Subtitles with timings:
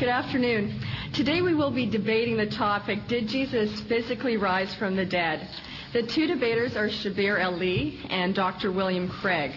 [0.00, 0.80] Good afternoon.
[1.12, 5.46] Today we will be debating the topic Did Jesus physically rise from the dead?
[5.92, 8.72] The two debaters are Shabir Ally and Dr.
[8.72, 9.52] William Craig.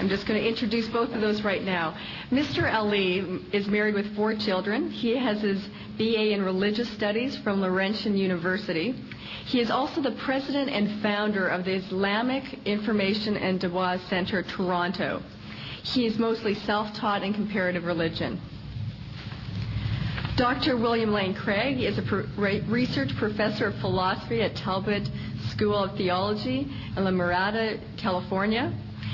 [0.00, 1.96] I'm just going to introduce both of those right now.
[2.32, 2.64] Mr.
[2.64, 4.90] Ally is married with four children.
[4.90, 5.64] He has his
[5.96, 8.90] BA in Religious Studies from Laurentian University.
[9.44, 15.22] He is also the president and founder of the Islamic Information and Dawah Center, Toronto.
[15.84, 18.40] He is mostly self-taught in comparative religion.
[20.36, 20.76] Dr.
[20.76, 22.02] William Lane Craig is a
[22.68, 25.08] research professor of philosophy at Talbot
[25.48, 28.70] School of Theology in La Mirada, California.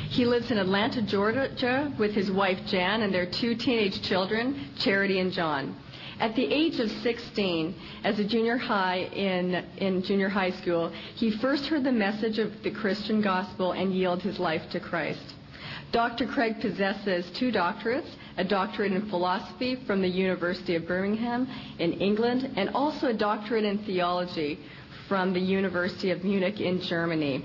[0.09, 5.21] He lives in Atlanta, Georgia with his wife Jan and their two teenage children, Charity
[5.21, 5.77] and John.
[6.19, 11.31] At the age of 16, as a junior high in, in junior high school, he
[11.31, 15.35] first heard the message of the Christian gospel and yielded his life to Christ.
[15.93, 16.27] Dr.
[16.27, 22.53] Craig possesses two doctorates, a doctorate in philosophy from the University of Birmingham in England,
[22.57, 24.59] and also a doctorate in theology
[25.09, 27.45] from the University of Munich in Germany.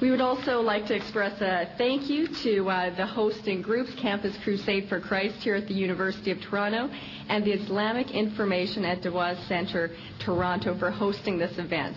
[0.00, 4.36] We would also like to express a thank you to uh, the hosting groups, Campus
[4.44, 6.88] Crusade for Christ here at the University of Toronto,
[7.28, 11.96] and the Islamic Information at Dawah Center, Toronto, for hosting this event.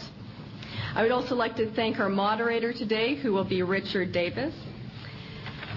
[0.96, 4.54] I would also like to thank our moderator today, who will be Richard Davis.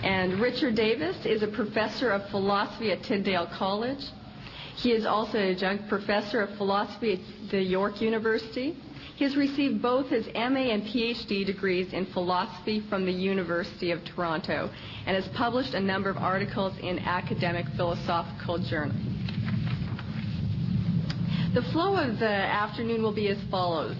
[0.04, 4.04] And Richard Davis is a professor of philosophy at Tyndale College.
[4.76, 8.76] He is also an adjunct professor of philosophy at the York University.
[9.16, 14.04] He has received both his MA and PhD degrees in philosophy from the University of
[14.04, 14.68] Toronto
[15.06, 19.00] and has published a number of articles in academic philosophical journals.
[21.54, 23.96] The flow of the afternoon will be as follows.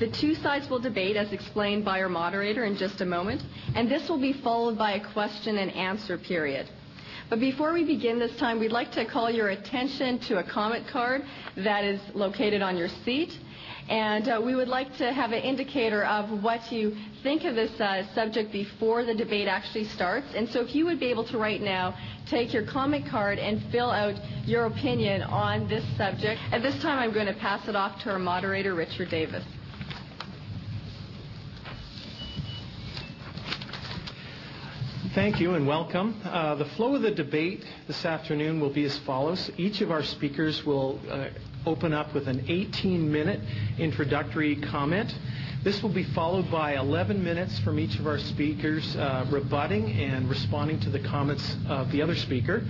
[0.00, 3.42] The two sides will debate as explained by our moderator in just a moment,
[3.76, 6.68] and this will be followed by a question and answer period.
[7.30, 10.88] But before we begin this time, we'd like to call your attention to a comment
[10.88, 11.22] card
[11.56, 13.38] that is located on your seat.
[13.88, 17.78] And uh, we would like to have an indicator of what you think of this
[17.80, 20.26] uh, subject before the debate actually starts.
[20.34, 21.94] And so if you would be able to right now
[22.26, 24.14] take your comment card and fill out
[24.46, 26.40] your opinion on this subject.
[26.50, 29.44] At this time, I'm going to pass it off to our moderator, Richard Davis.
[35.14, 36.20] Thank you and welcome.
[36.24, 39.48] Uh, the flow of the debate this afternoon will be as follows.
[39.56, 41.28] Each of our speakers will uh,
[41.66, 43.38] open up with an 18-minute
[43.78, 45.14] introductory comment.
[45.62, 50.28] This will be followed by 11 minutes from each of our speakers uh, rebutting and
[50.28, 52.64] responding to the comments of the other speaker.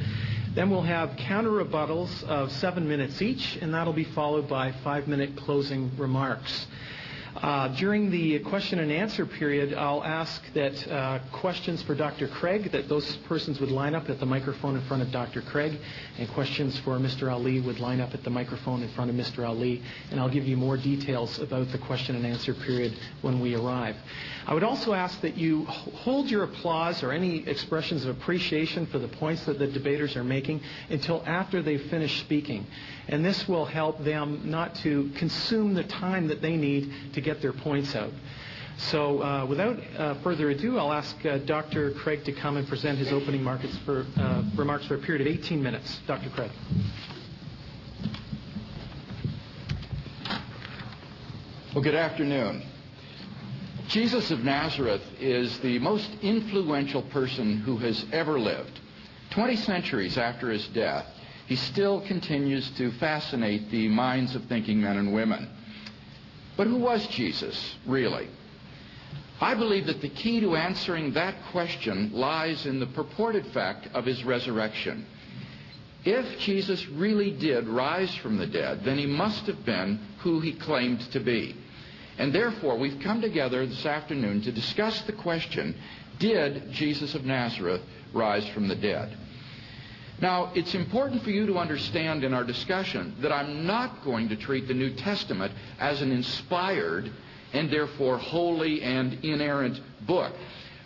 [0.55, 5.35] Then we'll have counter rebuttals of seven minutes each, and that'll be followed by five-minute
[5.39, 6.67] closing remarks.
[7.37, 12.29] Uh, during the question and answer period, I'll ask that uh, questions for Dr.
[12.29, 15.43] Craig, that those persons would line up at the microphone in front of Dr.
[15.43, 15.77] Craig,
[16.17, 17.29] and questions for Mr.
[17.29, 19.45] Ally would line up at the microphone in front of Mr.
[19.45, 19.79] Ally,
[20.13, 23.97] and I'll give you more details about the question and answer period when we arrive.
[24.47, 29.01] I would also ask that you hold your applause or any expressions of appreciation for
[29.01, 32.65] the points that the debaters are making until after they've finished speaking.
[33.09, 37.43] And this will help them not to consume the time that they need to get
[37.43, 38.13] their points out.
[38.77, 41.93] So uh, without uh, further ado, I'll ask uh, Dr.
[41.93, 43.45] Craig to come and present his opening
[43.85, 46.01] for, uh, remarks for a period of 18 minutes.
[46.07, 46.31] Dr.
[46.31, 46.51] Craig.
[51.75, 52.63] Well, good afternoon.
[53.89, 58.81] Jesus of Nazareth is the most influential person who has ever lived.
[59.31, 61.07] Twenty centuries after his death,
[61.47, 65.49] he still continues to fascinate the minds of thinking men and women.
[66.57, 68.29] But who was Jesus, really?
[69.41, 74.07] I believe that the key to answering that question lies in the purported fact of
[74.07, 75.07] his resurrection.
[76.05, 80.53] If Jesus really did rise from the dead, then he must have been who he
[80.53, 81.57] claimed to be.
[82.17, 85.75] And therefore, we've come together this afternoon to discuss the question,
[86.19, 87.83] did Jesus of Nazareth
[88.13, 89.17] rise from the dead?
[90.21, 94.37] Now, it's important for you to understand in our discussion that I'm not going to
[94.37, 97.11] treat the New Testament as an inspired
[97.53, 100.33] and therefore holy and inerrant book,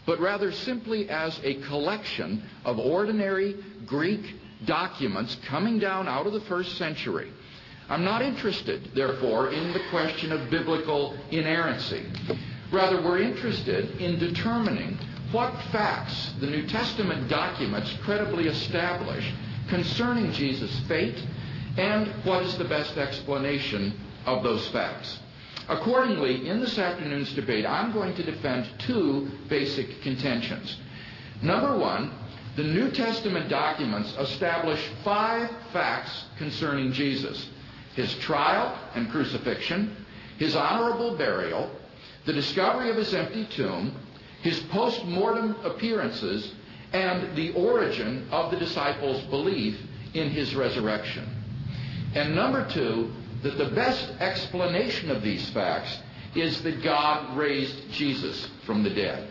[0.06, 4.34] but rather simply as a collection of ordinary Greek
[4.64, 7.31] documents coming down out of the first century
[7.88, 12.04] I'm not interested, therefore, in the question of biblical inerrancy.
[12.70, 14.98] Rather, we're interested in determining
[15.32, 19.32] what facts the New Testament documents credibly establish
[19.69, 21.22] concerning Jesus' fate
[21.76, 23.92] and what is the best explanation
[24.26, 25.19] of those facts.
[25.69, 30.78] Accordingly, in this afternoon's debate, I'm going to defend two basic contentions.
[31.42, 32.10] Number one,
[32.56, 37.48] the New Testament documents establish five facts concerning Jesus
[37.94, 39.94] his trial and crucifixion,
[40.38, 41.69] his honorable burial,
[42.26, 43.92] the discovery of his empty tomb,
[44.43, 46.52] his post mortem appearances,
[46.93, 49.79] and the origin of the disciples' belief
[50.14, 51.29] in his resurrection.
[52.14, 53.12] And number two,
[53.43, 55.99] that the best explanation of these facts
[56.35, 59.29] is that God raised Jesus from the dead.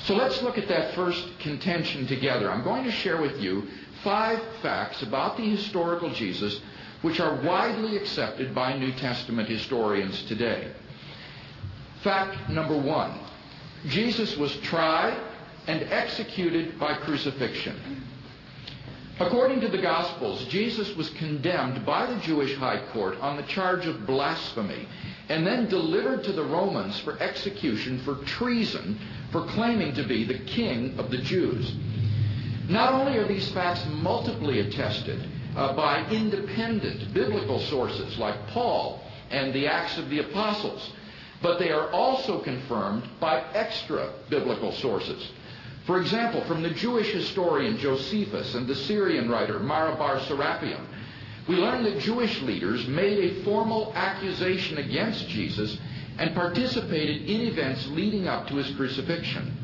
[0.00, 2.50] So let's look at that first contention together.
[2.50, 3.68] I'm going to share with you
[4.04, 6.60] five facts about the historical Jesus
[7.02, 10.72] which are widely accepted by New Testament historians today.
[12.02, 13.18] Fact number one
[13.86, 15.18] Jesus was tried
[15.66, 18.04] and executed by crucifixion.
[19.20, 23.84] According to the Gospels, Jesus was condemned by the Jewish high court on the charge
[23.86, 24.86] of blasphemy
[25.28, 28.98] and then delivered to the Romans for execution for treason
[29.32, 31.74] for claiming to be the king of the Jews.
[32.68, 35.26] Not only are these facts multiply attested
[35.56, 40.92] uh, by independent biblical sources like Paul and the Acts of the Apostles,
[41.42, 45.30] but they are also confirmed by extra biblical sources.
[45.86, 50.84] For example, from the Jewish historian Josephus and the Syrian writer Mara bar Serapion,
[51.48, 55.78] we learn that Jewish leaders made a formal accusation against Jesus
[56.18, 59.56] and participated in events leading up to his crucifixion.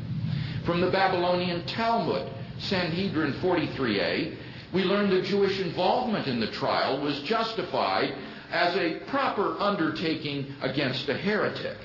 [0.65, 2.27] From the Babylonian Talmud,
[2.57, 4.35] Sanhedrin 43a,
[4.73, 8.15] we learn that Jewish involvement in the trial was justified
[8.51, 11.77] as a proper undertaking against a heretic.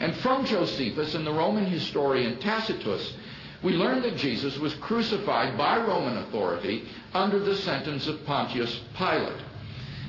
[0.00, 3.14] And from Josephus and the Roman historian Tacitus,
[3.62, 6.84] we learn that Jesus was crucified by Roman authority
[7.14, 9.42] under the sentence of Pontius Pilate.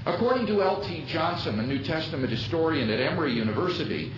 [0.06, 1.06] According to L.T.
[1.08, 4.12] Johnson, a New Testament historian at Emory University,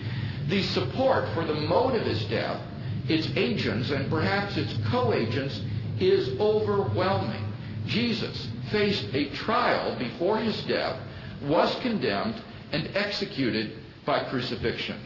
[0.48, 2.60] the support for the mode of his death,
[3.08, 5.60] its agents, and perhaps its co-agents
[6.00, 7.44] is overwhelming.
[7.86, 10.96] Jesus faced a trial before his death,
[11.42, 12.40] was condemned,
[12.72, 15.00] and executed by crucifixion.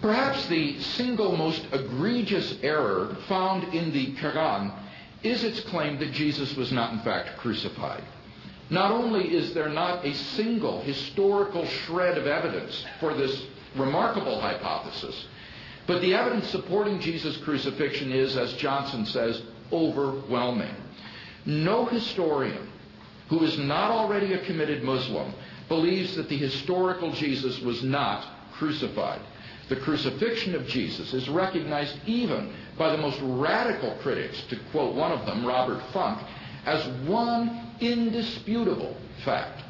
[0.00, 4.72] Perhaps the single most egregious error found in the Quran
[5.22, 8.02] is its claim that Jesus was not in fact crucified.
[8.70, 13.44] Not only is there not a single historical shred of evidence for this
[13.76, 15.26] remarkable hypothesis,
[15.86, 19.42] but the evidence supporting Jesus' crucifixion is, as Johnson says,
[19.72, 20.74] overwhelming.
[21.44, 22.70] No historian
[23.30, 25.32] who is not already a committed Muslim
[25.68, 29.20] believes that the historical Jesus was not crucified.
[29.68, 35.12] The crucifixion of Jesus is recognized even by the most radical critics, to quote one
[35.12, 36.20] of them, Robert Funk,
[36.66, 39.62] as one indisputable fact.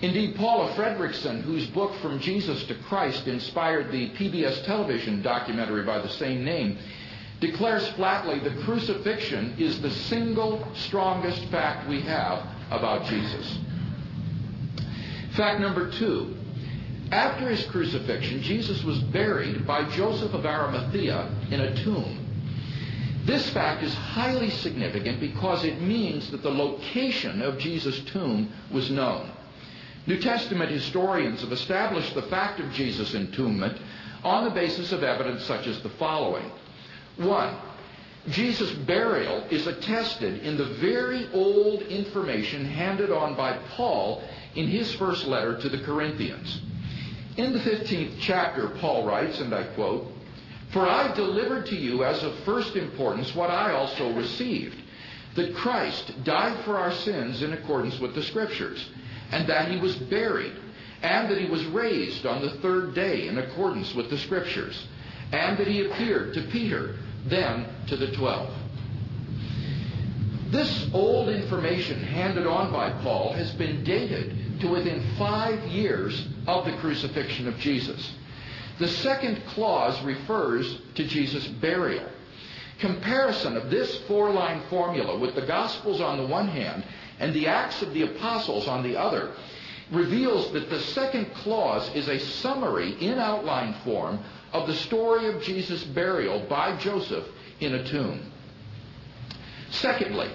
[0.00, 6.00] Indeed, Paula Fredriksen, whose book From Jesus to Christ inspired the PBS television documentary by
[6.00, 6.76] the same name,
[7.38, 13.58] declares flatly the crucifixion is the single strongest fact we have about Jesus.
[15.32, 16.36] Fact number two
[17.12, 22.18] after his crucifixion, Jesus was buried by Joseph of Arimathea in a tomb.
[23.26, 28.90] This fact is highly significant because it means that the location of Jesus' tomb was
[28.90, 29.30] known.
[30.06, 33.78] New Testament historians have established the fact of Jesus' entombment
[34.24, 36.50] on the basis of evidence such as the following.
[37.18, 37.54] One,
[38.28, 44.22] Jesus' burial is attested in the very old information handed on by Paul
[44.54, 46.60] in his first letter to the Corinthians.
[47.36, 50.06] In the 15th chapter, Paul writes, and I quote,
[50.72, 54.76] For I delivered to you as of first importance what I also received,
[55.34, 58.86] that Christ died for our sins in accordance with the Scriptures,
[59.32, 60.52] and that he was buried,
[61.02, 64.86] and that he was raised on the third day in accordance with the Scriptures,
[65.32, 68.50] and that he appeared to Peter, then to the twelve.
[70.50, 76.66] This old information handed on by Paul has been dated to within five years of
[76.66, 78.12] the crucifixion of Jesus.
[78.78, 82.06] The second clause refers to Jesus' burial.
[82.80, 86.84] Comparison of this four line formula with the Gospels on the one hand
[87.18, 89.32] and the Acts of the Apostles on the other
[89.90, 94.18] reveals that the second clause is a summary in outline form
[94.52, 97.26] of the story of Jesus' burial by Joseph
[97.60, 98.32] in a tomb.
[99.70, 100.30] Secondly,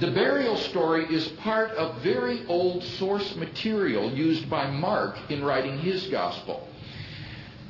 [0.00, 5.78] the burial story is part of very old source material used by Mark in writing
[5.78, 6.66] his gospel.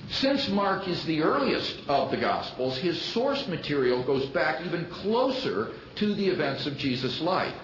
[0.09, 5.73] Since Mark is the earliest of the Gospels, his source material goes back even closer
[5.97, 7.55] to the events of Jesus' life.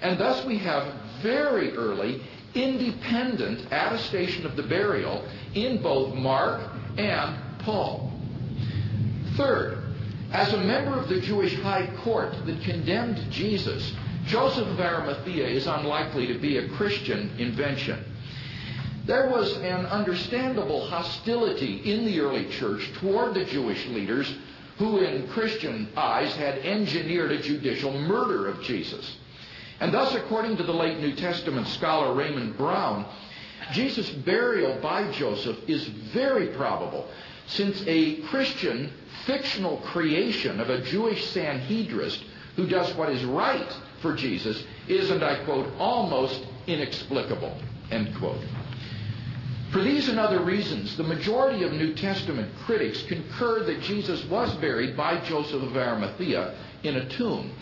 [0.00, 2.22] And thus we have very early,
[2.54, 5.24] independent attestation of the burial
[5.54, 6.62] in both Mark
[6.96, 8.12] and Paul.
[9.36, 9.78] Third,
[10.30, 13.92] As a member of the Jewish high court that condemned Jesus,
[14.26, 18.04] Joseph of Arimathea is unlikely to be a Christian invention.
[19.04, 24.32] There was an understandable hostility in the early church toward the Jewish leaders
[24.78, 29.16] who, in Christian eyes, had engineered a judicial murder of Jesus.
[29.80, 33.04] And thus, according to the late New Testament scholar Raymond Brown,
[33.72, 37.08] Jesus' burial by Joseph is very probable,
[37.46, 38.92] since a Christian
[39.26, 42.22] fictional creation of a Jewish Sanhedrist
[42.56, 47.56] who does what is right for Jesus is, and I quote, almost inexplicable,
[47.90, 48.40] end quote.
[49.70, 54.54] For these and other reasons, the majority of New Testament critics concur that Jesus was
[54.56, 57.52] buried by Joseph of Arimathea in a tomb.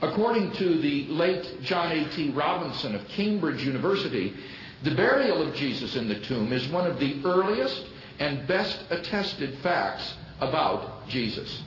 [0.00, 2.30] According to the late John A.T.
[2.30, 4.34] Robinson of Cambridge University,
[4.82, 7.86] the burial of Jesus in the tomb is one of the earliest
[8.22, 11.62] and best attested facts about Jesus.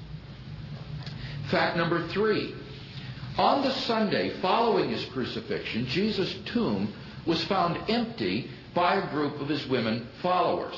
[1.52, 2.56] Fact number three.
[3.38, 6.94] On the Sunday following his crucifixion, Jesus' tomb
[7.26, 10.76] was found empty by a group of his women followers.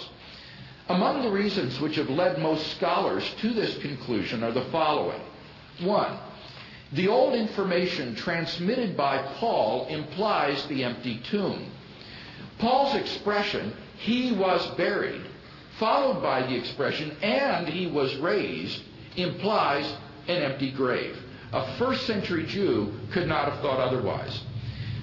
[0.89, 5.21] Among the reasons which have led most scholars to this conclusion are the following.
[5.81, 6.17] One,
[6.93, 11.69] the old information transmitted by Paul implies the empty tomb.
[12.57, 15.21] Paul's expression, he was buried,
[15.79, 18.81] followed by the expression, and he was raised,
[19.15, 19.91] implies
[20.27, 21.17] an empty grave.
[21.53, 24.41] A first century Jew could not have thought otherwise.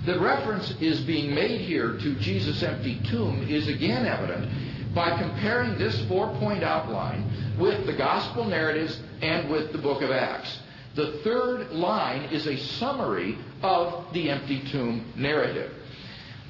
[0.04, 5.78] The reference is being made here to Jesus' empty tomb is again evident by comparing
[5.78, 10.58] this four point outline with the gospel narratives and with the book of Acts.
[10.94, 15.72] The third line is a summary of the empty tomb narrative.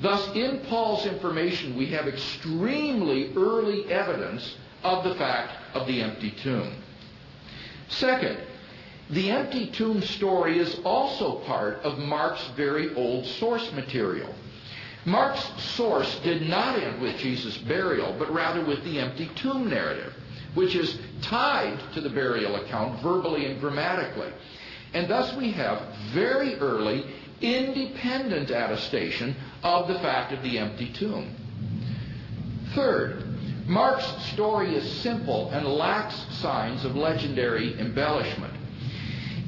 [0.00, 6.32] Thus, in Paul's information, we have extremely early evidence of the fact of the empty
[6.42, 6.72] tomb.
[7.88, 8.38] Second,
[9.10, 14.34] the empty tomb story is also part of Mark's very old source material.
[15.04, 20.14] Mark's source did not end with Jesus' burial, but rather with the empty tomb narrative,
[20.54, 24.32] which is tied to the burial account verbally and grammatically.
[24.94, 25.82] And thus we have
[26.12, 27.04] very early,
[27.44, 31.34] independent attestation of the fact of the empty tomb.
[32.74, 33.24] Third,
[33.66, 38.54] Mark's story is simple and lacks signs of legendary embellishment.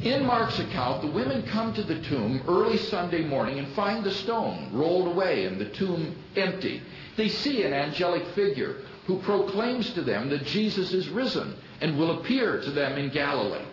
[0.03, 4.11] In Mark's account, the women come to the tomb early Sunday morning and find the
[4.11, 6.83] stone rolled away and the tomb empty.
[7.17, 8.76] They see an angelic figure
[9.07, 13.65] who proclaims to them that Jesus is risen and will appear to them in Galilee.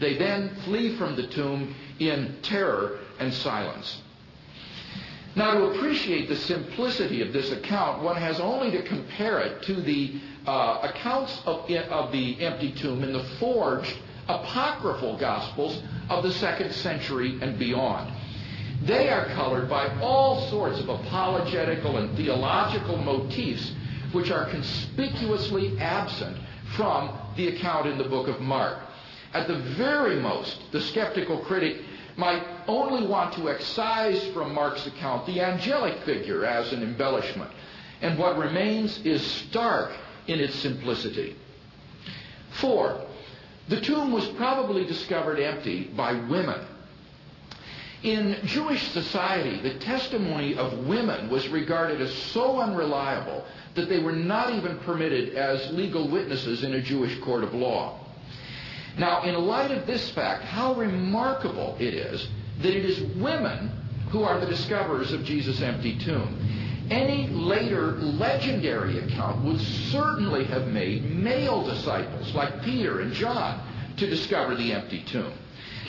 [0.00, 4.02] They then flee from the tomb in terror and silence.
[5.36, 9.74] Now, to appreciate the simplicity of this account, one has only to compare it to
[9.74, 13.96] the uh, accounts of, of the empty tomb in the forged
[14.28, 18.12] apocryphal gospels of the second century and beyond.
[18.82, 23.72] They are colored by all sorts of apologetical and theological motifs
[24.12, 26.36] which are conspicuously absent
[26.76, 28.78] from the account in the book of Mark.
[29.32, 31.82] At the very most, the skeptical critic
[32.18, 37.50] might only want to excise from Mark's account the angelic figure as an embellishment,
[38.02, 39.92] and what remains is stark
[40.26, 41.36] in its simplicity.
[42.50, 43.00] Four,
[43.68, 46.60] the tomb was probably discovered empty by women.
[48.02, 53.44] In Jewish society, the testimony of women was regarded as so unreliable
[53.74, 58.00] that they were not even permitted as legal witnesses in a Jewish court of law.
[58.98, 62.28] Now, in light of this fact, how remarkable it is
[62.60, 63.70] that it is women
[64.10, 66.36] who are the discoverers of Jesus' empty tomb.
[66.90, 73.60] Any later legendary account would certainly have made male disciples like Peter and John
[73.98, 75.32] to discover the empty tomb.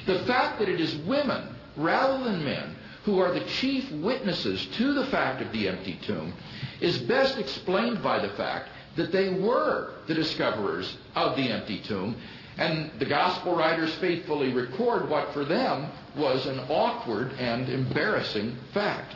[0.05, 2.75] The fact that it is women rather than men
[3.05, 6.33] who are the chief witnesses to the fact of the empty tomb
[6.81, 12.15] is best explained by the fact that they were the discoverers of the empty tomb
[12.59, 19.15] and the gospel writers faithfully record what for them was an awkward and embarrassing fact.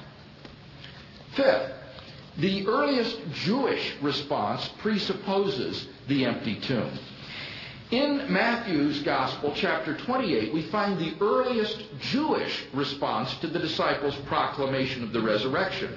[1.35, 1.73] Fifth,
[2.37, 6.97] the earliest Jewish response presupposes the empty tomb.
[7.91, 15.03] In Matthew's Gospel, chapter 28, we find the earliest Jewish response to the disciples' proclamation
[15.03, 15.93] of the resurrection.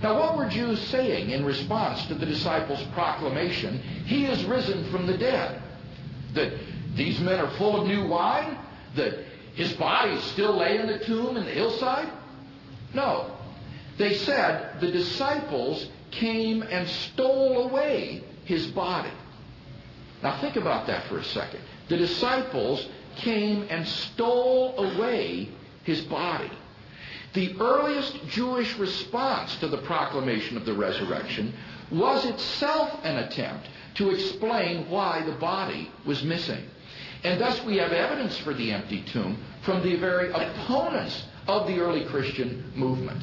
[0.00, 5.06] Now, what were Jews saying in response to the disciples' proclamation, He is risen from
[5.06, 5.61] the dead?
[6.34, 6.52] That
[6.94, 8.58] these men are full of new wine?
[8.96, 9.14] That
[9.54, 12.10] his body still lay in the tomb in the hillside?
[12.94, 13.36] No.
[13.98, 19.10] They said the disciples came and stole away his body.
[20.22, 21.60] Now think about that for a second.
[21.88, 22.86] the disciples
[23.16, 25.48] came and stole away
[25.84, 26.50] his body.
[27.34, 31.54] The earliest Jewish response to the proclamation of the resurrection
[31.90, 36.64] was itself an attempt to explain why the body was missing.
[37.24, 41.78] And thus we have evidence for the empty tomb from the very opponents of the
[41.78, 43.22] early Christian movement.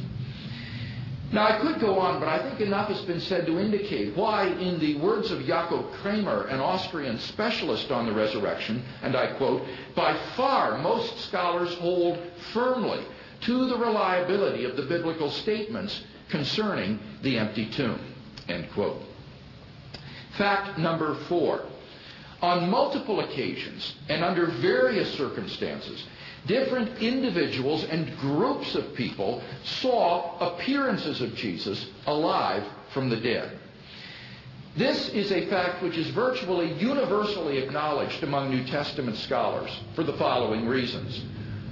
[1.32, 4.48] Now, I could go on, but I think enough has been said to indicate why,
[4.48, 9.62] in the words of Jakob Kremer, an Austrian specialist on the resurrection, and I quote,
[9.96, 12.18] by far most scholars hold
[12.52, 13.06] firmly
[13.42, 18.00] to the reliability of the biblical statements concerning the empty tomb,
[18.48, 19.09] end quote.
[20.40, 21.66] Fact number four.
[22.42, 26.02] On multiple occasions and under various circumstances,
[26.46, 33.60] different individuals and groups of people saw appearances of Jesus alive from the dead.
[34.78, 40.14] This is a fact which is virtually universally acknowledged among New Testament scholars for the
[40.14, 41.22] following reasons.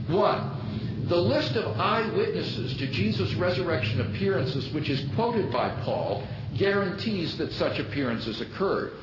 [0.08, 7.38] One, the list of eyewitnesses to Jesus' resurrection appearances, which is quoted by Paul, guarantees
[7.38, 8.94] that such appearances occurred.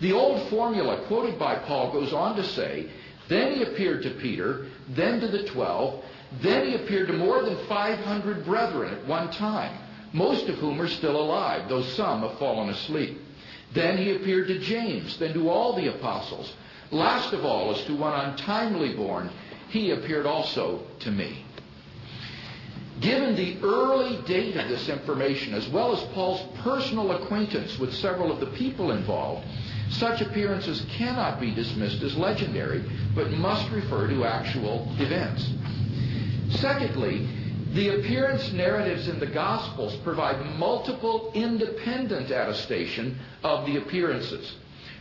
[0.00, 2.90] The old formula quoted by Paul goes on to say
[3.28, 6.04] then he appeared to Peter, then to the twelve,
[6.40, 9.76] then he appeared to more than 500 brethren at one time,
[10.12, 13.20] most of whom are still alive, though some have fallen asleep.
[13.72, 16.52] Then he appeared to James, then to all the apostles.
[16.92, 19.30] Last of all, as to one untimely born,
[19.68, 21.45] he appeared also to me.
[23.00, 28.32] Given the early date of this information, as well as Paul's personal acquaintance with several
[28.32, 29.46] of the people involved,
[29.90, 32.82] such appearances cannot be dismissed as legendary,
[33.14, 35.48] but must refer to actual events.
[36.50, 37.28] Secondly,
[37.72, 44.54] the appearance narratives in the Gospels provide multiple independent attestation of the appearances.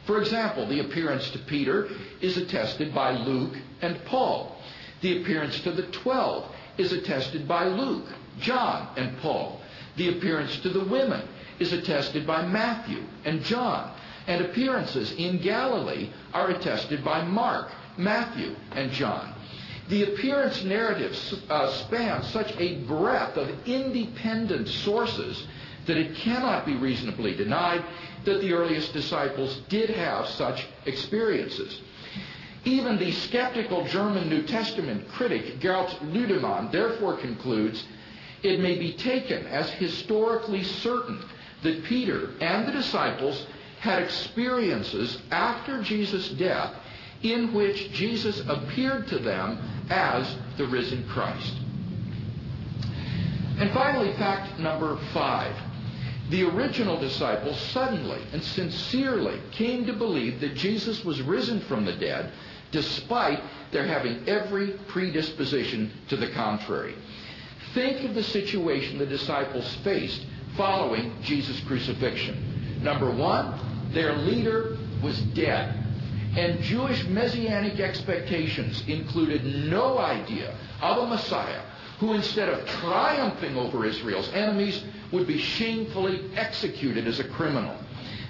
[0.06, 1.90] For example, the appearance to Peter
[2.22, 4.56] is attested by Luke and Paul.
[5.02, 8.08] The appearance to the twelve is attested by Luke,
[8.40, 9.62] John, and Paul.
[9.96, 11.28] The appearance to the women
[11.60, 13.92] is attested by Matthew and John
[14.28, 19.34] and appearances in Galilee are attested by Mark, Matthew, and John.
[19.88, 21.16] The appearance narrative
[21.50, 25.46] uh, spans such a breadth of independent sources
[25.86, 27.86] that it cannot be reasonably denied
[28.26, 31.82] that the earliest disciples did have such experiences.
[32.66, 37.86] Even the skeptical German New Testament critic Gerd Ludemann therefore concludes
[38.42, 41.24] it may be taken as historically certain
[41.62, 43.46] that Peter and the disciples
[43.80, 46.74] had experiences after Jesus' death
[47.22, 51.54] in which Jesus appeared to them as the risen Christ.
[53.60, 55.56] And finally, fact number five.
[56.30, 61.94] The original disciples suddenly and sincerely came to believe that Jesus was risen from the
[61.94, 62.32] dead,
[62.72, 66.96] despite their having every predisposition to the contrary.
[67.74, 70.26] Think of the situation the disciples faced
[70.56, 72.82] following Jesus' crucifixion.
[72.82, 75.82] Number one, their leader was dead.
[76.38, 81.62] And Jewish messianic expectations included no idea of a Messiah
[82.00, 87.76] who, instead of triumphing over Israel's enemies, would be shamefully executed as a criminal.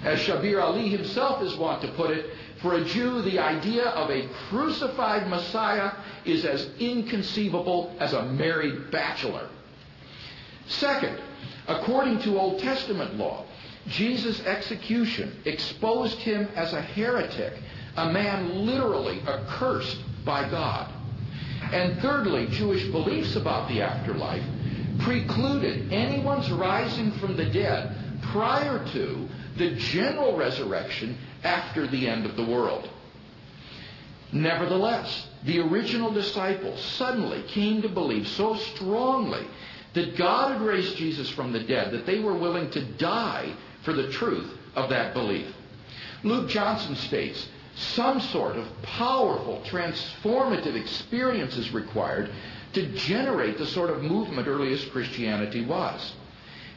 [0.04, 2.26] As Shabir Ally himself is wont to put it,
[2.62, 5.92] for a Jew, the idea of a crucified Messiah
[6.24, 9.48] is as inconceivable as a married bachelor.
[10.66, 11.20] Second,
[11.68, 13.44] according to Old Testament law,
[13.88, 17.52] Jesus' execution exposed him as a heretic,
[17.96, 20.90] a man literally accursed by God.
[21.72, 24.42] And thirdly, Jewish beliefs about the afterlife
[25.00, 27.94] precluded anyone's rising from the dead
[28.32, 31.16] prior to the general resurrection
[31.46, 32.90] after the end of the world.
[34.32, 39.46] Nevertheless, the original disciples suddenly came to believe so strongly
[39.94, 43.92] that God had raised Jesus from the dead that they were willing to die for
[43.92, 45.46] the truth of that belief.
[46.24, 52.30] Luke Johnson states, some sort of powerful, transformative experience is required
[52.72, 56.12] to generate the sort of movement earliest Christianity was.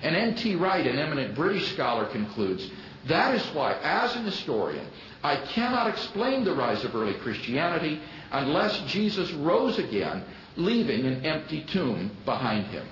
[0.01, 0.55] And N.T.
[0.55, 2.69] Wright, an eminent British scholar, concludes,
[3.07, 4.85] that is why, as an historian,
[5.23, 10.23] I cannot explain the rise of early Christianity unless Jesus rose again,
[10.55, 12.85] leaving an empty tomb behind him.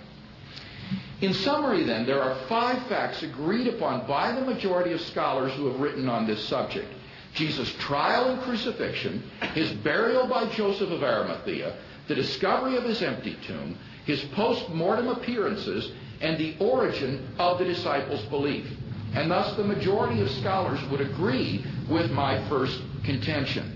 [1.20, 5.66] In summary, then, there are five facts agreed upon by the majority of scholars who
[5.66, 6.88] have written on this subject.
[7.34, 11.76] Jesus' trial and crucifixion, his burial by Joseph of Arimathea,
[12.08, 15.92] the discovery of his empty tomb, his post-mortem appearances,
[16.22, 18.66] and the origin of the disciples' belief.
[19.14, 23.74] And thus the majority of scholars would agree with my first contention.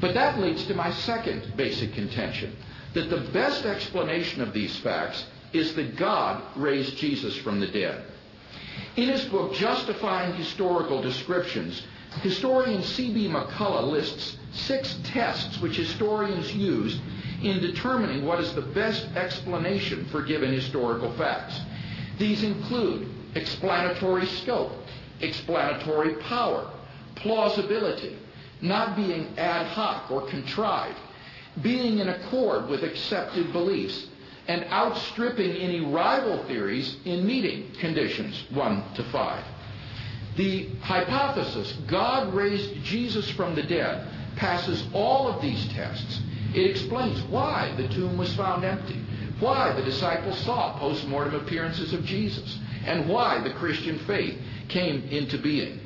[0.00, 2.56] But that leads to my second basic contention
[2.94, 8.04] that the best explanation of these facts is that God raised Jesus from the dead.
[8.96, 11.82] In his book, Justifying Historical Descriptions,
[12.22, 13.28] historian C.B.
[13.28, 16.98] McCullagh lists six tests which historians use
[17.42, 21.60] in determining what is the best explanation for given historical facts.
[22.18, 24.72] These include explanatory scope,
[25.20, 26.70] explanatory power,
[27.16, 28.16] plausibility,
[28.60, 30.98] not being ad hoc or contrived,
[31.62, 34.06] being in accord with accepted beliefs,
[34.48, 39.44] and outstripping any rival theories in meeting conditions 1 to 5.
[40.36, 46.20] The hypothesis, God raised Jesus from the dead, passes all of these tests.
[46.54, 49.00] It explains why the tomb was found empty,
[49.40, 55.38] why the disciples saw post-mortem appearances of Jesus, and why the Christian faith came into
[55.38, 55.80] being.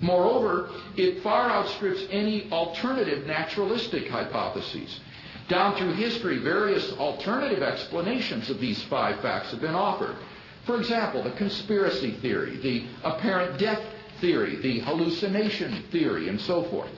[0.00, 5.00] Moreover, it far outstrips any alternative naturalistic hypotheses.
[5.48, 10.16] Down through history, various alternative explanations of these five facts have been offered.
[10.64, 13.82] For example, the conspiracy theory, the apparent death
[14.20, 16.90] theory, the hallucination theory, and so forth.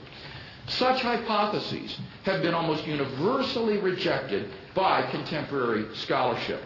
[0.68, 6.62] Such hypotheses have been almost universally rejected by contemporary scholarship.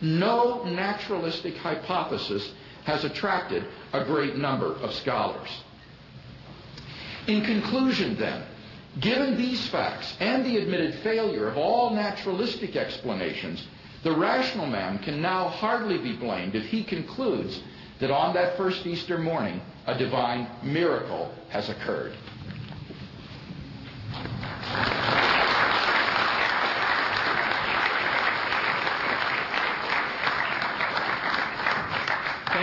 [0.00, 2.50] No naturalistic hypothesis
[2.84, 5.48] has attracted a great number of scholars.
[7.26, 8.42] In conclusion, then,
[9.00, 13.66] given these facts and the admitted failure of all naturalistic explanations,
[14.02, 17.60] the rational man can now hardly be blamed if he concludes
[18.00, 22.16] that on that first Easter morning, a divine miracle has occurred.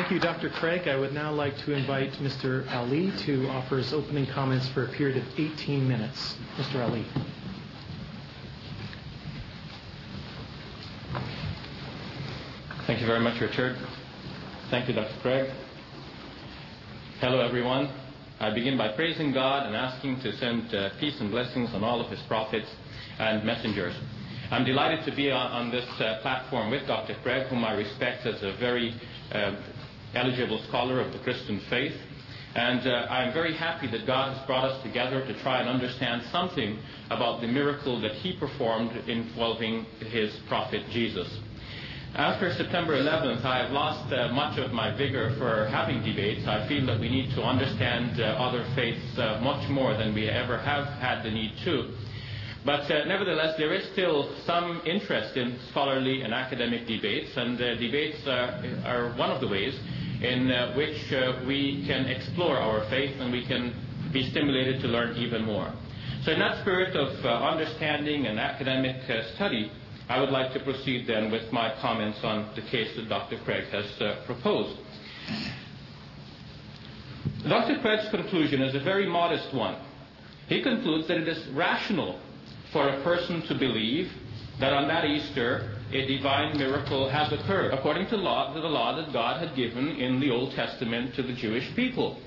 [0.07, 0.49] Thank you, Dr.
[0.49, 0.87] Craig.
[0.87, 2.65] I would now like to invite Mr.
[2.67, 6.37] Ally to offer his opening comments for a period of 18 minutes.
[6.55, 6.75] Mr.
[6.75, 7.03] Ally.
[12.85, 13.75] Thank you very much, Richard.
[14.69, 15.13] Thank you, Dr.
[15.21, 15.51] Craig.
[17.19, 17.91] Hello, everyone.
[18.39, 21.99] I begin by praising God and asking to send uh, peace and blessings on all
[21.99, 22.69] of his prophets
[23.19, 23.93] and messengers.
[24.51, 27.17] I'm delighted to be on, on this uh, platform with Dr.
[27.23, 28.95] Craig, whom I respect as a very
[29.33, 29.57] uh,
[30.13, 31.93] eligible scholar of the Christian faith.
[32.55, 36.23] And uh, I'm very happy that God has brought us together to try and understand
[36.31, 36.79] something
[37.11, 41.27] about the miracle that he performed involving his prophet Jesus.
[42.15, 46.47] After September 11th, I have lost uh, much of my vigor for having debates.
[46.47, 50.27] I feel that we need to understand uh, other faiths uh, much more than we
[50.27, 51.93] ever have had the need to.
[52.67, 57.75] But uh, nevertheless, there is still some interest in scholarly and academic debates, and uh,
[57.75, 59.73] debates uh, are one of the ways
[60.21, 60.99] in which
[61.47, 63.73] we can explore our faith and we can
[64.11, 65.71] be stimulated to learn even more.
[66.25, 68.97] So, in that spirit of understanding and academic
[69.35, 69.71] study,
[70.09, 73.37] I would like to proceed then with my comments on the case that Dr.
[73.45, 74.77] Craig has uh, proposed.
[77.47, 77.79] Dr.
[77.79, 79.77] Craig's conclusion is a very modest one.
[80.49, 82.19] He concludes that it is rational
[82.71, 84.11] for a person to believe
[84.59, 88.95] that on that Easter a divine miracle has occurred, according to, law, to the law
[88.95, 92.19] that God had given in the Old Testament to the Jewish people.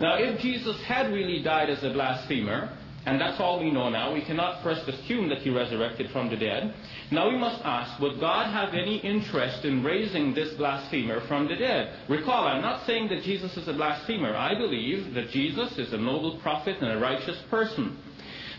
[0.00, 2.70] Now, if Jesus had really died as a blasphemer,
[3.06, 4.12] and that's all we know now.
[4.12, 6.74] We cannot first assume that he resurrected from the dead.
[7.10, 11.56] Now we must ask, would God have any interest in raising this blasphemer from the
[11.56, 11.94] dead?
[12.08, 14.36] Recall, I'm not saying that Jesus is a blasphemer.
[14.36, 17.96] I believe that Jesus is a noble prophet and a righteous person.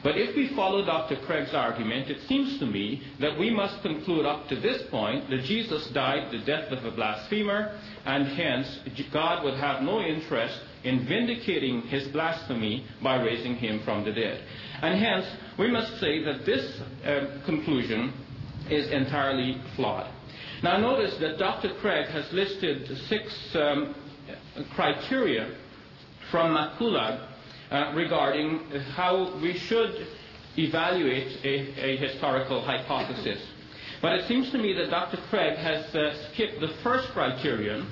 [0.03, 1.17] But if we follow Dr.
[1.27, 5.43] Craig's argument, it seems to me that we must conclude up to this point that
[5.43, 8.79] Jesus died the death of a blasphemer, and hence
[9.13, 14.43] God would have no interest in vindicating his blasphemy by raising him from the dead.
[14.81, 15.25] And hence,
[15.59, 18.13] we must say that this uh, conclusion
[18.69, 20.11] is entirely flawed.
[20.63, 21.75] Now, notice that Dr.
[21.81, 23.95] Craig has listed six um,
[24.73, 25.55] criteria
[26.31, 27.30] from McCullagh
[27.71, 28.59] uh, regarding
[28.95, 30.07] how we should
[30.57, 33.41] evaluate a, a, historical hypothesis.
[34.01, 35.17] But it seems to me that Dr.
[35.29, 37.87] Craig has uh, skipped the first criterion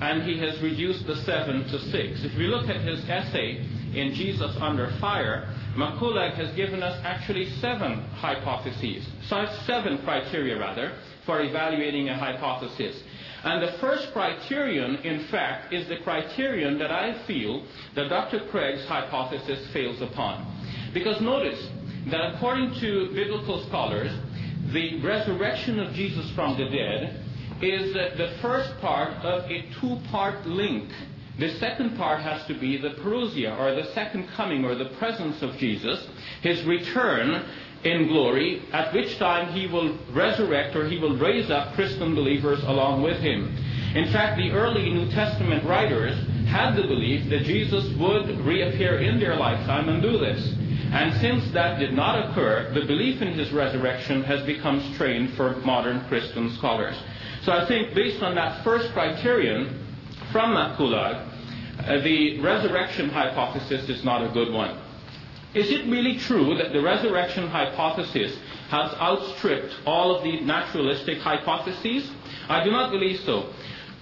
[0.00, 2.24] and he has reduced the seven to six.
[2.24, 7.48] If we look at his essay in Jesus Under Fire, McCullagh has given us actually
[7.60, 9.06] seven hypotheses,
[9.66, 13.00] seven criteria rather, for evaluating a hypothesis.
[13.44, 18.46] And the first criterion, in fact, is the criterion that I feel that Dr.
[18.50, 20.46] Craig's hypothesis fails upon.
[20.94, 21.68] Because notice
[22.10, 24.12] that according to biblical scholars,
[24.72, 27.24] the resurrection of Jesus from the dead
[27.60, 30.90] is the first part of a two part link
[31.38, 35.40] The second part has to be the parousia, or the second coming, or the presence
[35.40, 36.06] of Jesus,
[36.42, 37.44] his return
[37.84, 42.62] in glory, at which time he will resurrect or he will raise up Christian believers
[42.64, 43.56] along with him.
[43.94, 46.16] In fact, the early New Testament writers
[46.46, 50.54] had the belief that Jesus would reappear in their lifetime and do this.
[50.92, 55.56] And since that did not occur, the belief in his resurrection has become strained for
[55.56, 56.94] modern Christian scholars.
[57.44, 59.86] So I think based on that first criterion
[60.30, 61.28] from McCullagh,
[61.80, 64.78] uh, the resurrection hypothesis is not a good one.
[65.54, 68.34] Is it really true that the resurrection hypothesis
[68.70, 72.10] has outstripped all of the naturalistic hypotheses?
[72.48, 73.50] I do not believe so.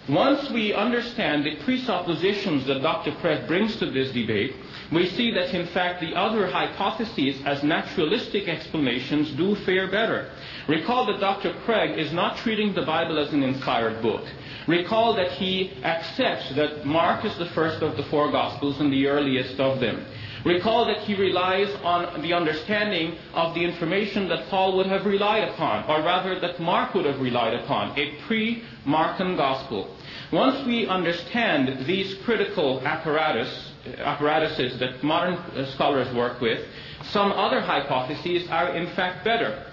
[0.09, 3.13] Once we understand the presuppositions that Dr.
[3.21, 4.55] Craig brings to this debate,
[4.93, 10.31] we see that in fact the other hypotheses as naturalistic explanations do fare better.
[10.69, 11.53] Recall that Dr.
[11.65, 14.25] Craig is not treating the Bible as an inspired book.
[14.67, 19.07] Recall that he accepts that Mark is the first of the four Gospels and the
[19.07, 20.05] earliest of them.
[20.45, 25.49] Recall that he relies on the understanding of the information that Paul would have relied
[25.49, 29.95] upon, or rather that Mark would have relied upon, a pre-Markan gospel.
[30.33, 35.37] Once we understand these critical apparatus, apparatuses that modern
[35.73, 36.67] scholars work with,
[37.05, 39.67] some other hypotheses are in fact better.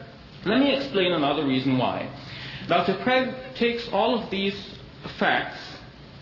[0.46, 2.10] Let me explain another reason why.
[2.68, 2.96] Dr.
[3.04, 4.56] Craig takes all of these
[5.18, 5.60] facts,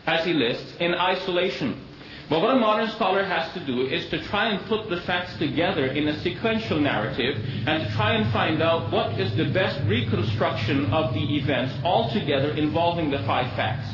[0.05, 1.81] as he lists, in isolation.
[2.27, 5.38] But what a modern scholar has to do is to try and put the facts
[5.38, 9.79] together in a sequential narrative and to try and find out what is the best
[9.88, 13.88] reconstruction of the events altogether involving the five facts.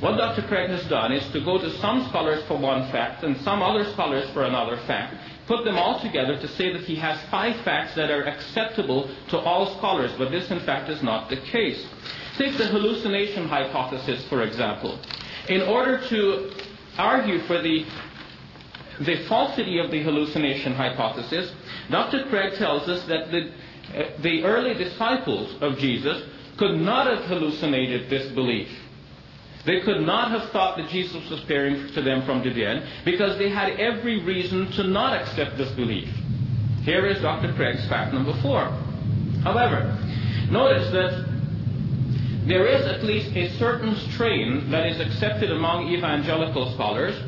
[0.00, 0.42] What Dr.
[0.42, 3.90] Craig has done is to go to some scholars for one fact and some other
[3.92, 7.94] scholars for another fact, put them all together to say that he has five facts
[7.94, 11.84] that are acceptable to all scholars, but this in fact is not the case.
[12.36, 15.00] Take the hallucination hypothesis, for example.
[15.48, 16.52] In order to
[16.98, 17.84] argue for the,
[19.00, 21.52] the falsity of the hallucination hypothesis,
[21.90, 22.26] Dr.
[22.28, 23.50] Craig tells us that the,
[23.96, 26.22] uh, the early disciples of Jesus
[26.58, 28.68] could not have hallucinated this belief.
[29.64, 33.38] They could not have thought that Jesus was appearing to them from the dead because
[33.38, 36.08] they had every reason to not accept this belief.
[36.82, 37.52] Here is Dr.
[37.54, 38.64] Craig's fact number four.
[39.42, 39.96] However,
[40.50, 41.37] notice that
[42.46, 47.20] there is at least a certain strain that is accepted among evangelical scholars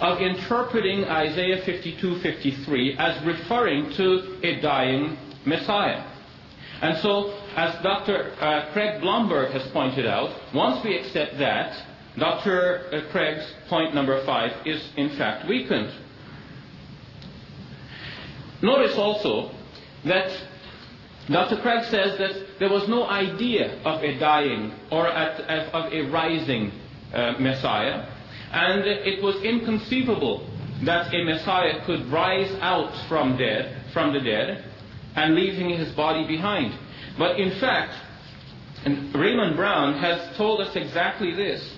[0.00, 6.02] of interpreting Isaiah 52:53 as referring to a dying Messiah.
[6.82, 8.32] And so, as Dr.
[8.40, 11.76] Uh, Craig Blomberg has pointed out, once we accept that,
[12.18, 12.86] Dr.
[12.92, 15.92] Uh, Craig's point number five is in fact weakened.
[18.62, 19.50] Notice also
[20.04, 20.30] that
[21.28, 21.60] Dr.
[21.62, 26.70] Craig says that there was no idea of a dying or of a rising
[27.14, 28.06] uh, Messiah,
[28.52, 30.48] and it was inconceivable
[30.84, 34.64] that a Messiah could rise out from dead, from the dead,
[35.16, 36.78] and leaving his body behind.
[37.18, 37.94] But in fact,
[38.84, 41.74] Raymond Brown has told us exactly this.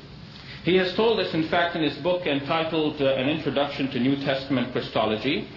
[0.64, 4.16] He has told us, in fact, in his book entitled uh, An Introduction to New
[4.16, 5.48] Testament Christology,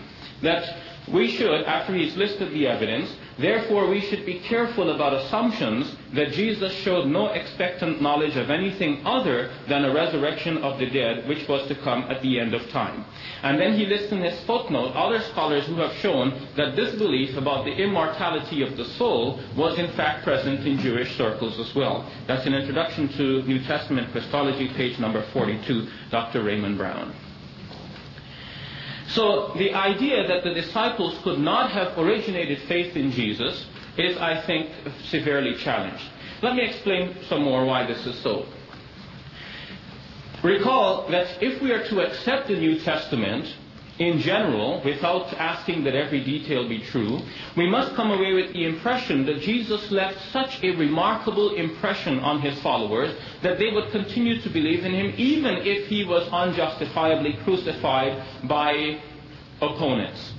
[0.44, 5.96] that we should, after he's listed the evidence, therefore we should be careful about assumptions
[6.14, 11.28] that Jesus showed no expectant knowledge of anything other than a resurrection of the dead,
[11.28, 13.06] which was to come at the end of time.
[13.44, 17.38] And then he lists in his footnote other scholars who have shown that this belief
[17.38, 22.10] about the immortality of the soul was in fact present in Jewish circles as well.
[22.28, 26.44] That's an introduction to New Testament Christology, page number 42, Dr.
[26.44, 27.29] Raymond Brown.
[29.10, 33.66] So the idea that the disciples could not have originated faith in Jesus
[33.98, 34.70] is, I think,
[35.06, 36.04] severely challenged.
[36.42, 38.46] Let me explain some more why this is so.
[40.44, 43.46] Recall that if we are to accept the New Testament
[44.00, 47.20] in general, without asking that every detail be true,
[47.58, 52.42] we must come away with the impression that Jesus left such a remarkable impression on
[52.42, 57.38] his followers that they would continue to believe in him even if he was unjustifiably
[57.44, 59.02] crucified by
[59.62, 60.34] opponents.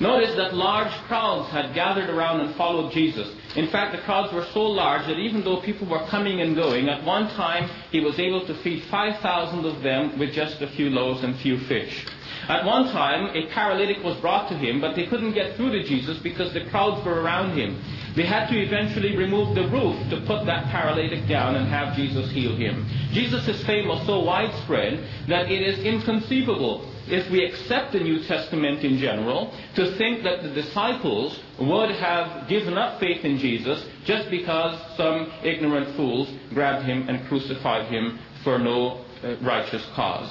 [0.00, 3.28] Notice that large crowds had gathered around and followed Jesus.
[3.56, 6.88] In fact, the crowds were so large that even though people were coming and going,
[6.88, 10.90] at one time he was able to feed 5,000 of them with just a few
[10.90, 12.04] loaves and few fish.
[12.48, 15.82] At one time, a paralytic was brought to him, but they couldn't get through to
[15.82, 17.82] Jesus because the crowds were around him.
[18.16, 22.30] They had to eventually remove the roof to put that paralytic down and have Jesus
[22.30, 22.86] heal him.
[23.12, 28.82] Jesus' fame was so widespread that it is inconceivable if we accept the New Testament
[28.82, 34.30] in general, to think that the disciples would have given up faith in Jesus just
[34.30, 40.30] because some ignorant fools grabbed him and crucified him for no uh, righteous cause.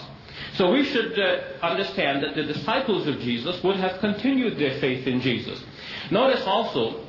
[0.55, 5.07] So we should uh, understand that the disciples of Jesus would have continued their faith
[5.07, 5.63] in Jesus.
[6.11, 7.05] Notice also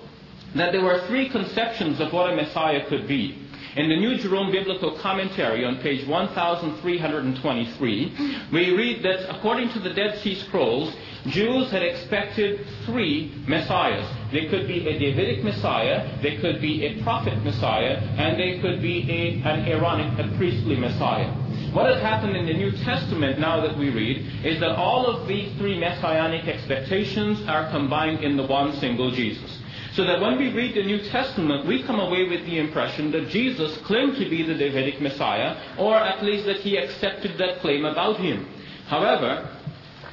[0.55, 3.39] that there were three conceptions of what a Messiah could be.
[3.77, 9.93] In the New Jerome Biblical Commentary on page 1323, we read that according to the
[9.93, 10.95] Dead Sea Scrolls,
[11.27, 14.07] Jews had expected three messiahs.
[14.31, 18.83] They could be a Davidic messiah, they could be a prophet messiah, and they could
[18.83, 21.33] be a, an Aaronic, a priestly messiah.
[21.73, 25.27] What has happened in the New Testament now that we read is that all of
[25.27, 29.59] these three messianic expectations are combined in the one single Jesus.
[29.95, 33.29] So that when we read the New Testament, we come away with the impression that
[33.29, 37.85] Jesus claimed to be the Davidic Messiah, or at least that he accepted that claim
[37.85, 38.47] about him.
[38.87, 39.54] However,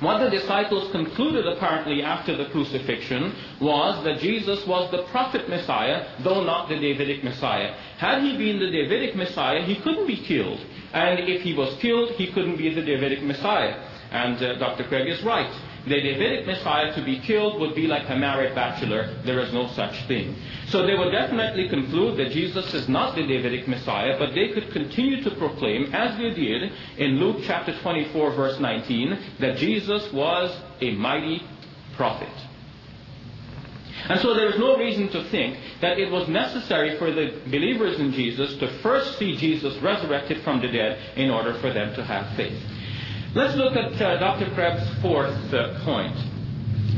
[0.02, 6.18] what the disciples concluded apparently after the crucifixion was that Jesus was the prophet Messiah,
[6.24, 7.74] though not the Davidic Messiah.
[7.98, 10.60] Had he been the Davidic Messiah, he couldn't be killed.
[10.94, 13.76] And if he was killed, he couldn't be the Davidic Messiah.
[14.12, 14.86] And uh, Dr.
[14.86, 15.52] Craig is right.
[15.86, 19.16] The Davidic Messiah to be killed would be like a married bachelor.
[19.26, 20.36] There is no such thing.
[20.68, 24.72] So they would definitely conclude that Jesus is not the Davidic Messiah, but they could
[24.72, 30.56] continue to proclaim, as they did in Luke chapter 24, verse 19, that Jesus was
[30.82, 31.42] a mighty
[31.96, 32.30] prophet.
[34.08, 38.00] And so there is no reason to think that it was necessary for the believers
[38.00, 42.04] in Jesus to first see Jesus resurrected from the dead in order for them to
[42.04, 42.60] have faith.
[43.34, 44.54] Let's look at uh, Dr.
[44.54, 46.18] Craig's fourth uh, point.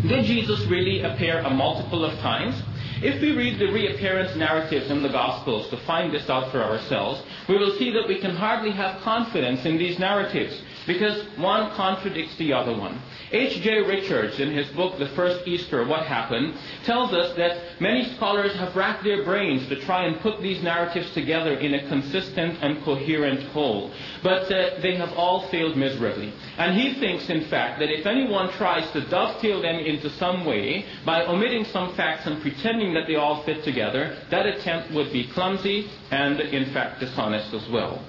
[0.07, 2.59] Did Jesus really appear a multiple of times?
[3.03, 7.21] If we read the reappearance narratives in the Gospels to find this out for ourselves,
[7.47, 12.37] we will see that we can hardly have confidence in these narratives because one contradicts
[12.37, 13.01] the other one.
[13.31, 13.81] H.J.
[13.81, 18.75] Richards, in his book, The First Easter, What Happened, tells us that many scholars have
[18.75, 23.41] racked their brains to try and put these narratives together in a consistent and coherent
[23.49, 23.91] whole.
[24.21, 26.31] But uh, they have all failed miserably.
[26.57, 30.85] And he thinks, in fact, that if anyone tries to dovetail them into some way
[31.05, 35.27] by omitting some facts and pretending that they all fit together, that attempt would be
[35.27, 38.03] clumsy and, in fact, dishonest as well.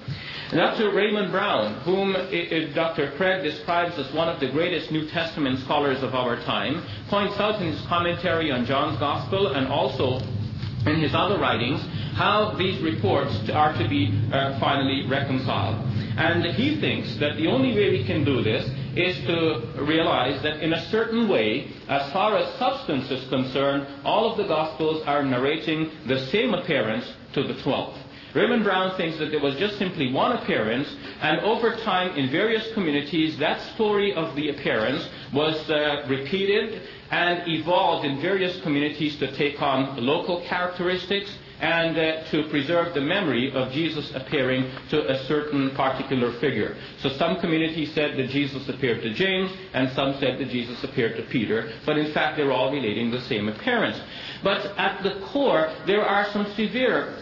[0.51, 0.91] Dr.
[0.93, 2.13] Raymond Brown, whom
[2.75, 3.13] Dr.
[3.17, 7.59] Craig describes as one of the greatest New Testament scholars of our time, points out
[7.61, 10.19] in his commentary on John's Gospel and also
[10.85, 11.81] in his other writings
[12.13, 15.83] how these reports are to be uh, finally reconciled.
[16.17, 20.61] And he thinks that the only way we can do this is to realize that
[20.63, 25.23] in a certain way, as far as substance is concerned, all of the Gospels are
[25.23, 27.97] narrating the same appearance to the twelve.
[28.35, 32.69] Raymond Brown thinks that there was just simply one appearance, and over time in various
[32.73, 39.31] communities, that story of the appearance was uh, repeated and evolved in various communities to
[39.37, 45.17] take on local characteristics and uh, to preserve the memory of Jesus appearing to a
[45.27, 46.75] certain particular figure.
[46.99, 51.15] So some communities said that Jesus appeared to James, and some said that Jesus appeared
[51.15, 53.97] to Peter, but in fact they're all relating the same appearance.
[54.43, 57.21] But at the core, there are some severe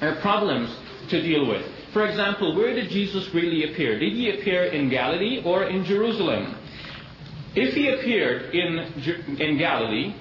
[0.00, 0.74] uh, problems
[1.10, 1.64] to deal with.
[1.92, 3.98] For example, where did Jesus really appear?
[3.98, 6.56] Did he appear in Galilee or in Jerusalem?
[7.54, 8.78] If he appeared in,
[9.40, 10.14] in Galilee,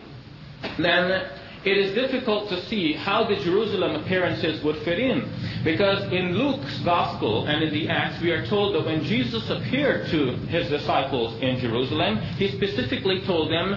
[0.79, 1.29] then
[1.63, 5.29] it is difficult to see how the Jerusalem appearances would fit in.
[5.63, 10.07] Because in Luke's Gospel and in the Acts, we are told that when Jesus appeared
[10.09, 13.75] to his disciples in Jerusalem, he specifically told them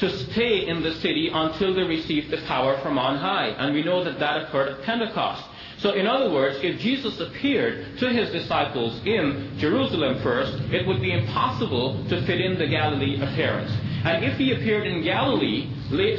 [0.00, 3.48] to stay in the city until they received the power from on high.
[3.48, 5.44] And we know that that occurred at Pentecost.
[5.78, 11.00] So, in other words, if Jesus appeared to his disciples in Jerusalem first, it would
[11.00, 13.70] be impossible to fit in the Galilee appearance.
[14.04, 15.70] And if he appeared in Galilee,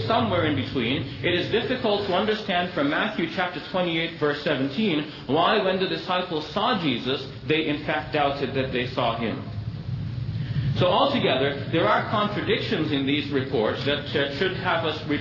[0.08, 5.62] somewhere in between, it is difficult to understand from Matthew chapter 28, verse 17, why
[5.64, 9.44] when the disciples saw Jesus, they in fact doubted that they saw him.
[10.80, 15.20] So altogether, there are contradictions in these reports that uh, should have us re,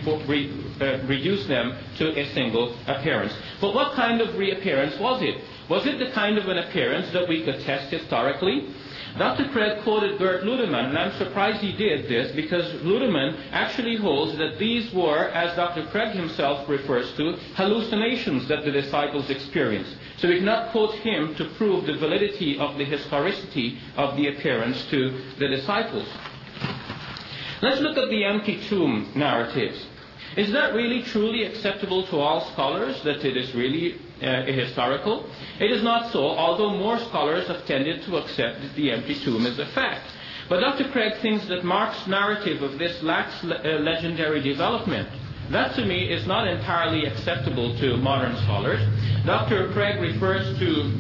[0.80, 3.32] uh, reduce them to a single appearance.
[3.60, 5.42] But what kind of reappearance was it?
[5.68, 8.68] Was it the kind of an appearance that we could test historically?
[9.18, 9.48] Dr.
[9.48, 14.60] Craig quoted Gerd Ludemann, and I'm surprised he did this because Ludemann actually holds that
[14.60, 15.86] these were, as Dr.
[15.86, 19.96] Craig himself refers to, hallucinations that the disciples experienced.
[20.18, 24.84] So we cannot quote him to prove the validity of the historicity of the appearance
[24.90, 26.08] to the disciples.
[27.62, 29.84] Let's look at the empty tomb narratives.
[30.36, 35.28] Is that really truly acceptable to all scholars that it is really uh, historical?
[35.58, 39.58] It is not so, although more scholars have tended to accept the empty tomb is
[39.58, 40.10] a fact.
[40.48, 40.90] But Dr.
[40.90, 45.08] Craig thinks that Mark's narrative of this lacks le- uh, legendary development.
[45.50, 48.80] That to me is not entirely acceptable to modern scholars.
[49.24, 49.72] Dr.
[49.72, 50.92] Craig refers to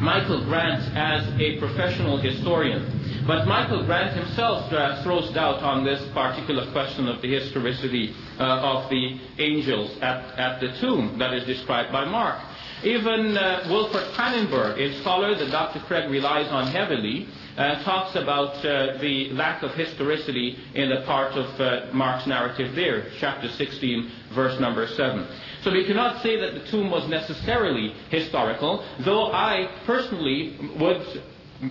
[0.00, 3.24] Michael Grant as a professional historian.
[3.26, 4.68] But Michael Grant himself
[5.02, 10.60] throws doubt on this particular question of the historicity uh, of the angels at, at
[10.60, 12.38] the tomb that is described by Mark.
[12.82, 15.80] Even uh, Wolfhart Pannenberg, a scholar that Dr.
[15.80, 21.32] Craig relies on heavily, uh, talks about uh, the lack of historicity in the part
[21.32, 25.26] of uh, Mark's narrative there, chapter 16, verse number 7.
[25.62, 31.22] So we cannot say that the tomb was necessarily historical, though I personally would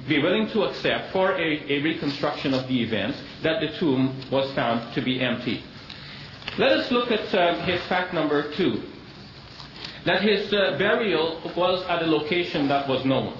[0.08, 4.51] be willing to accept for a, a reconstruction of the events that the tomb was
[4.56, 5.64] found to be empty.
[6.58, 8.82] Let us look at uh, his fact number two
[10.06, 13.36] that his uh, burial was at a location that was known.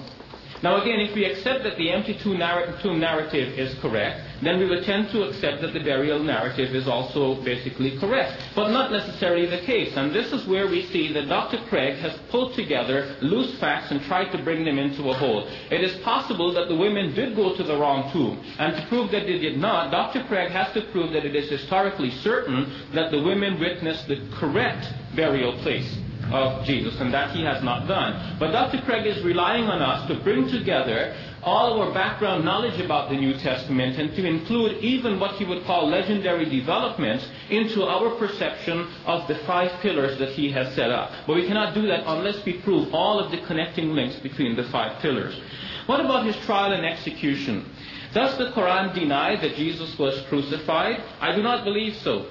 [0.62, 4.58] Now, again, if we accept that the empty tomb, narr- tomb, narrative is correct, then
[4.58, 8.42] we would tend to accept that the burial narrative is also basically correct.
[8.54, 9.96] But not necessarily the case.
[9.96, 11.58] And this is where we see that Dr.
[11.68, 15.46] Craig has pulled together loose facts and tried to bring them into a whole.
[15.70, 18.42] It is possible that the women did go to the wrong tomb.
[18.58, 20.24] And to prove that they did not, Dr.
[20.26, 24.86] Craig has to prove that it is historically certain that the women witnessed the correct
[25.14, 25.98] burial place
[26.32, 28.36] of Jesus, and that he has not done.
[28.38, 28.82] But Dr.
[28.82, 33.34] Craig is relying on us to bring together all our background knowledge about the New
[33.34, 39.28] Testament and to include even what he would call legendary developments into our perception of
[39.28, 41.12] the five pillars that he has set up.
[41.26, 44.64] But we cannot do that unless we prove all of the connecting links between the
[44.64, 45.38] five pillars.
[45.86, 47.64] What about his trial and execution?
[48.12, 51.00] Does the Quran deny that Jesus was crucified?
[51.20, 52.26] I do not believe so.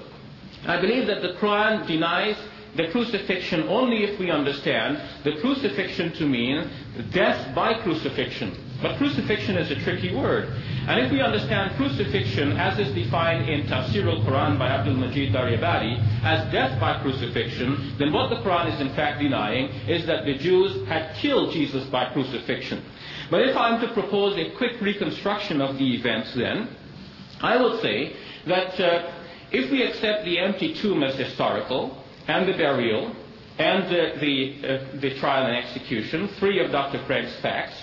[0.67, 2.37] I believe that the Quran denies
[2.75, 6.69] the crucifixion only if we understand the crucifixion to mean
[7.11, 8.55] death by crucifixion.
[8.81, 10.49] But crucifixion is a tricky word.
[10.87, 16.23] And if we understand crucifixion as is defined in Tafsir al-Quran by Abdul Majid Daryabadi
[16.23, 20.35] as death by crucifixion, then what the Quran is in fact denying is that the
[20.35, 22.83] Jews had killed Jesus by crucifixion.
[23.31, 26.67] But if I'm to propose a quick reconstruction of the events then,
[27.41, 28.15] I would say
[28.45, 29.11] that uh,
[29.51, 33.15] if we accept the empty tomb as historical, and the burial
[33.57, 37.03] and the, the, uh, the trial and execution, three of Dr.
[37.05, 37.77] Craig's facts,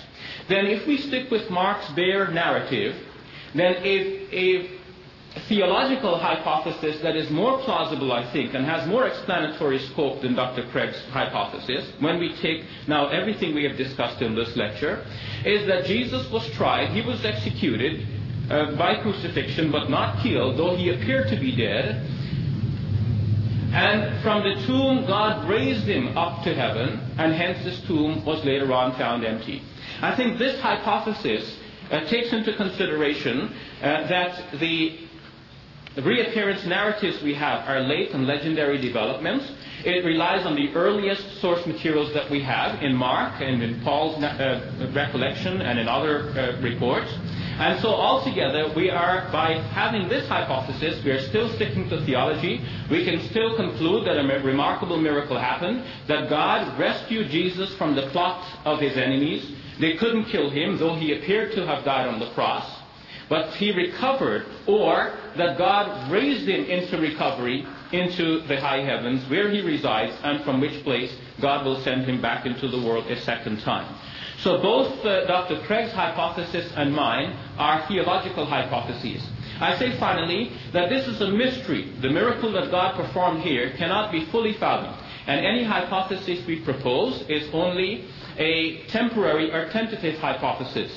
[0.47, 2.95] then if we stick with Mark's bare narrative,
[3.55, 4.69] then a, a
[5.47, 10.67] theological hypothesis that is more plausible, I think, and has more explanatory scope than Dr.
[10.69, 15.05] Craig's hypothesis, when we take now everything we have discussed in this lecture,
[15.45, 18.05] is that Jesus was tried, he was executed
[18.49, 22.07] uh, by crucifixion, but not killed, though he appeared to be dead.
[23.73, 28.45] And from the tomb, God raised him up to heaven, and hence his tomb was
[28.45, 29.63] later on found empty.
[29.99, 31.57] I think this hypothesis
[31.89, 33.51] uh, takes into consideration
[33.81, 34.99] uh, that the
[36.01, 39.51] reappearance narratives we have are late and legendary developments.
[39.85, 44.21] It relies on the earliest source materials that we have in Mark and in Paul's
[44.23, 47.11] uh, recollection and in other uh, reports.
[47.59, 52.65] And so altogether, we are, by having this hypothesis, we are still sticking to theology.
[52.89, 58.09] We can still conclude that a remarkable miracle happened, that God rescued Jesus from the
[58.09, 59.51] plot of his enemies.
[59.79, 62.79] They couldn't kill him, though he appeared to have died on the cross.
[63.29, 69.49] But he recovered, or that God raised him into recovery into the high heavens where
[69.49, 73.19] he resides, and from which place God will send him back into the world a
[73.21, 73.95] second time.
[74.39, 75.61] So both uh, Dr.
[75.65, 79.25] Craig's hypothesis and mine are theological hypotheses.
[79.59, 81.91] I say finally that this is a mystery.
[82.01, 84.97] The miracle that God performed here cannot be fully fathomed.
[85.27, 88.05] And any hypothesis we propose is only
[88.37, 90.91] a temporary or tentative hypothesis.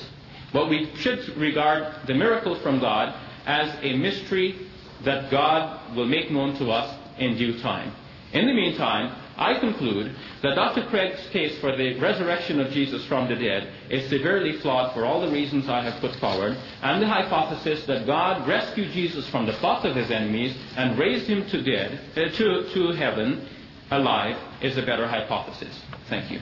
[0.51, 3.13] But we should regard the miracle from God
[3.47, 4.67] as a mystery
[5.03, 7.93] that God will make known to us in due time.
[8.33, 10.87] In the meantime, I conclude that Dr.
[10.87, 15.21] Craig's case for the resurrection of Jesus from the dead is severely flawed for all
[15.21, 19.53] the reasons I have put forward, and the hypothesis that God rescued Jesus from the
[19.53, 23.47] plot of his enemies and raised him to dead uh, to, to heaven
[23.91, 25.79] alive is a better hypothesis.
[26.09, 26.39] Thank you.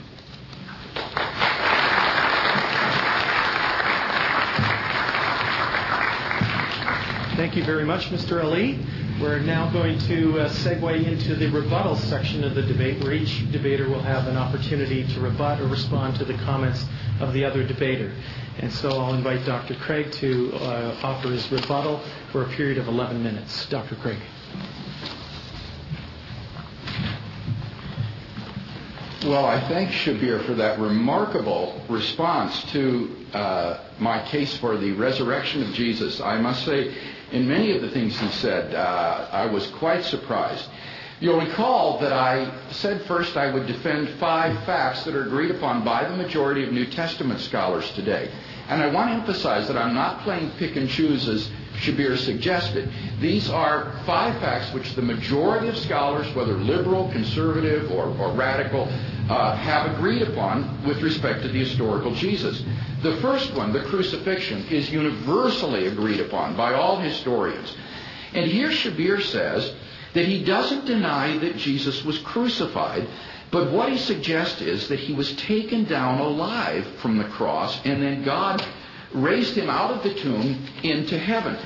[7.35, 8.41] Thank you very much, Mr.
[8.41, 8.77] Ally.
[9.21, 13.51] We're now going to uh, segue into the rebuttal section of the debate, where each
[13.51, 16.85] debater will have an opportunity to rebut or respond to the comments
[17.19, 18.13] of the other debater.
[18.59, 19.75] And so I'll invite Dr.
[19.75, 23.65] Craig to uh, offer his rebuttal for a period of 11 minutes.
[23.65, 23.95] Dr.
[23.95, 24.17] Craig.
[29.25, 35.63] Well, I thank Shabir for that remarkable response to uh, my case for the resurrection
[35.63, 36.21] of Jesus.
[36.21, 36.95] I must say,
[37.35, 40.69] in many of the things he said, uh, I was quite surprised.
[41.19, 45.83] You'll recall that I said first I would defend five facts that are agreed upon
[45.83, 48.31] by the majority of New Testament scholars today.
[48.69, 52.89] And I want to emphasize that I'm not playing pick and choose as Shabir suggested.
[53.19, 58.87] These are five facts which the majority of scholars, whether liberal, conservative, or, or radical,
[59.29, 62.63] uh, have agreed upon with respect to the historical Jesus.
[63.01, 67.75] The first one, the crucifixion, is universally agreed upon by all historians.
[68.33, 69.73] And here Shabir says
[70.13, 73.07] that he doesn't deny that Jesus was crucified,
[73.51, 78.01] but what he suggests is that he was taken down alive from the cross, and
[78.01, 78.65] then God
[79.13, 81.57] raised him out of the tomb into heaven.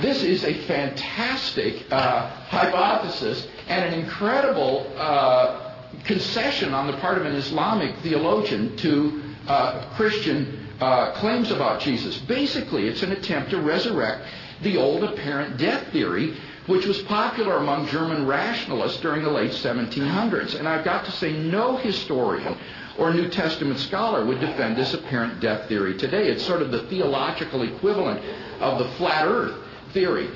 [0.00, 5.74] This is a fantastic uh, hypothesis and an incredible uh,
[6.04, 12.18] concession on the part of an Islamic theologian to uh, Christian uh, claims about Jesus.
[12.18, 14.24] Basically, it's an attempt to resurrect
[14.62, 16.36] the old apparent death theory
[16.68, 20.54] which was popular among German rationalists during the late 1700s.
[20.54, 22.56] And I've got to say, no historian
[22.98, 26.28] or New Testament scholar would defend this apparent death theory today.
[26.28, 28.20] It's sort of the theological equivalent
[28.60, 29.56] of the flat earth
[29.92, 30.28] theory.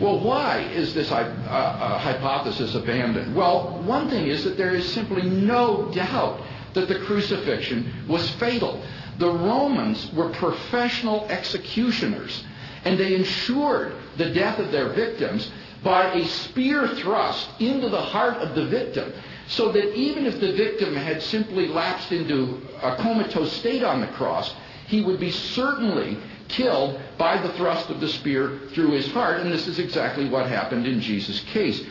[0.00, 3.34] Well, why is this uh, uh, hypothesis abandoned?
[3.34, 6.42] Well, one thing is that there is simply no doubt
[6.74, 8.82] that the crucifixion was fatal.
[9.18, 12.44] The Romans were professional executioners,
[12.84, 15.50] and they ensured the death of their victims
[15.82, 19.12] by a spear thrust into the heart of the victim,
[19.48, 24.06] so that even if the victim had simply lapsed into a comatose state on the
[24.08, 24.52] cross,
[24.86, 26.18] he would be certainly
[26.48, 30.46] killed by the thrust of the spear through his heart, and this is exactly what
[30.46, 31.82] happened in Jesus' case.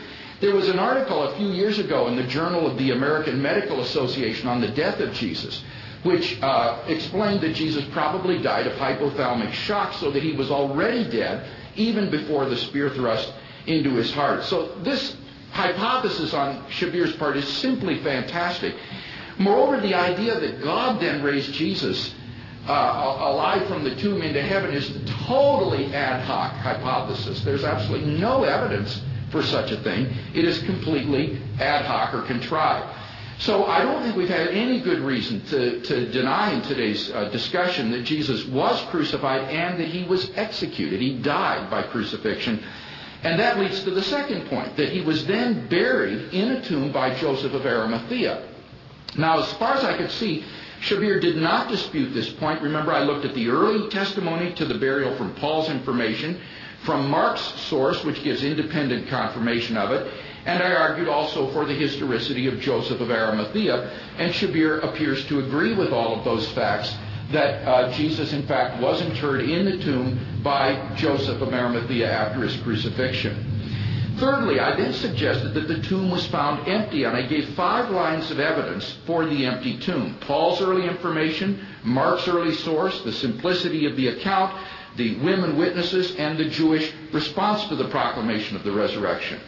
[0.42, 3.82] There was an article a few years ago in the Journal of the American Medical
[3.82, 5.64] Association on the death of Jesus,
[6.04, 11.10] which uh, explained that Jesus probably died of hypovolemic shock, so that he was already
[11.10, 13.32] dead even before the spear thrust
[13.66, 14.44] into his heart.
[14.44, 15.16] So this
[15.56, 18.76] hypothesis on Shabir's part is simply fantastic.
[19.40, 22.14] Moreover, the idea that God then raised Jesus
[22.68, 22.72] uh,
[23.20, 24.92] alive from the tomb into heaven is
[25.26, 27.42] totally ad hoc hypothesis.
[27.44, 30.08] There's absolutely no evidence for such a thing.
[30.34, 32.94] It is completely ad hoc or contrived.
[33.38, 37.30] So I don't think we've had any good reason to, to deny in today's uh,
[37.30, 41.00] discussion that Jesus was crucified and that he was executed.
[41.00, 42.64] He died by crucifixion.
[43.26, 46.92] And that leads to the second point, that he was then buried in a tomb
[46.92, 48.48] by Joseph of Arimathea.
[49.18, 50.46] Now, as far as I could see,
[50.82, 52.62] Shabir did not dispute this point.
[52.62, 56.40] Remember, I looked at the early testimony to the burial from Paul's information,
[56.84, 60.14] from Mark's source, which gives independent confirmation of it,
[60.46, 65.40] and I argued also for the historicity of Joseph of Arimathea, and Shabir appears to
[65.40, 66.94] agree with all of those facts
[67.32, 72.42] that uh, Jesus, in fact, was interred in the tomb by Joseph of Arimathea after
[72.42, 73.56] his crucifixion.
[74.18, 78.32] Thirdly, I then suggested that the tomb was found empty, and I gave five lines
[78.32, 83.98] of evidence for the empty tomb Paul's early information, Mark's early source, the simplicity of
[83.98, 84.56] the account,
[84.96, 89.40] the women witnesses, and the Jewish response to the proclamation of the resurrection.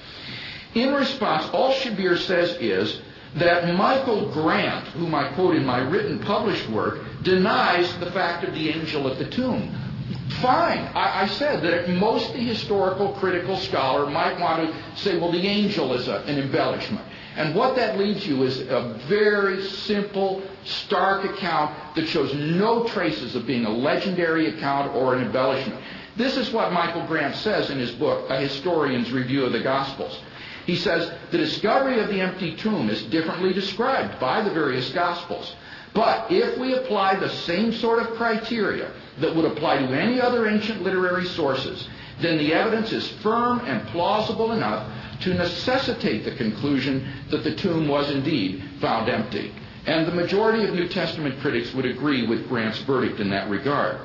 [0.74, 3.00] In response, all Shabir says is
[3.36, 8.54] that Michael Grant, whom I quote in my written published work, denies the fact of
[8.54, 9.76] the angel at the tomb.
[10.42, 10.80] Fine.
[10.96, 15.32] I, I, said that at most the historical critical scholar might want to say, well,
[15.32, 17.06] the angel is a, an embellishment.
[17.36, 23.36] And what that leads you is a very simple, stark account that shows no traces
[23.36, 25.82] of being a legendary account or an embellishment.
[26.16, 30.20] This is what Michael Grant says in his book, A Historian's Review of the Gospels.
[30.68, 35.56] He says the discovery of the empty tomb is differently described by the various Gospels.
[35.94, 38.92] But if we apply the same sort of criteria
[39.22, 41.88] that would apply to any other ancient literary sources,
[42.20, 44.92] then the evidence is firm and plausible enough
[45.22, 49.54] to necessitate the conclusion that the tomb was indeed found empty.
[49.86, 54.00] And the majority of New Testament critics would agree with Grant's verdict in that regard.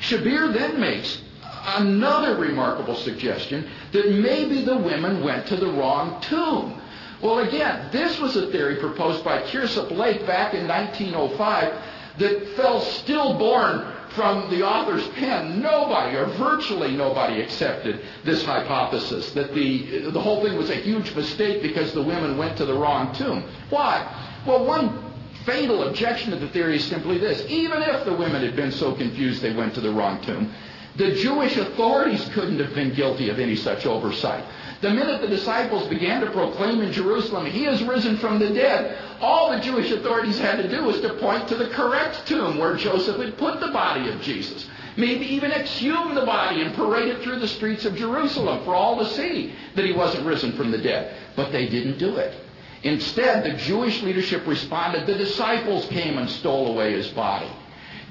[0.00, 1.22] Shabir then makes
[1.66, 6.80] another remarkable suggestion that maybe the women went to the wrong tomb.
[7.22, 11.82] Well, again, this was a theory proposed by Kirsopp Lake back in 1905
[12.18, 15.60] that fell stillborn from the author's pen.
[15.60, 21.14] Nobody, or virtually nobody, accepted this hypothesis that the, the whole thing was a huge
[21.14, 23.44] mistake because the women went to the wrong tomb.
[23.70, 24.06] Why?
[24.46, 25.02] Well, one
[25.44, 27.44] fatal objection to the theory is simply this.
[27.48, 30.52] Even if the women had been so confused they went to the wrong tomb,
[30.96, 34.44] the Jewish authorities couldn't have been guilty of any such oversight.
[34.80, 38.98] The minute the disciples began to proclaim in Jerusalem, He has risen from the dead,
[39.20, 42.76] all the Jewish authorities had to do was to point to the correct tomb where
[42.76, 44.68] Joseph had put the body of Jesus.
[44.96, 48.98] Maybe even exhume the body and parade it through the streets of Jerusalem for all
[48.98, 51.14] to see that he wasn't risen from the dead.
[51.36, 52.34] but they didn't do it.
[52.82, 57.50] Instead, the Jewish leadership responded, the disciples came and stole away his body.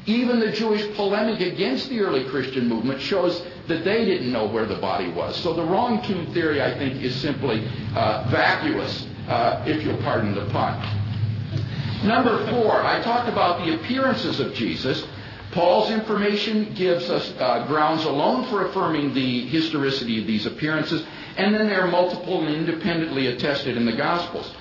[0.08, 4.66] Even the Jewish polemic against the early Christian movement shows that they didn't know where
[4.66, 5.36] the body was.
[5.38, 10.36] So the wrong tomb theory, I think, is simply uh, vacuous, uh, if you'll pardon
[10.36, 10.80] the pun.
[12.06, 15.04] Number four, I talked about the appearances of Jesus.
[15.52, 21.04] Paul's information gives us uh, grounds alone for affirming the historicity of these appearances,
[21.38, 24.52] and then they're multiple and independently attested in the Gospels.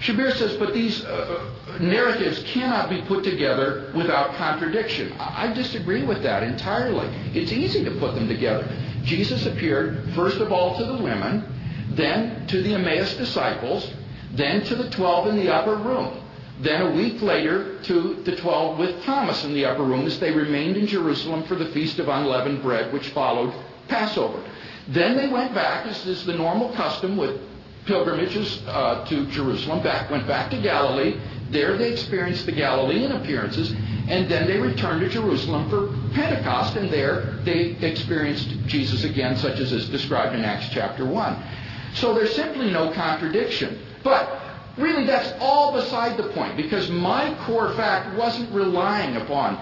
[0.00, 5.12] Shabir says, but these uh, narratives cannot be put together without contradiction.
[5.18, 7.08] I disagree with that entirely.
[7.34, 8.68] It's easy to put them together.
[9.04, 11.44] Jesus appeared, first of all, to the women,
[11.90, 13.90] then to the Emmaus disciples,
[14.32, 16.20] then to the twelve in the upper room.
[16.60, 20.30] Then a week later to the twelve with Thomas in the upper room as they
[20.30, 23.54] remained in Jerusalem for the Feast of Unleavened Bread, which followed
[23.88, 24.42] Passover.
[24.88, 27.40] Then they went back, as is the normal custom with
[27.86, 31.18] pilgrimages uh, to Jerusalem, back went back to Galilee.
[31.50, 33.70] There they experienced the Galilean appearances,
[34.08, 39.60] and then they returned to Jerusalem for Pentecost, and there they experienced Jesus again, such
[39.60, 41.42] as is described in Acts chapter 1.
[41.94, 43.78] So there's simply no contradiction.
[44.02, 44.40] But
[44.76, 49.58] really, that's all beside the point, because my core fact wasn't relying upon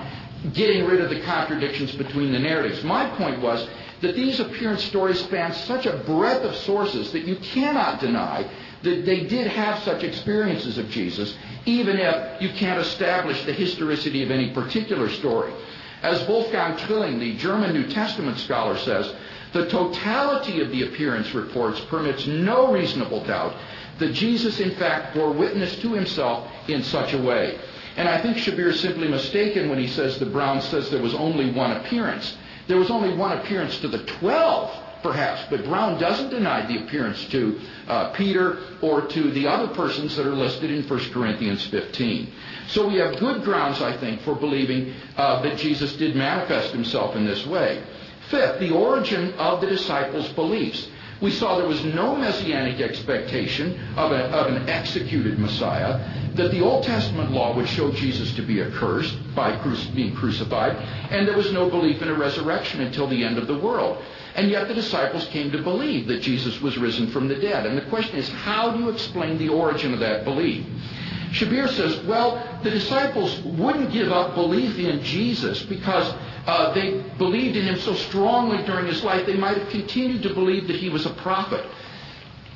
[0.52, 2.82] getting rid of the contradictions between the narratives.
[2.84, 3.66] My point was
[4.04, 8.46] that these appearance stories span such a breadth of sources that you cannot deny
[8.82, 11.34] that they did have such experiences of Jesus,
[11.64, 15.52] even if you can't establish the historicity of any particular story.
[16.02, 19.10] As Wolfgang Trilling, the German New Testament scholar, says,
[19.54, 23.56] the totality of the appearance reports permits no reasonable doubt
[23.98, 27.58] that Jesus, in fact, bore witness to himself in such a way.
[27.96, 31.14] And I think Shabir is simply mistaken when he says that Brown says there was
[31.14, 32.36] only one appearance.
[32.66, 34.70] There was only one appearance to the twelve,
[35.02, 40.16] perhaps, but Brown doesn't deny the appearance to uh, Peter or to the other persons
[40.16, 42.32] that are listed in 1 Corinthians 15.
[42.68, 47.14] So we have good grounds, I think, for believing uh, that Jesus did manifest himself
[47.16, 47.82] in this way.
[48.30, 50.88] Fifth, the origin of the disciples' beliefs.
[51.24, 55.98] We saw there was no messianic expectation of, a, of, an executed Messiah,
[56.34, 59.56] that the Old Testament law would show Jesus to be accursed by
[59.94, 60.76] being crucified,
[61.10, 64.04] and there was no belief in a resurrection until the end of the world.
[64.34, 67.64] And yet the disciples came to believe that Jesus was risen from the dead.
[67.64, 70.66] And the question is, how do you explain the origin of that belief?
[71.30, 76.12] Shabir says, well, the disciples wouldn't give up belief in Jesus because
[76.46, 80.34] uh, they believed in him so strongly during his life, they might have continued to
[80.34, 81.64] believe that he was a prophet.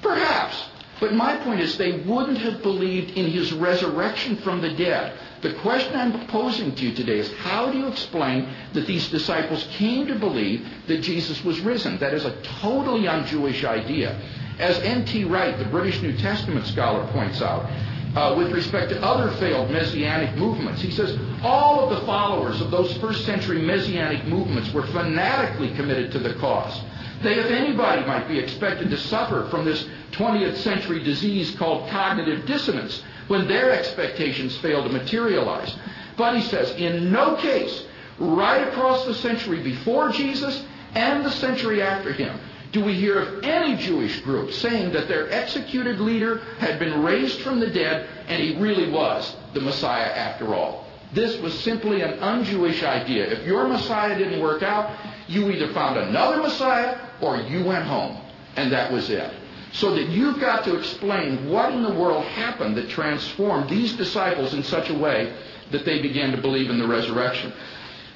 [0.02, 0.68] Perhaps.
[1.00, 5.16] But my point is, they wouldn't have believed in his resurrection from the dead.
[5.42, 9.66] The question I'm posing to you today is how do you explain that these disciples
[9.70, 11.98] came to believe that Jesus was risen?
[11.98, 14.20] That is a totally un Jewish idea.
[14.58, 15.24] As N.T.
[15.24, 17.70] Wright, the British New Testament scholar, points out,
[18.14, 20.80] uh, with respect to other failed messianic movements.
[20.80, 26.12] He says all of the followers of those first century messianic movements were fanatically committed
[26.12, 26.80] to the cause.
[27.22, 32.46] They, if anybody, might be expected to suffer from this 20th century disease called cognitive
[32.46, 35.74] dissonance when their expectations fail to materialize.
[36.16, 37.84] But he says, in no case,
[38.18, 42.38] right across the century before Jesus and the century after him,
[42.72, 47.40] do we hear of any Jewish group saying that their executed leader had been raised
[47.40, 50.86] from the dead and he really was the Messiah after all.
[51.14, 53.24] This was simply an un Jewish idea.
[53.24, 54.94] If your Messiah didn't work out,
[55.26, 58.18] you either found another Messiah or you went home.
[58.56, 59.32] And that was it.
[59.72, 64.52] So that you've got to explain what in the world happened that transformed these disciples
[64.52, 65.34] in such a way
[65.70, 67.52] that they began to believe in the resurrection.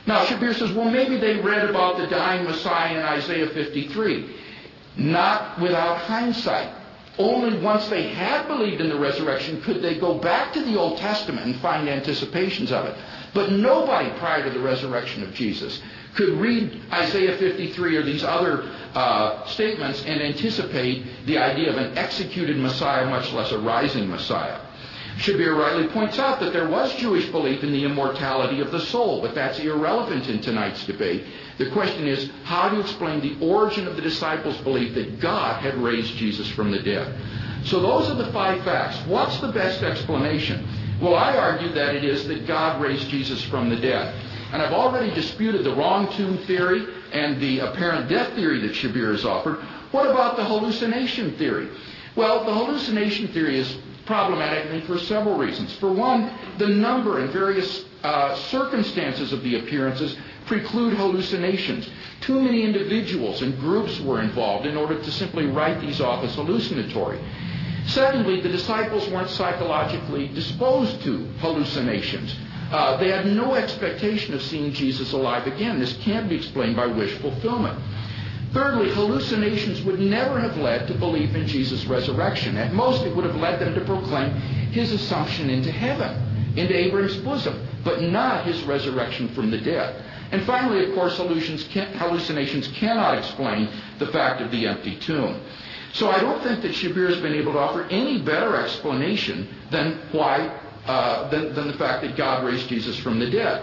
[0.06, 4.41] Now, Shabir says, well, maybe they read about the dying Messiah in Isaiah 53
[4.96, 6.74] not without hindsight.
[7.18, 10.98] Only once they had believed in the resurrection could they go back to the Old
[10.98, 12.96] Testament and find anticipations of it.
[13.34, 15.80] But nobody prior to the resurrection of Jesus
[16.14, 21.96] could read Isaiah 53 or these other uh, statements and anticipate the idea of an
[21.96, 24.60] executed Messiah, much less a rising Messiah.
[25.18, 29.20] Shabir rightly points out that there was Jewish belief in the immortality of the soul,
[29.20, 31.24] but that's irrelevant in tonight's debate.
[31.58, 35.62] The question is, how do you explain the origin of the disciples' belief that God
[35.62, 37.14] had raised Jesus from the dead?
[37.64, 38.98] So those are the five facts.
[39.06, 40.66] What's the best explanation?
[41.00, 44.14] Well, I argue that it is that God raised Jesus from the dead.
[44.52, 49.12] And I've already disputed the wrong tomb theory and the apparent death theory that Shabir
[49.12, 49.56] has offered.
[49.92, 51.68] What about the hallucination theory?
[52.16, 53.76] Well, the hallucination theory is
[54.06, 55.74] problematic for several reasons.
[55.76, 61.88] For one, the number and various uh, circumstances of the appearances preclude hallucinations.
[62.20, 66.34] Too many individuals and groups were involved in order to simply write these off as
[66.34, 67.18] hallucinatory.
[67.86, 72.34] Secondly, the disciples weren't psychologically disposed to hallucinations.
[72.70, 75.78] Uh, they had no expectation of seeing Jesus alive again.
[75.78, 77.78] This can't be explained by wish fulfillment.
[78.52, 82.56] Thirdly, hallucinations would never have led to belief in Jesus' resurrection.
[82.58, 84.32] At most, it would have led them to proclaim
[84.72, 90.04] his assumption into heaven, into Abraham's bosom, but not his resurrection from the dead.
[90.32, 95.40] And finally, of course, hallucinations cannot explain the fact of the empty tomb.
[95.94, 99.98] So I don't think that Shabir has been able to offer any better explanation than
[100.10, 100.48] why,
[100.86, 103.62] uh, than, than the fact that God raised Jesus from the dead.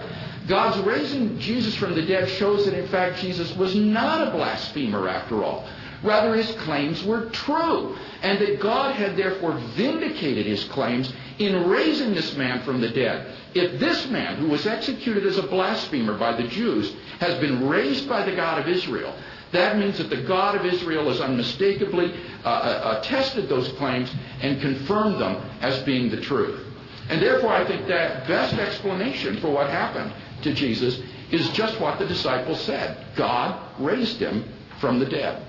[0.50, 5.08] God's raising Jesus from the dead shows that, in fact, Jesus was not a blasphemer
[5.08, 5.70] after all.
[6.02, 12.16] Rather, his claims were true, and that God had therefore vindicated his claims in raising
[12.16, 13.36] this man from the dead.
[13.54, 18.10] If this man, who was executed as a blasphemer by the Jews, has been raised
[18.10, 19.14] by the God of Israel,
[19.52, 24.62] that means that the God of Israel has unmistakably uh, uh, attested those claims and
[24.62, 26.66] confirmed them as being the truth.
[27.10, 30.14] And therefore, I think that best explanation for what happened
[30.44, 34.44] to Jesus is just what the disciples said God raised him
[34.80, 35.46] from the dead.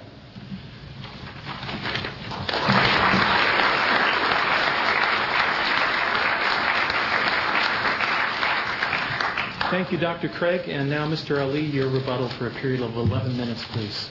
[9.70, 10.28] Thank you, Dr.
[10.28, 10.68] Craig.
[10.68, 11.38] And now, Mr.
[11.38, 14.08] Ally, your rebuttal for a period of 11 minutes, please.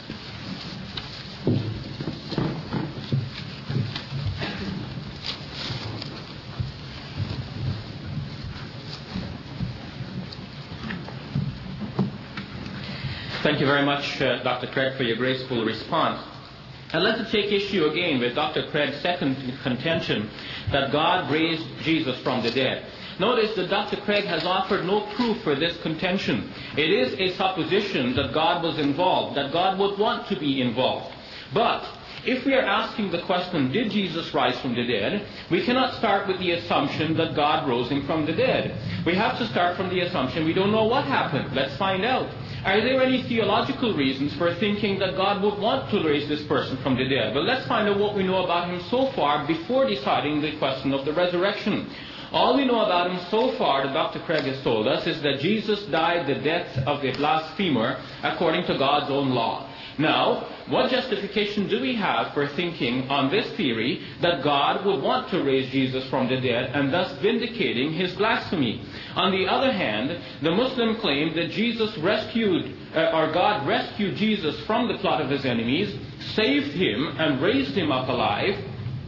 [13.50, 14.68] Thank you very much, uh, Dr.
[14.68, 16.24] Craig, for your graceful response.
[16.94, 18.70] Like to take issue again with Dr.
[18.70, 20.30] Craig's second contention
[20.72, 22.86] that God raised Jesus from the dead.
[23.20, 23.98] Notice that Dr.
[24.02, 26.54] Craig has offered no proof for this contention.
[26.78, 31.12] It is a supposition that God was involved, that God would want to be involved.
[31.52, 31.84] But
[32.26, 36.28] if we are asking the question, did Jesus rise from the dead, we cannot start
[36.28, 38.78] with the assumption that God rose him from the dead.
[39.08, 41.56] We have to start from the assumption we don't know what happened.
[41.56, 42.30] Let's find out.
[42.66, 46.76] Are there any theological reasons for thinking that God would want to raise this person
[46.84, 47.34] from the dead?
[47.34, 50.92] Well, let's find out what we know about him so far before deciding the question
[50.92, 51.90] of the resurrection.
[52.34, 54.20] All we know about him so far, that Dr.
[54.20, 58.78] Craig has told us, is that Jesus died the death of a blasphemer according to
[58.78, 59.69] God's own law.
[60.00, 65.30] Now, what justification do we have for thinking on this theory that God would want
[65.32, 68.82] to raise Jesus from the dead and thus vindicating his blasphemy?
[69.16, 74.58] On the other hand, the Muslim claim that Jesus rescued, uh, or God rescued Jesus
[74.66, 75.94] from the plot of his enemies,
[76.34, 78.56] saved him, and raised him up alive,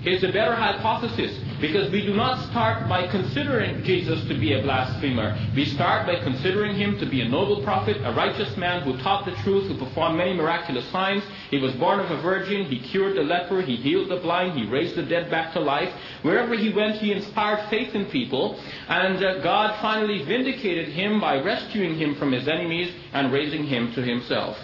[0.05, 4.63] is a better hypothesis because we do not start by considering Jesus to be a
[4.63, 5.37] blasphemer.
[5.55, 9.25] We start by considering him to be a noble prophet, a righteous man who taught
[9.25, 11.23] the truth, who performed many miraculous signs.
[11.51, 14.65] He was born of a virgin, he cured the leper, he healed the blind, he
[14.65, 15.93] raised the dead back to life.
[16.23, 21.41] Wherever he went, he inspired faith in people, and uh, God finally vindicated him by
[21.41, 24.57] rescuing him from his enemies and raising him to himself.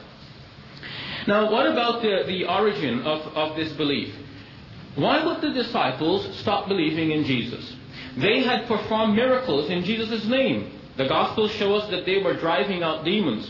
[1.27, 4.15] Now, what about the, the origin of, of this belief?
[4.97, 7.75] Why would the disciples stop believing in Jesus?
[8.17, 10.71] They had performed miracles in Jesus' name.
[10.97, 13.47] The Gospels show us that they were driving out demons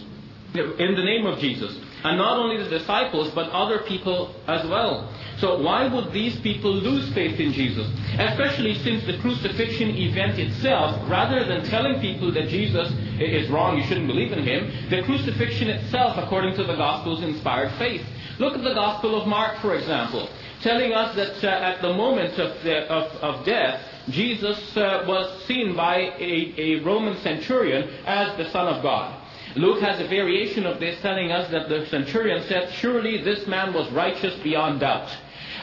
[0.53, 1.73] in the name of Jesus.
[2.03, 5.09] And not only the disciples, but other people as well.
[5.37, 7.87] So why would these people lose faith in Jesus?
[8.19, 13.83] Especially since the crucifixion event itself, rather than telling people that Jesus is wrong, you
[13.85, 18.05] shouldn't believe in him, the crucifixion itself, according to the Gospels, inspired faith.
[18.37, 20.27] Look at the Gospel of Mark, for example
[20.61, 25.45] telling us that uh, at the moment of, the, of, of death, Jesus uh, was
[25.45, 29.23] seen by a, a Roman centurion as the Son of God.
[29.55, 33.73] Luke has a variation of this telling us that the centurion said, Surely this man
[33.73, 35.09] was righteous beyond doubt.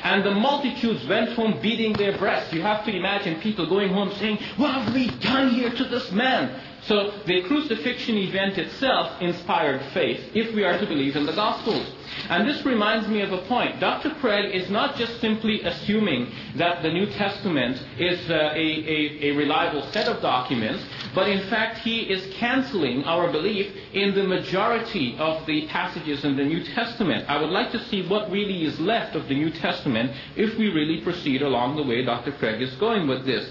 [0.03, 2.53] And the multitudes went home beating their breasts.
[2.53, 6.11] You have to imagine people going home saying, What have we done here to this
[6.12, 6.61] man?
[6.87, 11.87] So the crucifixion event itself inspired faith, if we are to believe in the Gospels.
[12.28, 13.80] And this reminds me of a point.
[13.80, 14.11] Dr.
[14.20, 19.30] Craig is not just simply assuming that the New Testament is uh, a, a, a
[19.32, 25.16] reliable set of documents, but in fact he is canceling our belief in the majority
[25.18, 27.28] of the passages in the New Testament.
[27.30, 30.68] I would like to see what really is left of the New Testament if we
[30.68, 32.32] really proceed along the way Dr.
[32.32, 33.51] Craig is going with this.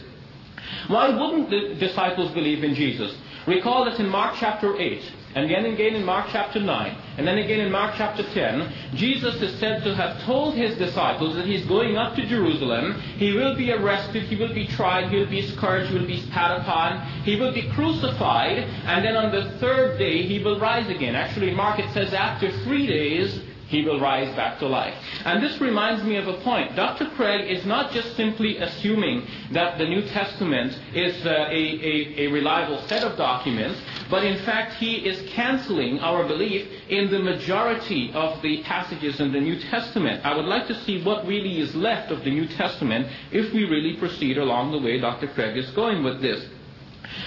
[0.87, 3.15] Why wouldn't the disciples believe in Jesus?
[3.45, 5.01] Recall that in Mark chapter 8,
[5.35, 9.35] and then again in Mark chapter 9, and then again in Mark chapter 10, Jesus
[9.41, 12.93] is said to have told his disciples that he's going up to Jerusalem.
[13.17, 16.21] He will be arrested, he will be tried, he will be scourged, he will be
[16.21, 20.89] spat upon, he will be crucified, and then on the third day he will rise
[20.89, 21.13] again.
[21.13, 24.93] Actually, Mark it says after three days he will rise back to life.
[25.25, 26.75] And this reminds me of a point.
[26.75, 27.05] Dr.
[27.15, 32.27] Craig is not just simply assuming that the New Testament is uh, a, a, a
[32.27, 38.11] reliable set of documents, but in fact he is canceling our belief in the majority
[38.13, 40.25] of the passages in the New Testament.
[40.25, 43.63] I would like to see what really is left of the New Testament if we
[43.63, 45.27] really proceed along the way Dr.
[45.27, 46.45] Craig is going with this.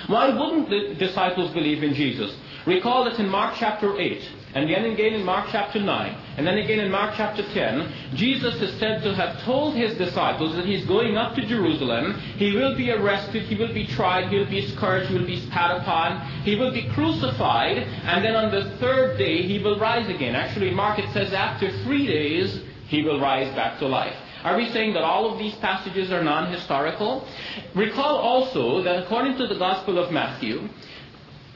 [0.07, 2.35] Why wouldn't the disciples believe in Jesus?
[2.67, 6.57] Recall that in Mark chapter 8, and then again in Mark chapter 9, and then
[6.57, 10.87] again in Mark chapter 10, Jesus is said to have told his disciples that he's
[10.87, 12.15] going up to Jerusalem.
[12.39, 15.45] He will be arrested, he will be tried, he will be scourged, he will be
[15.45, 20.09] spat upon, he will be crucified, and then on the third day he will rise
[20.09, 20.35] again.
[20.35, 24.17] Actually, Mark it says after three days he will rise back to life.
[24.43, 27.29] Are we saying that all of these passages are non historical?
[27.75, 30.69] Recall also that according to the Gospel of Matthew,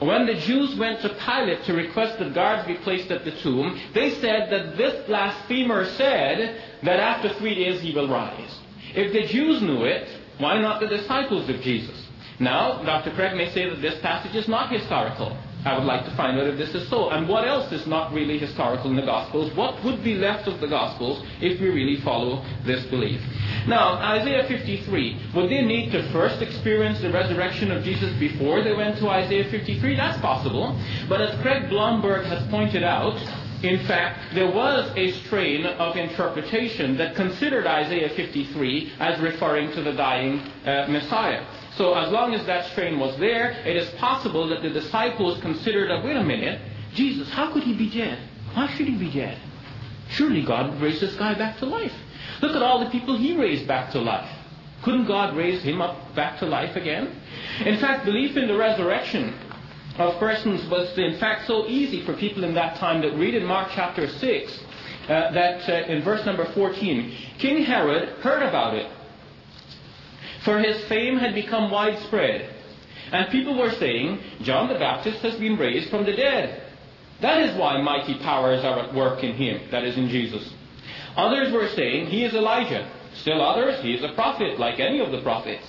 [0.01, 3.79] when the Jews went to Pilate to request that guards be placed at the tomb,
[3.93, 8.57] they said that this blasphemer said that after three days he will rise.
[8.95, 10.07] If the Jews knew it,
[10.39, 12.07] why not the disciples of Jesus?
[12.39, 13.11] Now, Dr.
[13.11, 15.37] Craig may say that this passage is not historical.
[15.63, 17.09] I would like to find out if this is so.
[17.09, 19.55] And what else is not really historical in the Gospels?
[19.55, 23.21] What would be left of the Gospels if we really follow this belief?
[23.67, 28.73] Now, Isaiah 53, would they need to first experience the resurrection of Jesus before they
[28.73, 29.95] went to Isaiah 53?
[29.95, 30.75] That's possible.
[31.07, 33.21] But as Craig Blomberg has pointed out,
[33.63, 39.83] in fact, there was a strain of interpretation that considered Isaiah 53 as referring to
[39.83, 41.45] the dying uh, Messiah.
[41.77, 45.89] So as long as that strain was there, it is possible that the disciples considered
[46.03, 46.61] wait a minute,
[46.93, 48.19] Jesus, how could he be dead?
[48.53, 49.37] Why should he be dead?
[50.09, 51.93] Surely God would raise this guy back to life.
[52.41, 54.29] Look at all the people he raised back to life.
[54.83, 57.15] Couldn't God raise him up back to life again?
[57.65, 59.33] In fact, belief in the resurrection
[59.97, 63.45] of persons was in fact so easy for people in that time that read in
[63.45, 64.59] Mark chapter 6
[65.03, 68.89] uh, that uh, in verse number 14, King Herod heard about it
[70.43, 72.49] for his fame had become widespread.
[73.11, 76.63] And people were saying, John the Baptist has been raised from the dead.
[77.21, 80.51] That is why mighty powers are at work in him, that is in Jesus.
[81.15, 82.89] Others were saying, he is Elijah.
[83.15, 85.65] Still others, he is a prophet, like any of the prophets.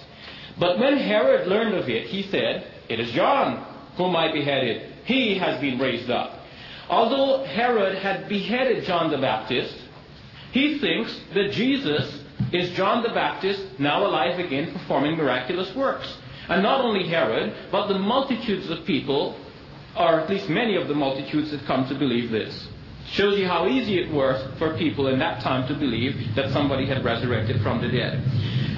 [0.59, 3.67] But when Herod learned of it, he said, It is John
[3.97, 4.93] whom I beheaded.
[5.05, 6.39] He has been raised up.
[6.89, 9.77] Although Herod had beheaded John the Baptist,
[10.53, 12.22] he thinks that Jesus
[12.53, 16.17] is John the Baptist now alive again performing miraculous works.
[16.49, 19.39] And not only Herod, but the multitudes of people,
[19.97, 22.69] or at least many of the multitudes that come to believe this.
[23.07, 26.87] Shows you how easy it was for people in that time to believe that somebody
[26.87, 28.25] had resurrected from the dead.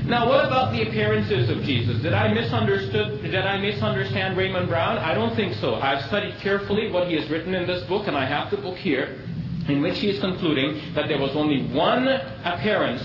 [0.06, 2.02] Now, what about the appearances of Jesus?
[2.02, 3.22] Did I misunderstood?
[3.22, 4.98] Did I misunderstand Raymond Brown?
[4.98, 5.76] I don't think so.
[5.76, 8.76] I've studied carefully what he has written in this book, and I have the book
[8.76, 9.18] here,
[9.68, 13.02] in which he is concluding that there was only one appearance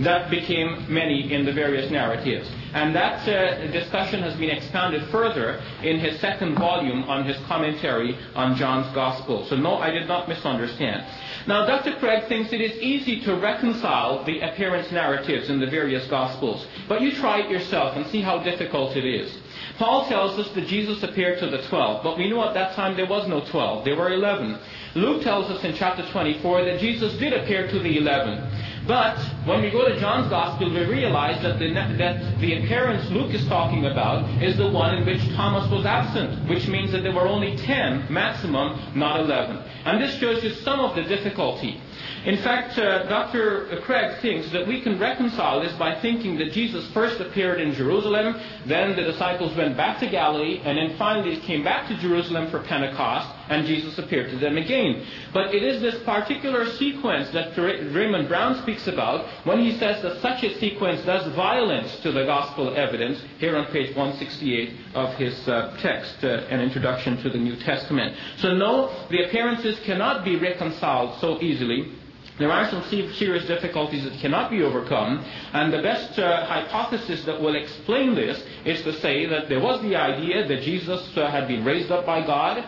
[0.00, 2.50] that became many in the various narratives.
[2.72, 8.16] And that uh, discussion has been expounded further in his second volume on his commentary
[8.34, 9.46] on John's Gospel.
[9.46, 11.04] So, no, I did not misunderstand.
[11.46, 11.96] Now, Dr.
[11.98, 17.02] Craig thinks it is easy to reconcile the appearance narratives in the various Gospels, but
[17.02, 19.36] you try it yourself and see how difficult it is.
[19.78, 22.96] Paul tells us that Jesus appeared to the twelve, but we know at that time
[22.96, 24.58] there was no twelve, there were eleven.
[24.94, 28.38] Luke tells us in chapter 24 that Jesus did appear to the eleven.
[28.86, 33.32] But when we go to John's Gospel, we realize that the, that the appearance Luke
[33.32, 37.14] is talking about is the one in which Thomas was absent, which means that there
[37.14, 39.56] were only 10 maximum, not 11.
[39.84, 41.80] And this shows you some of the difficulty.
[42.24, 43.80] In fact, uh, Dr.
[43.82, 48.40] Craig thinks that we can reconcile this by thinking that Jesus first appeared in Jerusalem,
[48.64, 52.60] then the disciples went back to Galilee, and then finally came back to Jerusalem for
[52.60, 55.04] Pentecost, and Jesus appeared to them again.
[55.34, 60.22] But it is this particular sequence that Raymond Brown speaks about when he says that
[60.22, 65.48] such a sequence does violence to the gospel evidence, here on page 168 of his
[65.48, 68.16] uh, text, uh, An Introduction to the New Testament.
[68.36, 71.98] So, no, the appearances cannot be reconciled so easily
[72.38, 75.18] there are some serious difficulties that cannot be overcome,
[75.52, 79.82] and the best uh, hypothesis that will explain this is to say that there was
[79.82, 82.64] the idea that Jesus uh, had been raised up by God,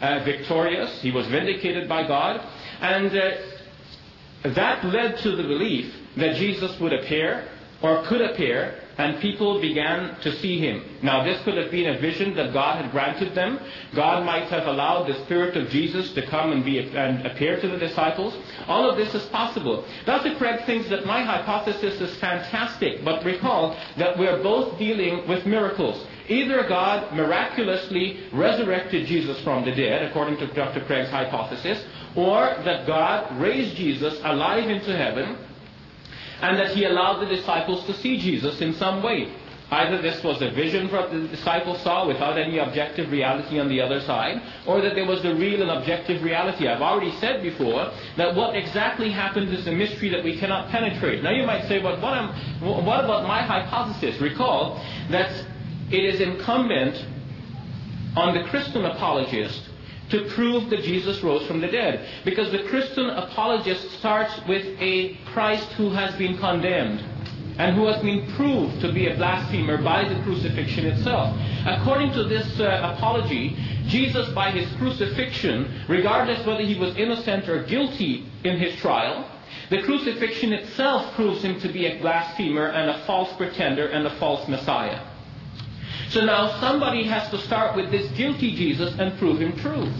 [0.00, 2.40] uh, victorious, he was vindicated by God,
[2.80, 7.48] and uh, that led to the belief that Jesus would appear
[7.82, 10.82] or could appear and people began to see him.
[11.02, 13.60] Now, this could have been a vision that God had granted them.
[13.94, 17.68] God might have allowed the Spirit of Jesus to come and, be, and appear to
[17.68, 18.36] the disciples.
[18.66, 19.84] All of this is possible.
[20.04, 20.34] Dr.
[20.34, 26.04] Craig thinks that my hypothesis is fantastic, but recall that we're both dealing with miracles.
[26.28, 30.84] either God miraculously resurrected Jesus from the dead, according to Dr.
[30.84, 31.82] Craig's hypothesis,
[32.16, 35.36] or that God raised Jesus alive into heaven,
[36.40, 39.32] and that he allowed the disciples to see Jesus in some way.
[39.70, 43.80] Either this was a vision that the disciples saw without any objective reality on the
[43.80, 46.66] other side, or that there was the real and objective reality.
[46.66, 51.22] I've already said before that what exactly happened is a mystery that we cannot penetrate.
[51.22, 52.28] Now you might say, but what, am,
[52.62, 54.18] what about my hypothesis?
[54.22, 55.44] Recall that
[55.90, 57.04] it is incumbent
[58.16, 59.67] on the Christian apologist
[60.10, 62.06] to prove that Jesus rose from the dead.
[62.24, 67.04] Because the Christian apologist starts with a Christ who has been condemned
[67.58, 71.36] and who has been proved to be a blasphemer by the crucifixion itself.
[71.66, 73.56] According to this uh, apology,
[73.88, 79.28] Jesus, by his crucifixion, regardless whether he was innocent or guilty in his trial,
[79.70, 84.18] the crucifixion itself proves him to be a blasphemer and a false pretender and a
[84.18, 85.00] false Messiah.
[86.10, 89.90] So now somebody has to start with this guilty Jesus and prove him true.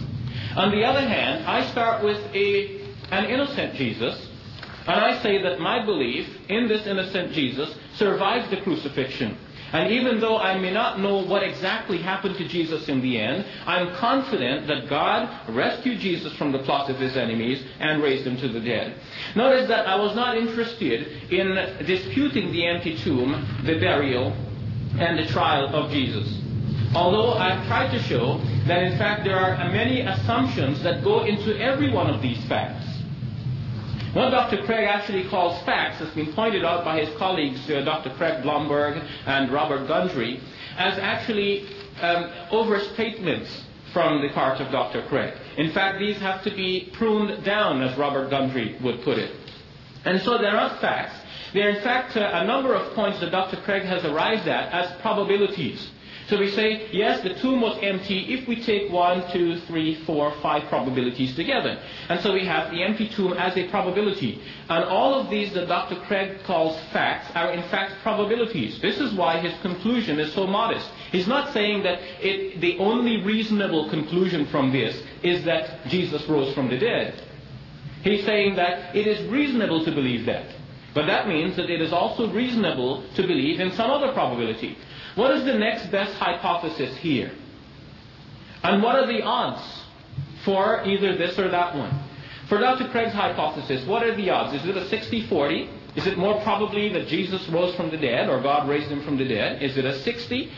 [0.57, 2.81] On the other hand, I start with a,
[3.11, 4.29] an innocent Jesus
[4.89, 9.37] and I say that my belief in this innocent Jesus survives the crucifixion.
[9.71, 13.45] And even though I may not know what exactly happened to Jesus in the end,
[13.67, 18.39] I'm confident that God rescued Jesus from the plot of his enemies and raised him
[18.39, 18.95] to the dead.
[19.37, 24.35] Notice that I was not interested in disputing the empty tomb, the burial,
[24.99, 26.27] and the trial of Jesus.
[26.95, 31.59] Although I've tried to show that in fact there are many assumptions that go into
[31.61, 32.87] every one of these facts.
[34.15, 34.65] What Dr.
[34.65, 38.11] Craig actually calls facts has been pointed out by his colleagues, uh, Dr.
[38.17, 40.41] Craig Blomberg and Robert Gundry,
[40.79, 41.69] as actually
[42.01, 45.07] um, overstatements from the part of Dr.
[45.09, 45.35] Craig.
[45.57, 49.35] In fact, these have to be pruned down, as Robert Gundry would put it.
[50.05, 51.15] And so there are facts.
[51.53, 53.57] They're in fact uh, a number of points that Dr.
[53.63, 55.91] Craig has arrived at as probabilities.
[56.29, 60.31] So we say, yes, the tomb was empty if we take one, two, three, four,
[60.43, 61.81] five probabilities together.
[62.11, 64.39] And so we have the empty tomb as a probability.
[64.69, 65.97] And all of these that Dr.
[66.03, 68.79] Craig calls facts are in fact probabilities.
[68.83, 70.87] This is why his conclusion is so modest.
[71.13, 76.55] He's not saying that it, the only reasonable conclusion from this is that Jesus rose
[76.55, 77.23] from the dead.
[78.03, 80.58] He's saying that it is reasonable to believe that.
[80.99, 84.77] But that means that it is also reasonable to believe in some other probability.
[85.15, 87.31] What is the next best hypothesis here?
[88.65, 89.63] And what are the odds
[90.45, 91.97] for either this or that one?
[92.49, 92.89] For Dr.
[92.89, 94.61] Craig's hypothesis, what are the odds?
[94.61, 95.71] Is it a 60 40?
[95.95, 99.19] Is it more probably that Jesus rose from the dead or God raised him from
[99.19, 99.63] the dead?
[99.63, 100.51] Is it a 60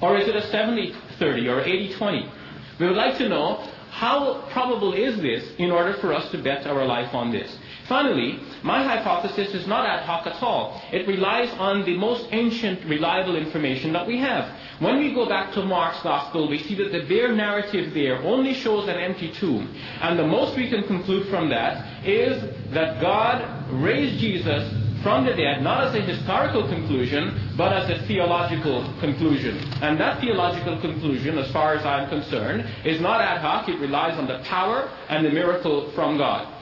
[0.00, 2.32] or is it a 70 30 or 80 20?
[2.78, 6.68] We would like to know how probable is this in order for us to bet
[6.68, 7.58] our life on this.
[7.88, 10.80] Finally, my hypothesis is not ad hoc at all.
[10.92, 14.54] It relies on the most ancient, reliable information that we have.
[14.78, 18.52] When we go back to Mark's Gospel, we see that the bare narrative there only
[18.52, 19.74] shows an empty tomb.
[20.02, 22.42] And the most we can conclude from that is
[22.74, 24.70] that God raised Jesus
[25.02, 29.56] from the dead, not as a historical conclusion, but as a theological conclusion.
[29.80, 33.68] And that theological conclusion, as far as I'm concerned, is not ad hoc.
[33.68, 36.57] It relies on the power and the miracle from God.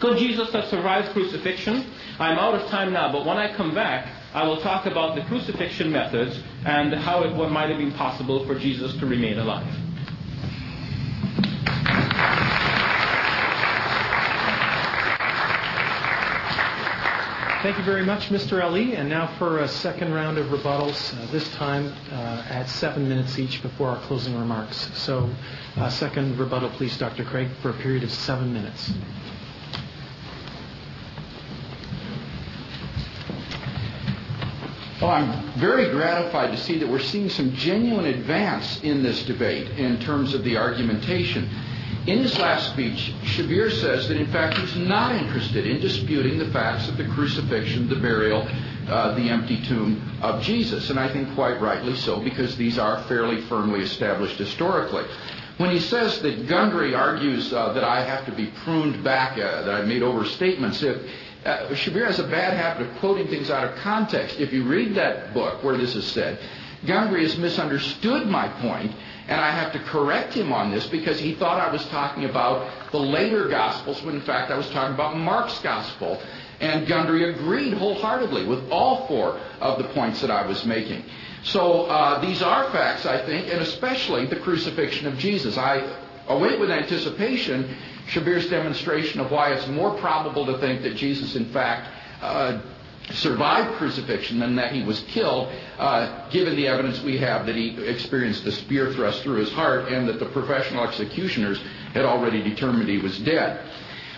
[0.00, 1.84] Could Jesus have survived crucifixion?
[2.20, 5.22] I'm out of time now, but when I come back, I will talk about the
[5.22, 9.66] crucifixion methods and how it what might have been possible for Jesus to remain alive.
[17.60, 18.62] Thank you very much, Mr.
[18.62, 18.94] Ally.
[18.94, 23.36] And now for a second round of rebuttals, uh, this time uh, at seven minutes
[23.36, 24.88] each before our closing remarks.
[24.94, 25.28] So,
[25.76, 27.24] uh, second rebuttal, please, Dr.
[27.24, 28.92] Craig, for a period of seven minutes.
[35.00, 39.70] Well, I'm very gratified to see that we're seeing some genuine advance in this debate
[39.78, 41.48] in terms of the argumentation.
[42.08, 46.50] In his last speech, Shabir says that in fact he's not interested in disputing the
[46.50, 48.42] facts of the crucifixion, the burial,
[48.88, 50.90] uh, the empty tomb of Jesus.
[50.90, 55.04] And I think quite rightly so, because these are fairly firmly established historically.
[55.58, 59.62] When he says that Gundry argues uh, that I have to be pruned back, uh,
[59.62, 61.02] that I made overstatements, if,
[61.74, 64.38] Shabir has a bad habit of quoting things out of context.
[64.38, 66.38] If you read that book where this is said,
[66.86, 68.94] Gundry has misunderstood my point,
[69.26, 72.92] and I have to correct him on this because he thought I was talking about
[72.92, 76.20] the later Gospels when in fact I was talking about Mark's Gospel.
[76.60, 81.04] And Gundry agreed wholeheartedly with all four of the points that I was making.
[81.44, 85.56] So uh, these are facts, I think, and especially the crucifixion of Jesus.
[85.56, 85.88] I
[86.26, 87.76] await with anticipation
[88.08, 91.88] Shabir's demonstration of why it's more probable to think that Jesus, in fact,
[92.22, 92.60] uh,
[93.12, 97.82] survived crucifixion than that he was killed, uh, given the evidence we have that he
[97.84, 101.60] experienced a spear thrust through his heart and that the professional executioners
[101.92, 103.60] had already determined he was dead.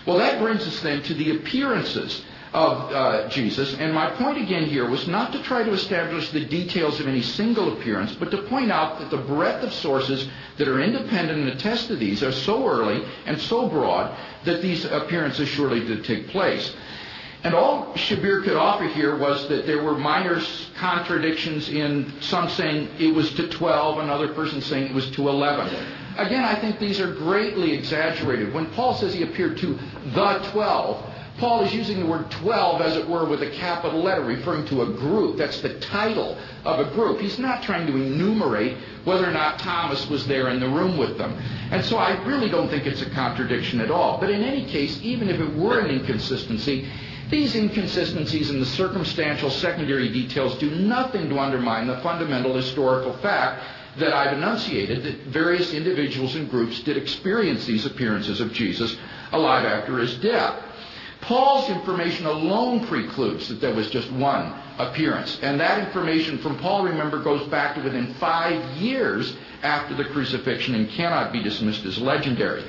[0.05, 2.23] Well, that brings us then to the appearances
[2.53, 3.75] of uh, Jesus.
[3.75, 7.21] And my point again here was not to try to establish the details of any
[7.21, 10.27] single appearance, but to point out that the breadth of sources
[10.57, 14.83] that are independent and attest to these are so early and so broad that these
[14.85, 16.75] appearances surely did take place.
[17.43, 20.39] And all Shabir could offer here was that there were minor
[20.75, 25.73] contradictions in some saying it was to 12, another person saying it was to 11.
[26.17, 28.53] Again, I think these are greatly exaggerated.
[28.53, 29.79] When Paul says he appeared to
[30.13, 31.10] the 12,
[31.41, 34.83] Paul is using the word 12, as it were, with a capital letter, referring to
[34.83, 35.37] a group.
[35.37, 37.19] That's the title of a group.
[37.19, 41.17] He's not trying to enumerate whether or not Thomas was there in the room with
[41.17, 41.33] them.
[41.71, 44.19] And so I really don't think it's a contradiction at all.
[44.19, 46.87] But in any case, even if it were an inconsistency,
[47.31, 53.63] these inconsistencies in the circumstantial secondary details do nothing to undermine the fundamental historical fact
[53.97, 58.95] that I've enunciated that various individuals and groups did experience these appearances of Jesus
[59.31, 60.67] alive after his death.
[61.21, 65.39] Paul's information alone precludes that there was just one appearance.
[65.41, 70.75] And that information from Paul, remember, goes back to within five years after the crucifixion
[70.75, 72.63] and cannot be dismissed as legendary.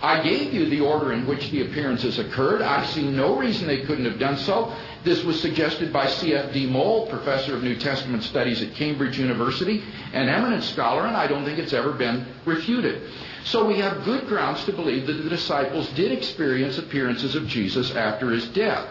[0.00, 2.62] I gave you the order in which the appearances occurred.
[2.62, 4.72] I see no reason they couldn't have done so.
[5.04, 6.66] This was suggested by C.F.D.
[6.66, 9.82] Moule, professor of New Testament studies at Cambridge University,
[10.12, 13.02] an eminent scholar, and I don't think it's ever been refuted.
[13.44, 17.92] So we have good grounds to believe that the disciples did experience appearances of Jesus
[17.92, 18.88] after his death.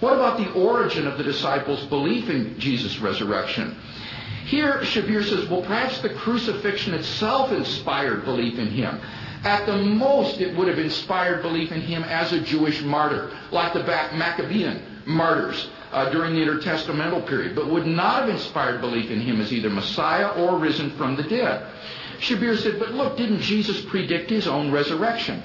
[0.00, 3.76] What about the origin of the disciples' belief in Jesus' resurrection?
[4.44, 9.00] Here, Shabir says, well, perhaps the crucifixion itself inspired belief in him.
[9.44, 13.72] At the most, it would have inspired belief in him as a Jewish martyr, like
[13.72, 19.20] the Maccabean martyrs uh, during the intertestamental period, but would not have inspired belief in
[19.20, 21.66] him as either Messiah or risen from the dead.
[22.18, 25.42] Shabir said, but look, didn't Jesus predict his own resurrection?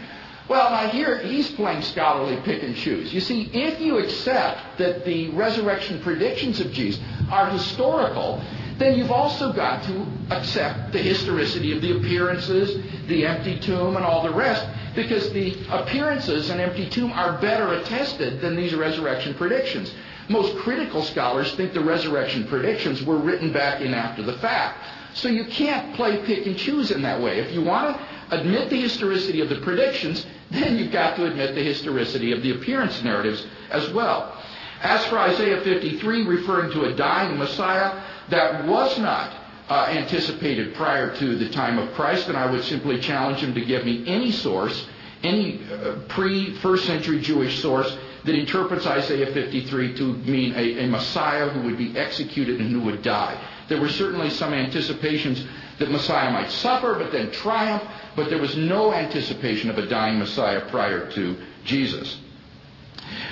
[0.49, 3.13] Well, now here he's playing scholarly pick and choose.
[3.13, 7.01] You see, if you accept that the resurrection predictions of Jesus
[7.31, 8.43] are historical,
[8.83, 12.77] then you've also got to accept the historicity of the appearances,
[13.07, 17.73] the empty tomb, and all the rest, because the appearances and empty tomb are better
[17.73, 19.93] attested than these resurrection predictions.
[20.29, 24.77] Most critical scholars think the resurrection predictions were written back in after the fact.
[25.13, 27.39] So you can't play pick and choose in that way.
[27.39, 31.55] If you want to admit the historicity of the predictions, then you've got to admit
[31.55, 34.35] the historicity of the appearance narratives as well.
[34.81, 38.01] As for Isaiah 53, referring to a dying Messiah,
[38.33, 39.31] that was not
[39.69, 43.63] uh, anticipated prior to the time of Christ, and I would simply challenge him to
[43.63, 44.87] give me any source,
[45.21, 50.87] any uh, pre first century Jewish source that interprets Isaiah 53 to mean a, a
[50.87, 53.39] Messiah who would be executed and who would die.
[53.67, 55.45] There were certainly some anticipations
[55.79, 57.83] that Messiah might suffer but then triumph,
[58.15, 62.17] but there was no anticipation of a dying Messiah prior to Jesus.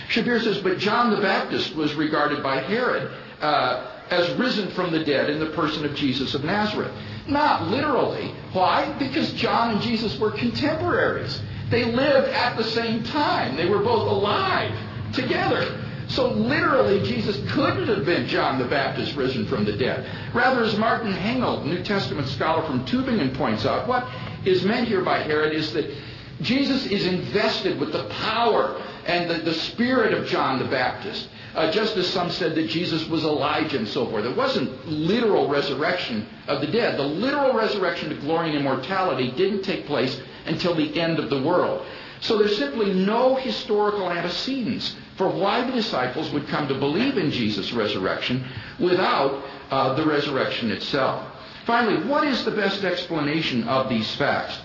[0.10, 5.04] Shabir says, but John the Baptist was regarded by Herod uh, as risen from the
[5.04, 6.92] dead in the person of Jesus of Nazareth.
[7.28, 8.34] Not literally.
[8.52, 8.94] Why?
[9.00, 11.42] Because John and Jesus were contemporaries.
[11.70, 13.56] They lived at the same time.
[13.56, 14.78] They were both alive
[15.14, 15.82] together.
[16.10, 20.06] So literally, Jesus couldn't have been John the Baptist risen from the dead.
[20.34, 24.06] Rather, as Martin Hengel, New Testament scholar from Tübingen, points out, what
[24.44, 25.90] is meant here by Herod is that
[26.42, 31.28] Jesus is invested with the power and the, the spirit of John the Baptist.
[31.54, 34.24] Uh, just as some said that Jesus was Elijah and so forth.
[34.24, 36.98] It wasn't literal resurrection of the dead.
[36.98, 41.42] The literal resurrection to glory and immortality didn't take place until the end of the
[41.42, 41.86] world.
[42.22, 47.32] So there's simply no historical antecedents for why the disciples would come to believe in
[47.32, 48.46] Jesus' resurrection
[48.80, 51.28] without uh, the resurrection itself.
[51.66, 54.58] Finally, what is the best explanation of these facts?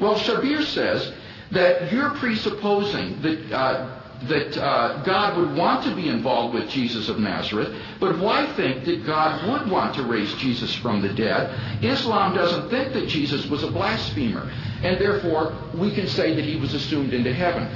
[0.00, 1.12] Well, Shabir says
[1.54, 7.08] that you're presupposing that uh, that uh, God would want to be involved with Jesus
[7.08, 11.84] of Nazareth, but why think that God would want to raise Jesus from the dead?
[11.84, 14.50] Islam doesn't think that Jesus was a blasphemer,
[14.82, 17.68] and therefore we can say that he was assumed into heaven.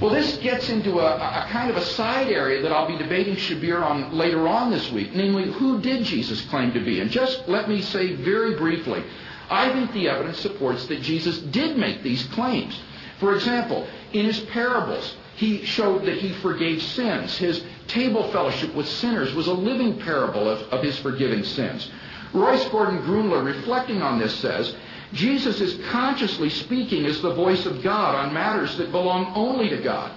[0.00, 3.34] Well, this gets into a, a kind of a side area that I'll be debating
[3.34, 7.00] Shabir on later on this week, namely, who did Jesus claim to be?
[7.00, 9.02] And just let me say very briefly,
[9.50, 12.78] I think the evidence supports that Jesus did make these claims.
[13.18, 17.36] For example, in his parables, he showed that he forgave sins.
[17.36, 21.90] His table fellowship with sinners was a living parable of, of his forgiving sins.
[22.32, 24.74] Royce Gordon Gruenler, reflecting on this, says,
[25.12, 29.78] Jesus is consciously speaking as the voice of God on matters that belong only to
[29.78, 30.12] God.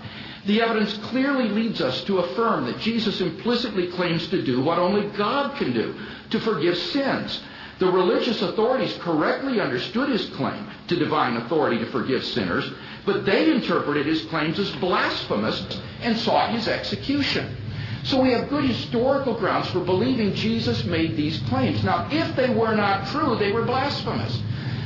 [0.45, 5.07] The evidence clearly leads us to affirm that Jesus implicitly claims to do what only
[5.15, 5.95] God can do
[6.31, 7.41] to forgive sins.
[7.79, 12.69] The religious authorities correctly understood his claim to divine authority to forgive sinners,
[13.05, 17.55] but they interpreted his claims as blasphemous and sought his execution.
[18.03, 21.83] So we have good historical grounds for believing Jesus made these claims.
[21.83, 24.41] Now, if they were not true, they were blasphemous.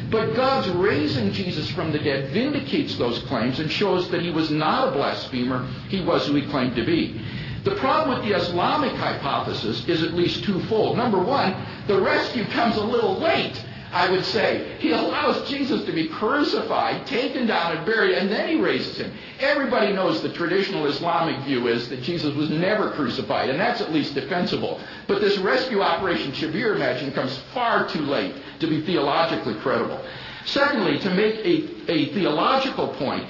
[0.10, 4.52] But God's raising Jesus from the dead vindicates those claims and shows that he was
[4.52, 7.22] not a blasphemer, he was who he claimed to be.
[7.64, 10.98] The problem with the Islamic hypothesis is at least twofold.
[10.98, 11.56] Number one,
[11.88, 13.60] the rescue comes a little late.
[13.96, 14.76] I would say.
[14.80, 19.10] He allows Jesus to be crucified, taken down and buried, and then he raises him.
[19.40, 23.94] Everybody knows the traditional Islamic view is that Jesus was never crucified, and that's at
[23.94, 24.82] least defensible.
[25.08, 30.04] But this rescue operation, Shabir imagined, comes far too late to be theologically credible.
[30.44, 33.26] Secondly, to make a, a theological point,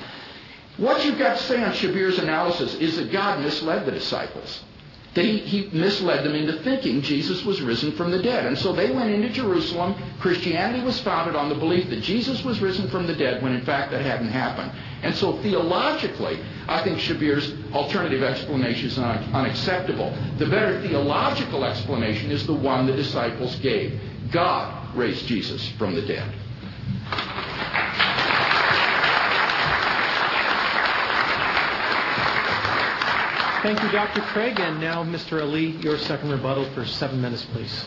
[0.78, 4.64] what you've got to say on Shabir's analysis is that God misled the disciples.
[5.16, 8.46] They, he misled them into thinking Jesus was risen from the dead.
[8.46, 9.96] And so they went into Jerusalem.
[10.20, 13.62] Christianity was founded on the belief that Jesus was risen from the dead when in
[13.62, 14.74] fact that hadn't happened.
[15.04, 16.38] And so theologically,
[16.68, 20.14] I think Shabir's alternative explanation is un- unacceptable.
[20.38, 23.98] The better theological explanation is the one the disciples gave.
[24.32, 26.30] God raised Jesus from the dead.
[33.66, 34.22] Thank you, Dr.
[34.22, 34.60] Craig.
[34.60, 35.42] And now, Mr.
[35.42, 37.86] Ally, your second rebuttal for seven minutes, please.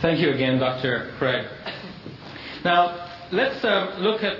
[0.00, 1.12] Thank you again, Dr.
[1.18, 1.46] Craig.
[2.64, 4.38] Now, let's uh, look at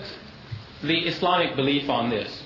[0.82, 2.44] the Islamic belief on this.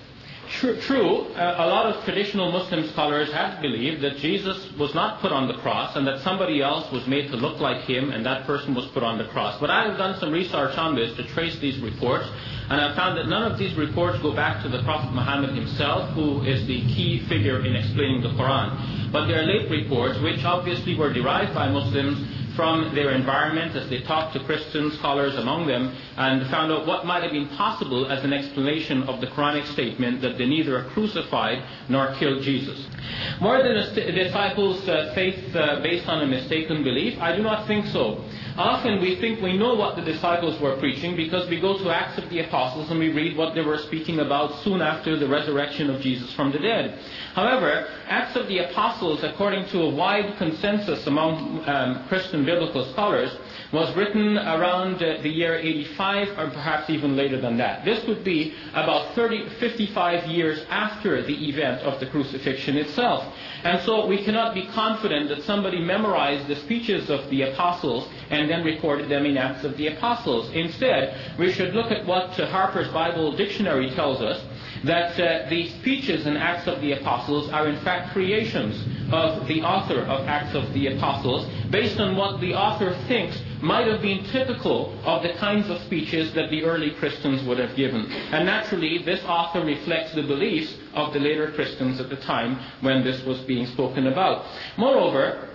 [0.61, 5.33] True, uh, a lot of traditional Muslim scholars have believed that Jesus was not put
[5.33, 8.47] on the cross and that somebody else was made to look like him and that
[8.47, 9.59] person was put on the cross.
[9.59, 12.29] But I have done some research on this to trace these reports
[12.69, 16.11] and I found that none of these reports go back to the Prophet Muhammad himself,
[16.15, 19.11] who is the key figure in explaining the Quran.
[19.11, 23.89] But they are late reports which obviously were derived by Muslims from their environment as
[23.89, 28.11] they talked to Christian scholars among them and found out what might have been possible
[28.11, 32.87] as an explanation of the Quranic statement that they neither crucified nor killed Jesus.
[33.41, 37.67] More than a disciples' uh, faith uh, based on a mistaken belief, I do not
[37.67, 38.25] think so.
[38.57, 42.19] Often we think we know what the disciples were preaching because we go to Acts
[42.19, 45.89] of the Apostles and we read what they were speaking about soon after the resurrection
[45.89, 46.99] of Jesus from the dead.
[47.35, 53.37] However, Acts of the Apostles, according to a wide consensus among um, Christian biblical scholars,
[53.73, 57.85] was written around uh, the year 85 or perhaps even later than that.
[57.85, 63.25] This would be about 30, 55 years after the event of the crucifixion itself.
[63.65, 68.51] And so we cannot be confident that somebody memorized the speeches of the apostles and
[68.51, 70.51] then recorded them in Acts of the Apostles.
[70.53, 74.45] Instead, we should look at what Harper's Bible Dictionary tells us,
[74.85, 78.77] that uh, the speeches in Acts of the Apostles are in fact creations
[79.13, 83.87] of the author of Acts of the Apostles based on what the author thinks might
[83.87, 88.11] have been typical of the kinds of speeches that the early Christians would have given.
[88.11, 93.05] And naturally, this author reflects the beliefs of the later Christians at the time when
[93.05, 94.45] this was being spoken about.
[94.77, 95.49] Moreover,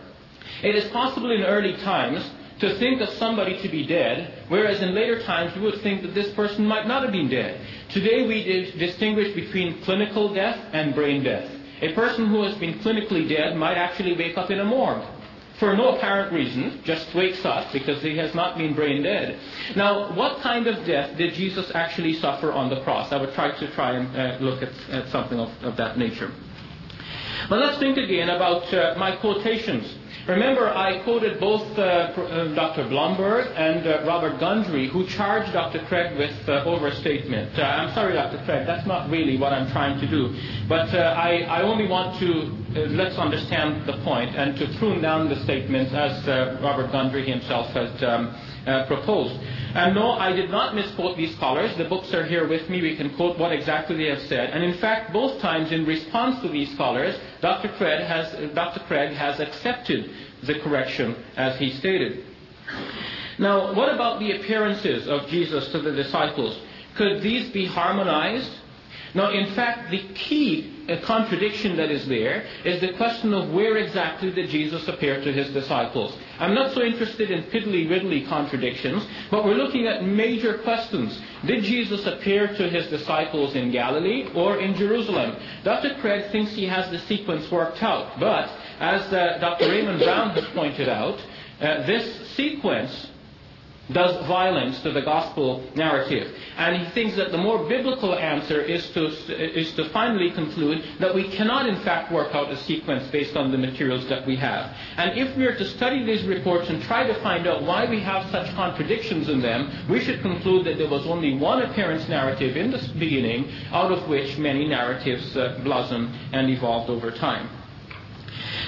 [0.64, 4.96] it is possible in early times to think of somebody to be dead, whereas in
[4.96, 7.62] later times we would think that this person might not have been dead.
[7.90, 11.52] Today we distinguish between clinical death and brain death.
[11.82, 15.06] A person who has been clinically dead might actually wake up in a morgue
[15.60, 19.40] for no apparent reason, just wakes up because he has not been brain dead.
[19.76, 23.12] Now, what kind of death did Jesus actually suffer on the cross?
[23.12, 26.32] I would try to try and uh, look at, at something of, of, that nature.
[27.50, 29.96] But let's think again about uh, my quotations.
[30.28, 32.90] Remember, I quoted both uh, uh Dr.
[32.90, 35.80] Blomberg and uh, Robert Gundry, who charged Dr.
[35.88, 37.58] Craig with uh, overstatement.
[37.58, 38.44] I'm sorry, Dr.
[38.44, 40.36] Craig, that's not really what I'm trying to do.
[40.68, 42.28] But I, I, only want to
[42.92, 46.28] let's understand the point and to prune down the statements as
[46.62, 48.36] Robert Gundry himself had um,
[48.88, 49.40] proposed.
[49.78, 51.78] And no, I did not misquote these scholars.
[51.78, 52.82] The books are here with me.
[52.82, 54.50] We can quote what exactly they have said.
[54.50, 57.70] And in fact, both times in response to these scholars, Dr.
[57.78, 58.80] Craig has, Dr.
[58.88, 60.10] Craig has accepted
[60.44, 62.26] the correction as he stated.
[63.38, 66.60] Now, what about the appearances of Jesus to the disciples?
[66.96, 68.52] Could these be harmonized?
[69.14, 73.78] Now, in fact, the key uh, contradiction that is there is the question of where
[73.78, 76.18] exactly did Jesus appear to his disciples.
[76.40, 81.20] I'm not so interested in piddly-widdly contradictions, but we're looking at major questions.
[81.46, 85.36] Did Jesus appear to his disciples in Galilee or in Jerusalem?
[85.64, 85.96] Dr.
[86.00, 89.70] Craig thinks he has the sequence worked out, but as uh, Dr.
[89.70, 91.20] Raymond Brown has pointed out,
[91.60, 93.10] uh, this sequence
[93.92, 96.36] does violence to the gospel narrative.
[96.58, 101.14] And he thinks that the more biblical answer is to, is to finally conclude that
[101.16, 104.76] we cannot in fact work out a sequence based on the materials that we have.
[104.98, 108.00] And if we are to study these reports and try to find out why we
[108.02, 112.58] have such contradictions in them, we should conclude that there was only one appearance narrative
[112.58, 117.50] in the beginning, out of which many narratives uh, blossomed and evolved over time.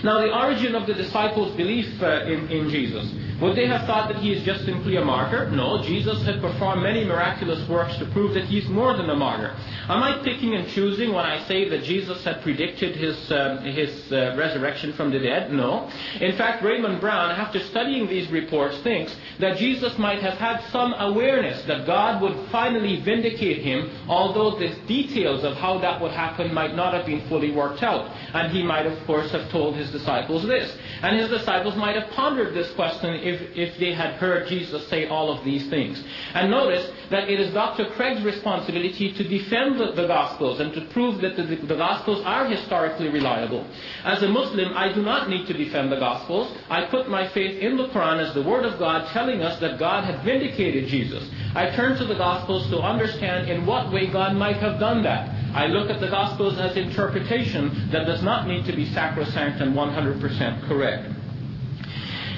[0.04, 3.12] Now, the origin of the disciples' belief uh, in, in Jesus.
[3.42, 5.50] Would they have thought that he is just simply a martyr?
[5.52, 9.56] No, Jesus had performed many miraculous works to prove that he's more than a martyr.
[9.88, 14.12] Am I picking and choosing when I say that Jesus had predicted his, um, his
[14.12, 15.54] uh, resurrection from the dead?
[15.54, 15.90] No.
[16.20, 20.94] In fact, Raymond Brown, after studying these reports, thinks that Jesus might have had some
[20.98, 26.54] awareness that God would finally vindicate him, although the details of how that would happen
[26.54, 28.12] might not have been fully worked out.
[28.34, 30.76] And he might, of course, have told his disciples this.
[31.02, 35.08] And his disciples might have pondered this question if, if they had heard Jesus say
[35.08, 36.04] all of these things.
[36.34, 37.86] And notice that it is Dr.
[37.92, 42.48] Craig's responsibility to defend the, the Gospels and to prove that the, the Gospels are
[42.48, 43.66] historically reliable.
[44.04, 46.56] As a Muslim, I do not need to defend the Gospels.
[46.70, 49.80] I put my faith in the Quran as the Word of God telling us that
[49.80, 51.30] God had vindicated Jesus.
[51.56, 55.39] I turn to the Gospels to understand in what way God might have done that.
[55.54, 59.76] I look at the Gospels as interpretation that does not need to be sacrosanct and
[59.76, 61.10] 100% correct.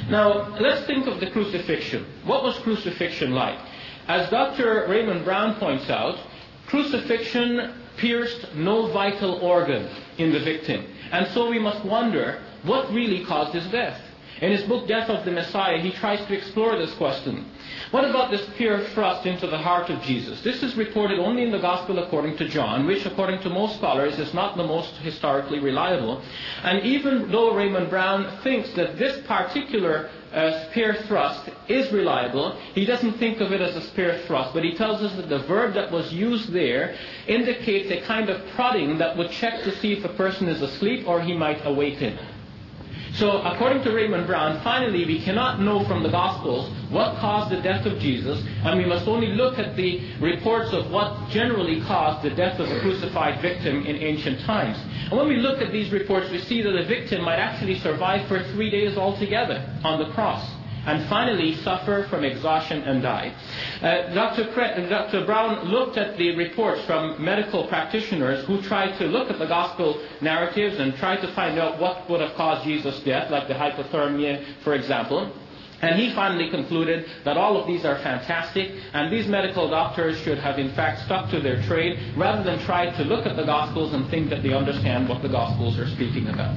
[0.09, 2.05] Now, let's think of the crucifixion.
[2.25, 3.59] What was crucifixion like?
[4.07, 4.87] As Dr.
[4.89, 6.17] Raymond Brown points out,
[6.67, 10.85] crucifixion pierced no vital organ in the victim.
[11.11, 13.99] And so we must wonder what really caused his death.
[14.41, 17.45] In his book, Death of the Messiah, he tries to explore this question.
[17.91, 20.41] What about this spear thrust into the heart of Jesus?
[20.41, 24.17] This is reported only in the Gospel according to John, which, according to most scholars,
[24.17, 26.23] is not the most historically reliable.
[26.63, 32.83] And even though Raymond Brown thinks that this particular uh, spear thrust is reliable, he
[32.83, 35.75] doesn't think of it as a spear thrust, but he tells us that the verb
[35.75, 36.95] that was used there
[37.27, 41.07] indicates a kind of prodding that would check to see if a person is asleep
[41.07, 42.17] or he might awaken.
[43.15, 47.61] So, according to Raymond Brown, finally, we cannot know from the Gospels what caused the
[47.61, 52.23] death of Jesus, and we must only look at the reports of what generally caused
[52.23, 54.77] the death of a crucified victim in ancient times.
[55.09, 58.27] And when we look at these reports, we see that the victim might actually survive
[58.29, 60.49] for three days altogether on the cross
[60.85, 63.33] and finally suffer from exhaustion and die.
[63.81, 64.51] Uh, Dr.
[64.53, 65.25] Cre- Dr.
[65.25, 70.01] Brown looked at the reports from medical practitioners who tried to look at the gospel
[70.21, 74.63] narratives and tried to find out what would have caused Jesus' death, like the hypothermia,
[74.63, 75.31] for example.
[75.81, 80.37] And he finally concluded that all of these are fantastic, and these medical doctors should
[80.37, 83.93] have in fact stuck to their trade rather than try to look at the Gospels
[83.93, 86.55] and think that they understand what the Gospels are speaking about.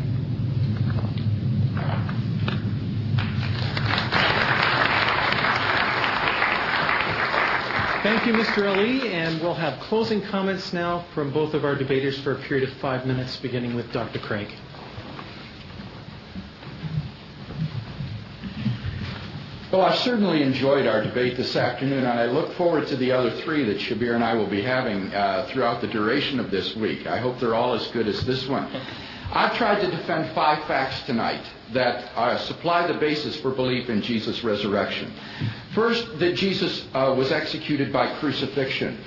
[8.05, 8.67] Thank you, Mr.
[8.67, 12.69] Ally, and we'll have closing comments now from both of our debaters for a period
[12.69, 14.19] of five minutes, beginning with Dr.
[14.19, 14.55] Craig.
[19.73, 23.31] Well, I've certainly enjoyed our debate this afternoon, and I look forward to the other
[23.41, 27.07] three that Shabir and I will be having uh, throughout the duration of this week.
[27.07, 28.69] I hope they're all as good as this one.
[29.33, 34.03] I've tried to defend five facts tonight that uh, supply the basis for belief in
[34.03, 35.11] Jesus' resurrection.
[35.75, 38.99] First, that Jesus uh, was executed by crucifixion.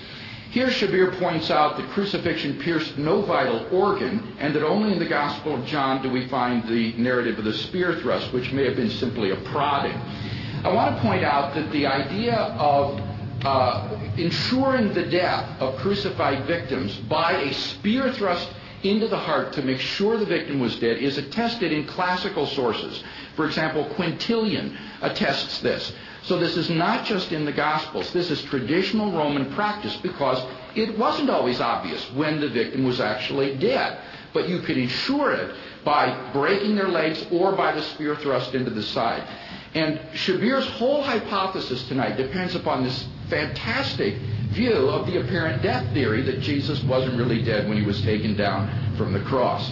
[0.51, 5.07] Here, Shabir points out that crucifixion pierced no vital organ, and that only in the
[5.07, 8.75] Gospel of John do we find the narrative of the spear thrust, which may have
[8.75, 9.95] been simply a prodding.
[10.63, 12.99] I want to point out that the idea of
[13.45, 18.49] uh, ensuring the death of crucified victims by a spear thrust
[18.83, 23.03] into the heart to make sure the victim was dead is attested in classical sources.
[23.35, 25.93] For example, Quintilian attests this.
[26.27, 28.11] So this is not just in the Gospels.
[28.11, 30.45] This is traditional Roman practice because
[30.75, 33.97] it wasn't always obvious when the victim was actually dead.
[34.33, 35.55] But you could ensure it
[35.85, 39.23] by breaking their legs or by the spear thrust into the side.
[39.73, 44.15] And Shabir's whole hypothesis tonight depends upon this fantastic
[44.49, 48.35] view of the apparent death theory that Jesus wasn't really dead when he was taken
[48.35, 49.71] down from the cross.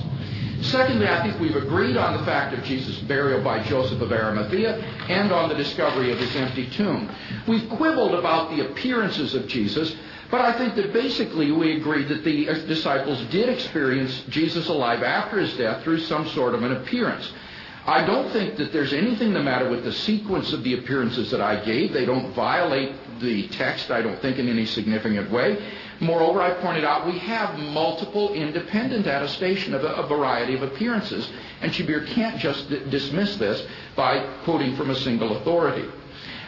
[0.61, 4.81] Secondly, I think we've agreed on the fact of Jesus' burial by Joseph of Arimathea
[5.09, 7.09] and on the discovery of his empty tomb.
[7.47, 9.95] We've quibbled about the appearances of Jesus,
[10.31, 15.03] but I think that basically we agreed that the uh, disciples did experience Jesus alive
[15.03, 17.31] after his death through some sort of an appearance.
[17.85, 21.41] I don't think that there's anything the matter with the sequence of the appearances that
[21.41, 21.93] I gave.
[21.93, 25.57] They don't violate the text, I don't think, in any significant way.
[25.99, 31.29] Moreover, I pointed out we have multiple independent attestation of a, a variety of appearances,
[31.61, 33.65] and Shabir can't just d- dismiss this
[33.95, 35.87] by quoting from a single authority.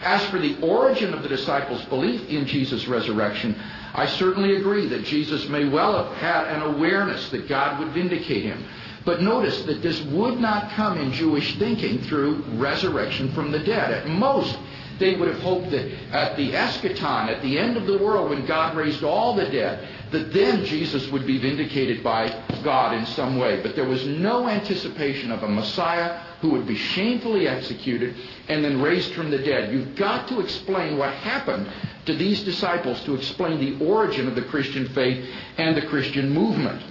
[0.01, 3.55] As for the origin of the disciples' belief in Jesus' resurrection,
[3.93, 8.43] I certainly agree that Jesus may well have had an awareness that God would vindicate
[8.43, 8.63] him.
[9.05, 13.89] But notice that this would not come in Jewish thinking through resurrection from the dead.
[13.89, 14.57] At most,
[14.99, 18.45] they would have hoped that at the eschaton, at the end of the world, when
[18.45, 22.29] God raised all the dead, that then Jesus would be vindicated by
[22.63, 23.61] God in some way.
[23.61, 28.15] But there was no anticipation of a Messiah who would be shamefully executed
[28.47, 29.73] and then raised from the dead.
[29.73, 31.69] You've got to explain what happened
[32.05, 36.81] to these disciples to explain the origin of the Christian faith and the Christian movement.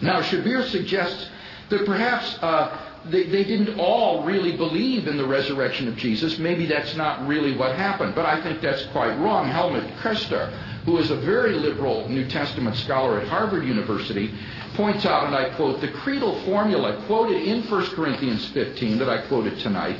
[0.00, 1.30] Now, Shabir suggests
[1.70, 6.38] that perhaps uh, they, they, didn't all really believe in the resurrection of Jesus.
[6.38, 9.48] Maybe that's not really what happened, but I think that's quite wrong.
[9.48, 10.50] Helmut Koester,
[10.84, 14.34] who is a very liberal New Testament scholar at Harvard University,
[14.74, 19.26] points out, and I quote, the creedal formula quoted in 1 Corinthians 15 that I
[19.26, 19.98] quoted tonight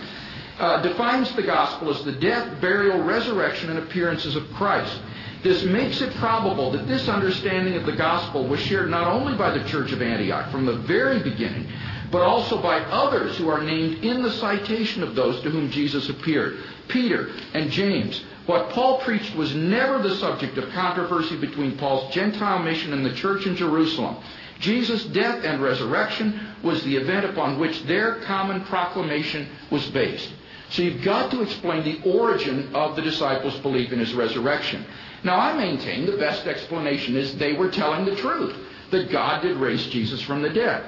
[0.59, 5.01] uh, defines the gospel as the death, burial, resurrection, and appearances of Christ.
[5.43, 9.51] This makes it probable that this understanding of the gospel was shared not only by
[9.51, 11.69] the church of Antioch from the very beginning,
[12.15, 16.09] but also by others who are named in the citation of those to whom Jesus
[16.09, 18.23] appeared Peter and James.
[18.47, 23.15] What Paul preached was never the subject of controversy between Paul's Gentile mission and the
[23.15, 24.23] church in Jerusalem.
[24.61, 30.31] Jesus' death and resurrection was the event upon which their common proclamation was based.
[30.71, 34.87] So you've got to explain the origin of the disciples' belief in his resurrection.
[35.25, 38.55] Now, I maintain the best explanation is they were telling the truth,
[38.93, 40.85] that God did raise Jesus from the dead.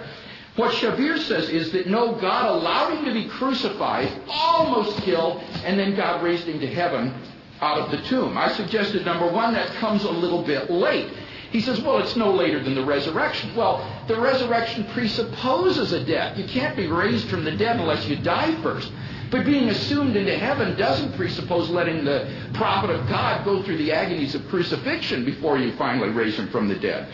[0.57, 5.79] What Shabir says is that no, God allowed him to be crucified, almost killed, and
[5.79, 7.15] then God raised him to heaven
[7.61, 8.37] out of the tomb.
[8.39, 11.13] I suggested, number one, that comes a little bit late.
[11.51, 13.55] He says, well, it's no later than the resurrection.
[13.55, 16.37] Well, the resurrection presupposes a death.
[16.37, 18.91] You can't be raised from the dead unless you die first.
[19.31, 23.93] But being assumed into heaven doesn't presuppose letting the prophet of God go through the
[23.93, 27.09] agonies of crucifixion before you finally raise him from the dead.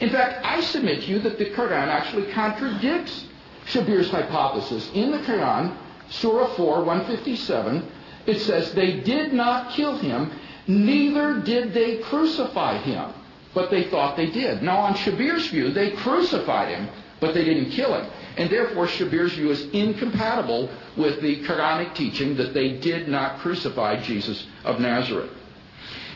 [0.00, 3.24] In fact, I submit to you that the Quran actually contradicts
[3.66, 4.90] Shabir's hypothesis.
[4.94, 5.76] In the Quran,
[6.08, 7.90] Surah 4, 157,
[8.26, 10.30] it says, They did not kill him,
[10.66, 13.12] neither did they crucify him,
[13.54, 14.62] but they thought they did.
[14.62, 16.88] Now, on Shabir's view, they crucified him,
[17.20, 18.10] but they didn't kill him.
[18.36, 24.02] And therefore, Shabir's view is incompatible with the Quranic teaching that they did not crucify
[24.02, 25.30] Jesus of Nazareth.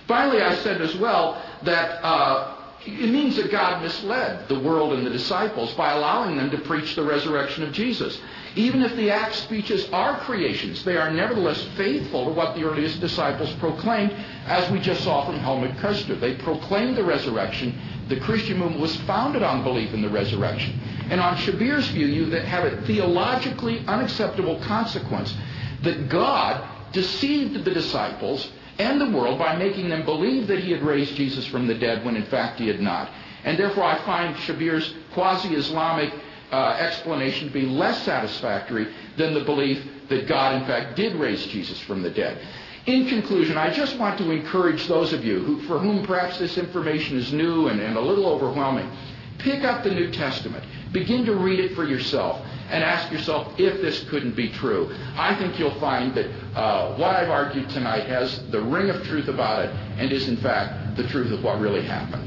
[0.07, 5.07] Finally, I said as well that uh, it means that God misled the world and
[5.07, 8.19] the disciples by allowing them to preach the resurrection of Jesus.
[8.57, 13.01] Even if the Acts speeches are creations, they are nevertheless faithful to what the earliest
[13.01, 14.13] disciples proclaimed,
[14.47, 16.19] as we just saw from Helmut Koester.
[16.19, 17.79] They proclaimed the resurrection.
[18.09, 20.81] The Christian movement was founded on belief in the resurrection.
[21.11, 25.35] And on Shabir's view, you have a theologically unacceptable consequence
[25.83, 28.51] that God deceived the disciples
[28.81, 32.05] and the world by making them believe that he had raised Jesus from the dead
[32.05, 33.11] when in fact he had not.
[33.45, 36.13] And therefore, I find Shabir's quasi Islamic
[36.51, 41.47] uh, explanation to be less satisfactory than the belief that God, in fact, did raise
[41.47, 42.41] Jesus from the dead.
[42.87, 46.59] In conclusion, I just want to encourage those of you who, for whom perhaps this
[46.59, 48.91] information is new and, and a little overwhelming,
[49.39, 50.65] pick up the New Testament.
[50.93, 54.95] Begin to read it for yourself and ask yourself if this couldn't be true.
[55.17, 59.29] I think you'll find that uh, what I've argued tonight has the ring of truth
[59.29, 62.27] about it and is, in fact, the truth of what really happened.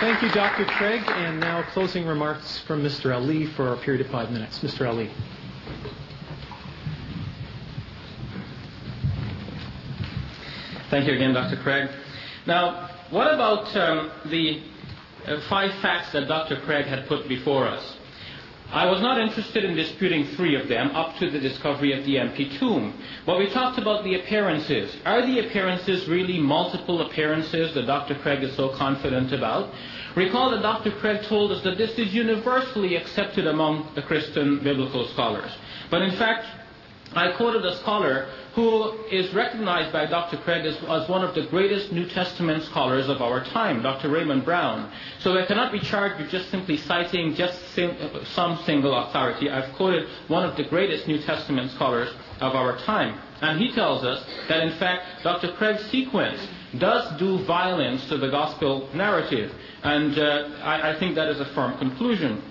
[0.00, 0.64] Thank you, Dr.
[0.64, 1.02] Craig.
[1.08, 3.12] And now closing remarks from Mr.
[3.12, 4.60] Ally for a period of five minutes.
[4.60, 4.86] Mr.
[4.86, 5.08] Ally.
[10.90, 11.56] Thank you again, Dr.
[11.56, 11.90] Craig.
[12.46, 14.62] Now, what about um, the
[15.26, 16.60] uh, five facts that Dr.
[16.62, 17.96] Craig had put before us?
[18.70, 22.18] I was not interested in disputing three of them up to the discovery of the
[22.18, 22.94] empty tomb.
[23.26, 24.96] But we talked about the appearances.
[25.04, 28.14] Are the appearances really multiple appearances that Dr.
[28.16, 29.74] Craig is so confident about?
[30.16, 30.90] Recall that Dr.
[30.92, 35.50] Craig told us that this is universally accepted among the Christian biblical scholars.
[35.90, 36.46] But in fact,
[37.14, 40.36] I quoted a scholar who is recognized by Dr.
[40.38, 44.10] Craig as, as, one of the greatest New Testament scholars of our time, Dr.
[44.10, 44.92] Raymond Brown.
[45.20, 47.96] So I cannot be charged with just simply citing just sim,
[48.34, 49.48] some single authority.
[49.48, 53.18] I've quoted one of the greatest New Testament scholars of our time.
[53.40, 55.52] And he tells us that in fact Dr.
[55.52, 56.46] Craig's sequence
[56.78, 59.52] does do violence to the gospel narrative.
[59.82, 62.42] And uh, I, I think that is a firm conclusion.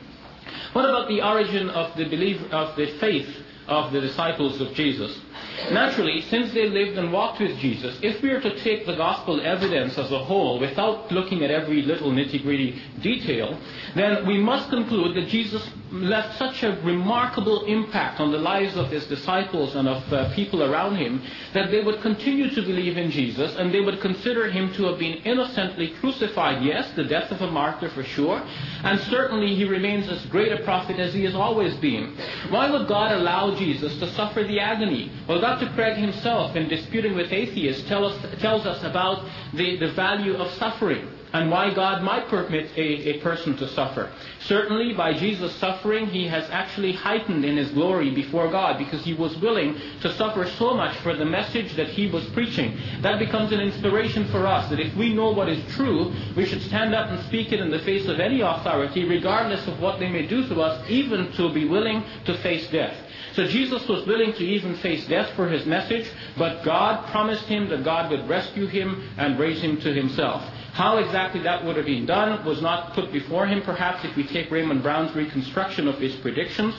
[0.73, 3.27] What about the origin of the belief of the faith
[3.67, 5.19] of the disciples of Jesus.
[5.71, 9.41] Naturally, since they lived and walked with Jesus, if we are to take the gospel
[9.41, 13.59] evidence as a whole without looking at every little nitty gritty detail,
[13.95, 18.91] then we must conclude that Jesus left such a remarkable impact on the lives of
[18.91, 21.21] his disciples and of uh, people around him
[21.53, 24.99] that they would continue to believe in Jesus and they would consider him to have
[24.99, 26.63] been innocently crucified.
[26.63, 28.41] Yes, the death of a martyr for sure,
[28.83, 32.17] and certainly he remains as great a prophet as he has always been.
[32.49, 35.11] Why would God allow Jesus to suffer the agony?
[35.27, 35.69] Well, Dr.
[35.75, 40.51] Craig himself, in Disputing with Atheists, tell us, tells us about the, the value of
[40.55, 44.11] suffering and why God might permit a, a person to suffer.
[44.41, 49.13] Certainly, by Jesus' suffering, he has actually heightened in his glory before God because he
[49.13, 52.77] was willing to suffer so much for the message that he was preaching.
[53.01, 56.61] That becomes an inspiration for us that if we know what is true, we should
[56.63, 60.09] stand up and speak it in the face of any authority, regardless of what they
[60.09, 62.95] may do to us, even to be willing to face death.
[63.37, 66.09] So Jesus was willing to even face death for his message,
[66.39, 70.41] but God promised him that God would rescue him and raise him to himself.
[70.73, 74.25] How exactly that would have been done was not put before him, perhaps, if we
[74.25, 76.73] take Raymond Brown's reconstruction of his predictions.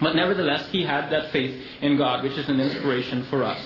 [0.00, 3.60] But nevertheless, he had that faith in God, which is an inspiration for us.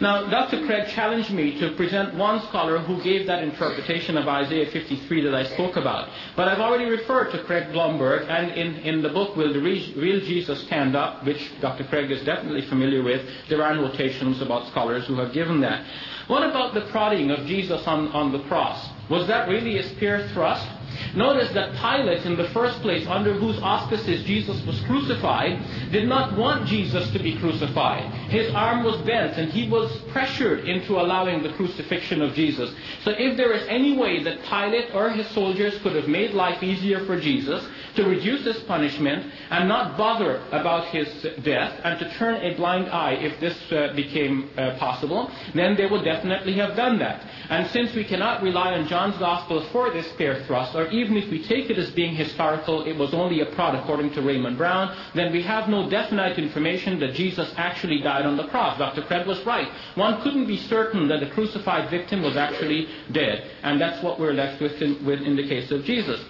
[0.00, 0.66] Now, Dr.
[0.66, 5.34] Craig challenged me to present one scholar who gave that interpretation of Isaiah 53 that
[5.34, 6.08] I spoke about.
[6.34, 10.20] But I've already referred to Craig Blomberg, and in, in the book, Will the Real
[10.20, 11.84] Jesus Stand Up, which Dr.
[11.84, 15.86] Craig is definitely familiar with, there are notations about scholars who have given that.
[16.26, 18.88] What about the prodding of Jesus on, on the cross?
[19.08, 20.66] Was that really a spear thrust?
[21.14, 25.60] Notice that Pilate, in the first place, under whose auspices Jesus was crucified,
[25.92, 28.12] did not want Jesus to be crucified.
[28.30, 32.74] His arm was bent and he was pressured into allowing the crucifixion of Jesus.
[33.02, 36.62] So if there is any way that Pilate or his soldiers could have made life
[36.62, 37.66] easier for Jesus,
[37.96, 41.08] to reduce his punishment and not bother about his
[41.42, 45.86] death and to turn a blind eye if this uh, became uh, possible, then they
[45.86, 47.26] would definitely have done that.
[47.50, 51.30] And since we cannot rely on John's Gospel for this spear thrust, or even if
[51.30, 54.96] we take it as being historical, it was only a prod according to Raymond Brown,
[55.14, 58.78] then we have no definite information that Jesus actually died on the cross.
[58.78, 59.02] Dr.
[59.02, 59.68] Craig was right.
[59.94, 63.50] One couldn't be certain that the crucified victim was actually dead.
[63.62, 66.20] And that's what we're left with in, with in the case of Jesus.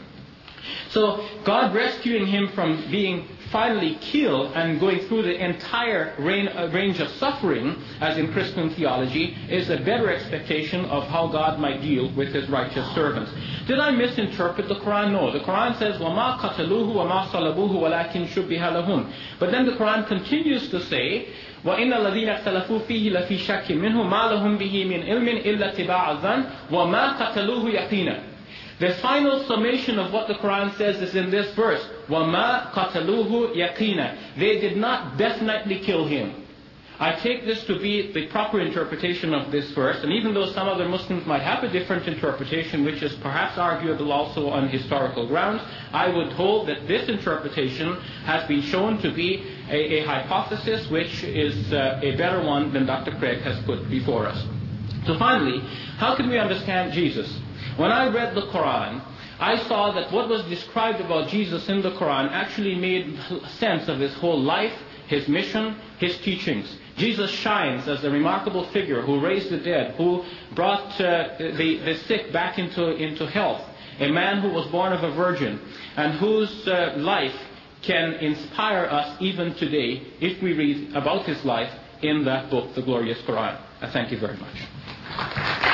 [0.90, 7.00] So God rescuing him from being finally killed and going through the entire uh, range
[7.00, 12.12] of suffering, as in Christian theology, is a better expectation of how God might deal
[12.14, 13.32] with his righteous servants.
[13.68, 15.12] Did I misinterpret the Quran?
[15.12, 15.32] No.
[15.32, 20.70] The Quran says, وَمَا قَتَلُوهُ وَمَا صَلَبُوهُ وَلَكِنْ شُبِّهَ لَهُمْ But then the Quran continues
[20.70, 21.28] to say,
[21.66, 26.44] وإن الذين اختلفوا فيه لفي شك منه ما لهم به من علم إلا اتباع الظن
[26.72, 28.20] وما قتلوه يقينا
[28.84, 31.86] the final summation of what the Quran says is in this verse.
[32.08, 36.46] وَمَا قَتَلُوهُ يَقِينًا They did not definitely kill him.
[37.00, 40.68] I take this to be the proper interpretation of this verse, and even though some
[40.68, 45.62] other Muslims might have a different interpretation, which is perhaps arguable also on historical grounds,
[45.94, 51.24] I would hold that this interpretation has been shown to be a, a hypothesis which
[51.24, 53.12] is uh, a better one than Dr.
[53.18, 54.46] Craig has put before us.
[55.06, 55.60] So finally,
[55.98, 57.34] how can we understand Jesus?
[57.77, 59.03] When I read the Quran,
[59.41, 63.19] I saw that what was described about Jesus in the Quran actually made
[63.59, 64.73] sense of his whole life,
[65.09, 66.77] his mission, his teachings.
[66.97, 70.25] Jesus shines as a remarkable figure who raised the dead, who
[70.55, 73.63] brought uh, the, the sick back into, into health,
[73.99, 75.61] a man who was born of a virgin,
[75.97, 77.35] and whose uh, life
[77.83, 81.73] can inspire us even today if we read about his life
[82.03, 83.61] in that book, the glorious Quran.
[83.81, 85.74] I thank you very much.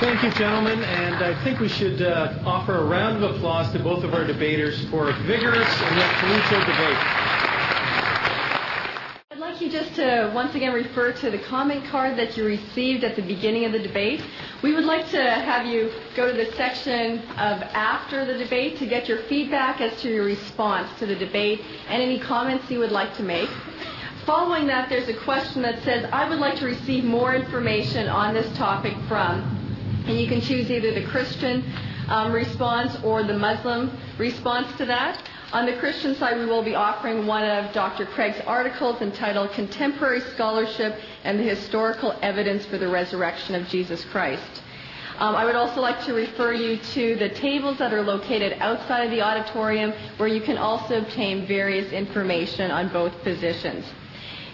[0.00, 3.78] Thank you, gentlemen, and I think we should uh, offer a round of applause to
[3.78, 6.98] both of our debaters for a vigorous and yet collegial debate.
[9.30, 13.04] I'd like you just to once again refer to the comment card that you received
[13.04, 14.20] at the beginning of the debate.
[14.62, 18.86] We would like to have you go to the section of after the debate to
[18.86, 22.92] get your feedback as to your response to the debate and any comments you would
[22.92, 23.48] like to make.
[24.26, 28.34] Following that, there's a question that says, I would like to receive more information on
[28.34, 29.63] this topic from
[30.06, 31.64] and you can choose either the Christian
[32.08, 35.22] um, response or the Muslim response to that.
[35.52, 38.06] On the Christian side, we will be offering one of Dr.
[38.06, 44.62] Craig's articles entitled Contemporary Scholarship and the Historical Evidence for the Resurrection of Jesus Christ.
[45.18, 49.04] Um, I would also like to refer you to the tables that are located outside
[49.04, 53.84] of the auditorium where you can also obtain various information on both positions.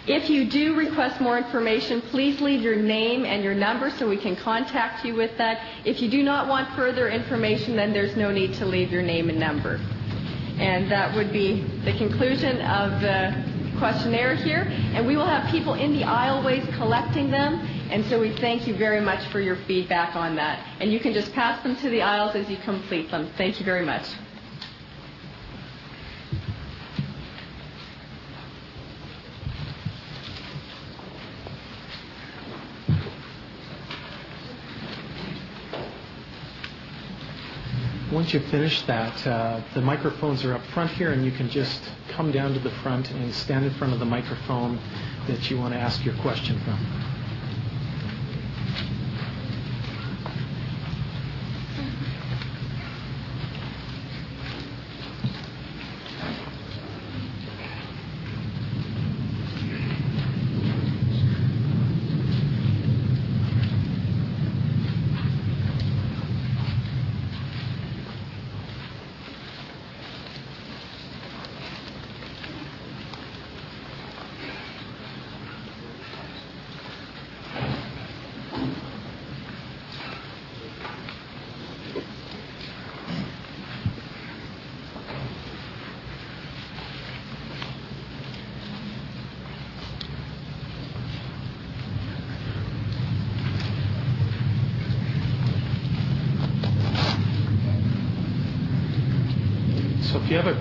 [0.07, 4.17] If you do request more information, please leave your name and your number so we
[4.17, 5.61] can contact you with that.
[5.85, 9.29] If you do not want further information, then there's no need to leave your name
[9.29, 9.79] and number.
[10.57, 14.65] And that would be the conclusion of the questionnaire here.
[14.95, 17.59] And we will have people in the aisleways collecting them.
[17.91, 20.65] And so we thank you very much for your feedback on that.
[20.79, 23.29] And you can just pass them to the aisles as you complete them.
[23.37, 24.07] Thank you very much.
[38.11, 41.81] Once you've finished that, uh, the microphones are up front here, and you can just
[42.09, 44.77] come down to the front and stand in front of the microphone
[45.27, 47.10] that you want to ask your question from.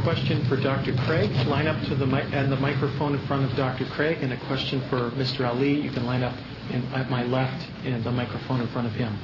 [0.02, 0.94] Question for Dr.
[1.04, 3.84] Craig, line up to the and the microphone in front of Dr.
[3.84, 5.40] Craig, and a question for Mr.
[5.44, 6.34] Ally, you can line up
[6.70, 9.18] in, at my left and the microphone in front of him.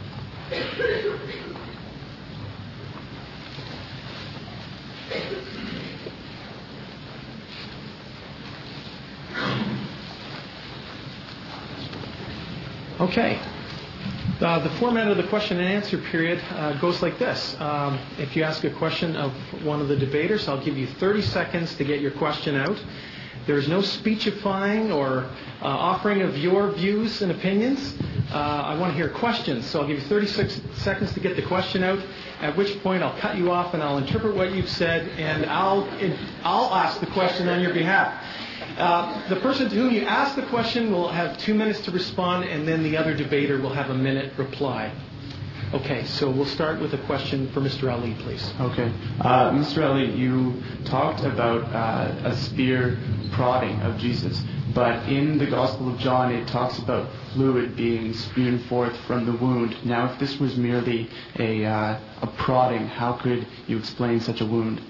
[13.00, 13.40] Okay.
[14.40, 17.58] Uh, the format of the question and answer period uh, goes like this.
[17.58, 19.32] Um, if you ask a question of
[19.64, 22.78] one of the debaters, I'll give you 30 seconds to get your question out.
[23.46, 25.20] There's no speechifying or
[25.62, 27.94] uh, offering of your views and opinions.
[28.30, 31.42] Uh, I want to hear questions, so I'll give you 36 seconds to get the
[31.42, 32.04] question out.
[32.42, 35.88] At which point, I'll cut you off and I'll interpret what you've said, and I'll
[36.44, 38.22] I'll ask the question on your behalf.
[38.76, 42.44] Uh, the person to whom you ask the question will have two minutes to respond,
[42.44, 44.92] and then the other debater will have a minute reply.
[45.74, 47.90] Okay, so we'll start with a question for Mr.
[47.90, 48.52] Ally, please.
[48.60, 48.92] Okay.
[49.20, 49.78] Uh, Mr.
[49.78, 52.98] Ally, you talked about uh, a spear
[53.32, 54.40] prodding of Jesus,
[54.74, 59.32] but in the Gospel of John it talks about fluid being spewed forth from the
[59.32, 59.74] wound.
[59.84, 64.46] Now, if this was merely a, uh, a prodding, how could you explain such a
[64.46, 64.80] wound?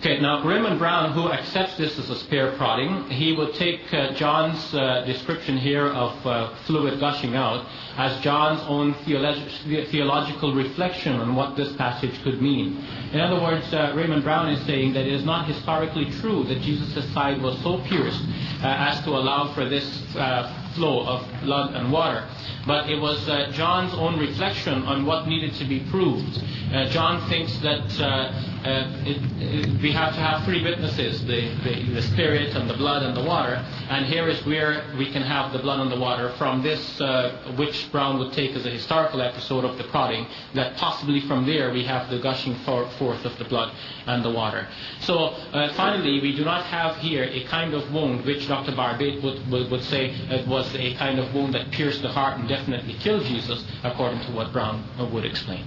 [0.00, 4.14] Okay, now Raymond Brown, who accepts this as a spear prodding, he would take uh,
[4.14, 7.66] John's uh, description here of uh, fluid gushing out
[7.98, 12.82] as John's own theolog- theological reflection on what this passage could mean.
[13.12, 16.62] In other words, uh, Raymond Brown is saying that it is not historically true that
[16.62, 18.22] Jesus' side was so pierced
[18.62, 19.84] uh, as to allow for this
[20.16, 22.26] uh, flow of blood and water.
[22.66, 26.42] But it was uh, John's own reflection on what needed to be proved.
[26.72, 31.48] Uh, John thinks that uh, uh, it, it, we have to have three witnesses the,
[31.64, 33.54] the, the, spirit and the blood and the water.
[33.88, 37.54] And here is where we can have the blood and the water from this, uh,
[37.56, 41.72] which Brown would take as a historical episode of the prodding, that possibly from there
[41.72, 43.74] we have the gushing for, forth of the blood
[44.06, 44.68] and the water.
[45.00, 48.72] So uh, finally, we do not have here a kind of wound which Dr.
[48.72, 52.38] Barbet would, would, would say it was a kind of wound that pierced the heart
[52.38, 55.64] and definitely killed Jesus, according to what Brown would explain.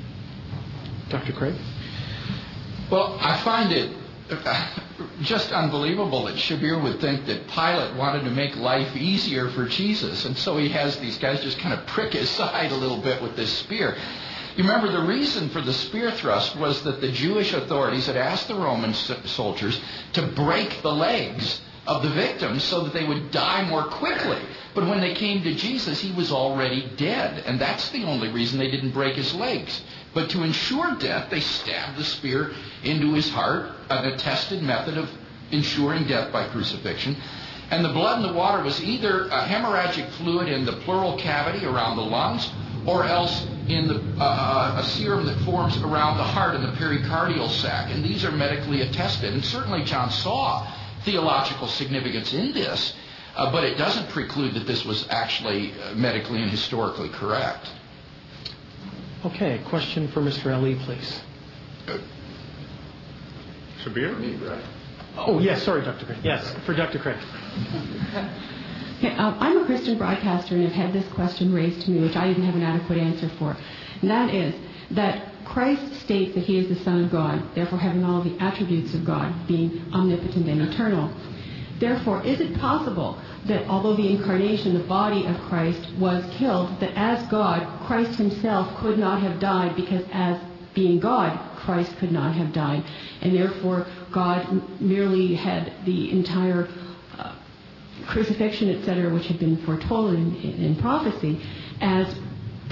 [1.10, 1.34] Dr.
[1.34, 1.56] Craig?
[2.90, 3.96] Well, I find it
[4.30, 4.80] uh,
[5.22, 10.26] just unbelievable that Shabir would think that Pilate wanted to make life easier for Jesus,
[10.26, 13.22] and so he has these guys just kind of prick his side a little bit
[13.22, 13.96] with this spear.
[14.56, 18.48] You remember the reason for the spear thrust was that the Jewish authorities had asked
[18.48, 19.82] the Roman soldiers
[20.14, 24.40] to break the legs of the victims so that they would die more quickly.
[24.74, 28.58] But when they came to Jesus, he was already dead, and that's the only reason
[28.58, 29.82] they didn't break his legs.
[30.14, 32.52] But to ensure death, they stabbed the spear
[32.84, 35.10] into his heart, an attested method of
[35.52, 37.16] ensuring death by crucifixion.
[37.70, 41.66] And the blood in the water was either a hemorrhagic fluid in the pleural cavity
[41.66, 42.50] around the lungs,
[42.86, 47.50] or else in the, uh, a serum that forms around the heart in the pericardial
[47.50, 47.92] sac.
[47.92, 49.34] And these are medically attested.
[49.34, 50.68] And certainly John saw
[51.04, 52.94] theological significance in this,
[53.36, 57.70] uh, but it doesn't preclude that this was actually uh, medically and historically correct.
[59.26, 60.48] Okay, question for Mr.
[60.48, 61.22] Ally, please.
[63.84, 64.20] Shabir?
[64.20, 64.64] Me, right?
[65.18, 66.06] Oh, yes, sorry, Dr.
[66.06, 66.20] Craig.
[66.24, 67.00] Yes, for Dr.
[67.00, 67.18] Craig.
[69.00, 72.16] Okay, um, I'm a Christian broadcaster and have had this question raised to me, which
[72.16, 73.58] I didn't have an adequate answer for.
[74.02, 74.56] And that is
[74.92, 78.94] that Christ states that he is the Son of God, therefore having all the attributes
[78.94, 81.14] of God, being omnipotent and eternal.
[81.80, 86.94] Therefore, is it possible that although the incarnation, the body of Christ, was killed, that
[86.96, 90.40] as God, Christ himself could not have died because as
[90.74, 92.84] being God, Christ could not have died.
[93.22, 96.68] And therefore, God merely had the entire
[97.18, 97.36] uh,
[98.08, 101.42] crucifixion, etc., which had been foretold in, in, prophecy,
[101.82, 102.16] as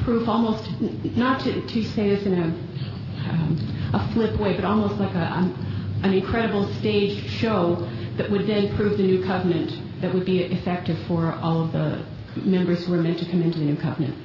[0.04, 0.70] proof almost,
[1.16, 6.14] not to, say this in a, um, a flip way, but almost like um, an
[6.14, 7.88] incredible staged show
[8.18, 12.04] that would then prove the new covenant that would be effective for all of the
[12.44, 14.16] members who are meant to come into the new covenant.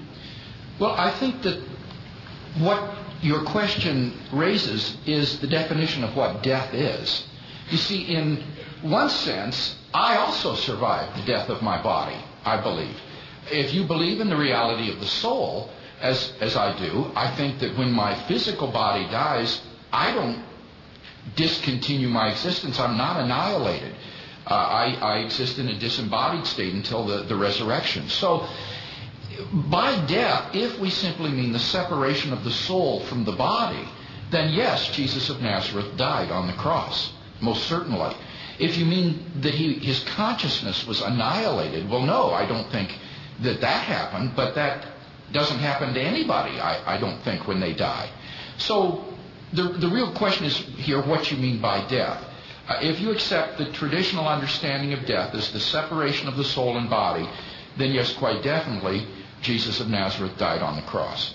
[0.79, 1.61] Well, I think that
[2.59, 7.25] what your question raises is the definition of what death is.
[7.71, 8.43] You see, in
[8.83, 12.97] one sense, I also survived the death of my body, I believe.
[13.51, 15.71] If you believe in the reality of the soul,
[16.01, 19.61] as, as I do, I think that when my physical body dies,
[19.93, 20.45] I don't
[21.35, 22.79] discontinue my existence.
[22.79, 23.95] I'm not annihilated.
[24.47, 28.09] Uh, I, I exist in a disembodied state until the, the resurrection.
[28.09, 28.47] So,
[29.53, 33.89] by death, if we simply mean the separation of the soul from the body,
[34.31, 38.15] then yes, Jesus of Nazareth died on the cross, most certainly.
[38.59, 42.97] If you mean that he, his consciousness was annihilated, well, no, I don't think
[43.41, 44.87] that that happened, but that
[45.33, 48.09] doesn't happen to anybody, I, don't think, when they die.
[48.59, 49.05] So
[49.53, 52.23] the, the real question is here what you mean by death.
[52.69, 56.77] Uh, if you accept the traditional understanding of death as the separation of the soul
[56.77, 57.29] and body,
[57.77, 59.07] then yes, quite definitely,
[59.43, 61.35] Jesus of Nazareth died on the cross.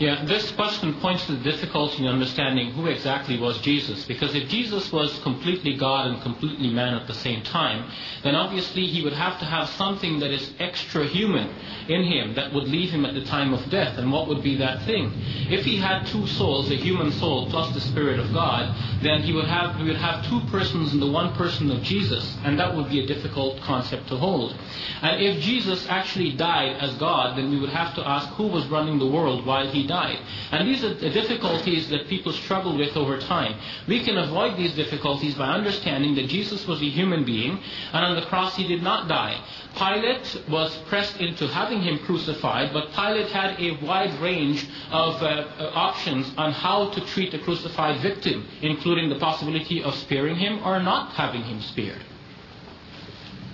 [0.00, 4.04] Yeah, this question points to the difficulty in understanding who exactly was Jesus.
[4.04, 7.90] Because if Jesus was completely God and completely man at the same time,
[8.22, 11.54] then obviously he would have to have something that is extra human
[11.88, 13.98] in him that would leave him at the time of death.
[13.98, 15.12] And what would be that thing?
[15.50, 19.32] If he had two souls, a human soul plus the Spirit of God, then he
[19.32, 22.74] would have we would have two persons in the one person of Jesus, and that
[22.74, 24.56] would be a difficult concept to hold.
[25.02, 28.66] And if Jesus actually died as God, then we would have to ask who was
[28.68, 30.18] running the world while he died.
[30.50, 33.58] And these are the difficulties that people struggle with over time.
[33.86, 37.58] We can avoid these difficulties by understanding that Jesus was a human being,
[37.92, 39.42] and on the cross he did not die.
[39.76, 45.26] Pilate was pressed into having him crucified, but Pilate had a wide range of uh,
[45.26, 50.60] uh options on how to treat a crucified victim, including the possibility of sparing him
[50.64, 52.02] or not having him spared.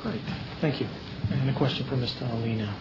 [0.03, 0.21] Great.
[0.61, 0.87] Thank you.
[1.31, 2.23] And a question for Mr.
[2.23, 2.75] Ally now.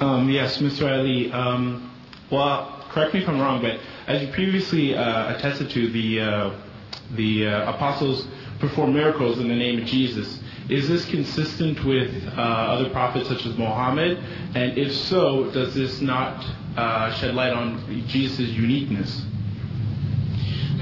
[0.00, 0.88] Um, yes, Mr.
[0.88, 1.30] Ally.
[1.30, 1.90] Um,
[2.30, 6.50] well, correct me if I'm wrong, but as you previously uh, attested to, the uh,
[7.46, 8.26] uh, apostles
[8.58, 10.40] performed miracles in the name of Jesus.
[10.68, 14.18] Is this consistent with other prophets such as Muhammad?
[14.54, 16.42] And if so, does this not
[17.16, 19.22] shed light on Jesus' uniqueness?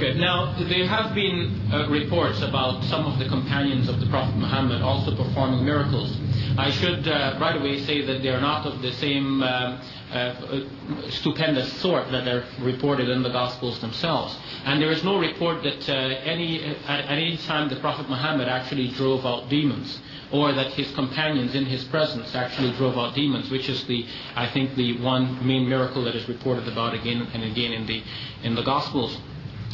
[0.02, 4.34] Okay, now there have been uh, reports about some of the companions of the Prophet
[4.34, 6.18] Muhammad also performing miracles.
[6.58, 9.80] I should uh, right away say that they are not of the same uh,
[10.10, 10.64] uh,
[11.08, 14.36] stupendous sort that are reported in the Gospels themselves.
[14.64, 18.48] And there is no report that uh, any, at, at any time the Prophet Muhammad
[18.48, 20.00] actually drove out demons
[20.32, 24.04] or that his companions in his presence actually drove out demons, which is the,
[24.34, 28.02] I think, the one main miracle that is reported about again and again in the,
[28.42, 29.16] in the Gospels.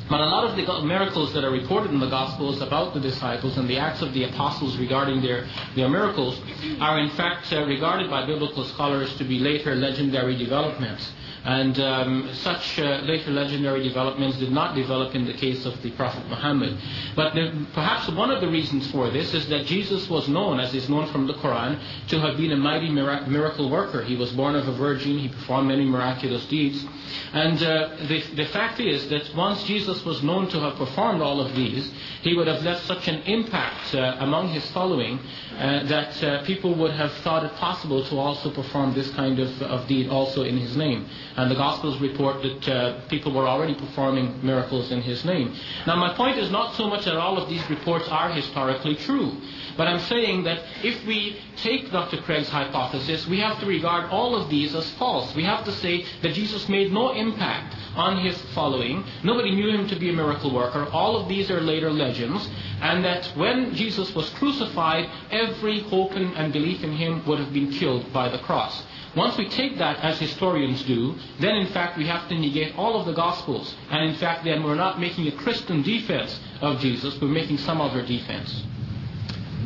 [0.09, 3.59] But a lot of the miracles that are reported in the Gospels about the disciples
[3.59, 6.41] and the acts of the apostles regarding their, their miracles
[6.81, 11.13] are in fact uh, regarded by biblical scholars to be later legendary developments.
[11.45, 15.91] And um, such uh, later legendary developments did not develop in the case of the
[15.93, 16.77] Prophet Muhammad.
[17.15, 20.75] But the, perhaps one of the reasons for this is that Jesus was known, as
[20.75, 21.79] is known from the Quran,
[22.09, 24.03] to have been a mighty miracle worker.
[24.03, 26.85] He was born of a virgin, he performed many miraculous deeds.
[27.33, 31.41] And uh, the, the fact is that once Jesus was known to have performed all
[31.41, 31.91] of these,
[32.23, 35.19] he would have left such an impact uh, among his following
[35.59, 39.63] uh, that uh, people would have thought it possible to also perform this kind of,
[39.63, 41.09] of deed also in his name.
[41.39, 45.55] And the Gospels report that uh, people were already performing miracles in his name.
[45.87, 49.37] Now, my point is not so much that all of these reports are historically true,
[49.77, 52.17] but I'm saying that if we take Dr.
[52.23, 55.33] Craig's hypothesis, we have to regard all of these as false.
[55.37, 59.05] We have to say that Jesus made no impact on his following.
[59.23, 60.89] Nobody knew him to be a miracle worker.
[60.91, 62.49] All of these are later legends.
[62.81, 67.71] And that when Jesus was crucified, every hope and belief in him would have been
[67.71, 68.83] killed by the cross.
[69.19, 73.01] Once we take that as historians do, then in fact we have to negate all
[73.01, 73.75] of the Gospels.
[73.91, 77.81] And in fact then we're not making a Christian defense of Jesus, we're making some
[77.81, 78.63] other defense.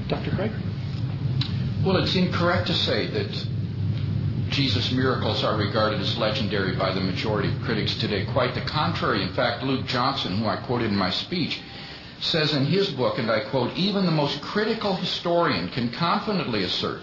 [0.08, 0.30] Dr.
[0.30, 0.52] Craig?
[1.84, 3.46] Well, it's incorrect to say that
[4.48, 8.24] Jesus' miracles are regarded as legendary by the majority of critics today.
[8.24, 9.22] Quite the contrary.
[9.22, 11.60] In fact, Luke Johnson, who I quoted in my speech,
[12.20, 17.02] says in his book, and I quote, even the most critical historian can confidently assert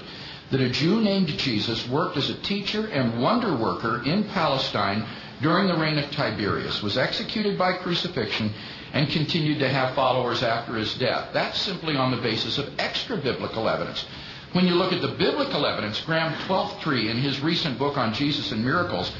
[0.52, 5.06] that a Jew named Jesus worked as a teacher and wonder worker in Palestine
[5.42, 8.52] during the reign of Tiberius, was executed by crucifixion,
[8.92, 11.30] and continued to have followers after his death.
[11.32, 14.06] That's simply on the basis of extra biblical evidence.
[14.54, 18.52] When you look at the biblical evidence, Graham Twelftree, in his recent book on Jesus
[18.52, 19.12] and miracles,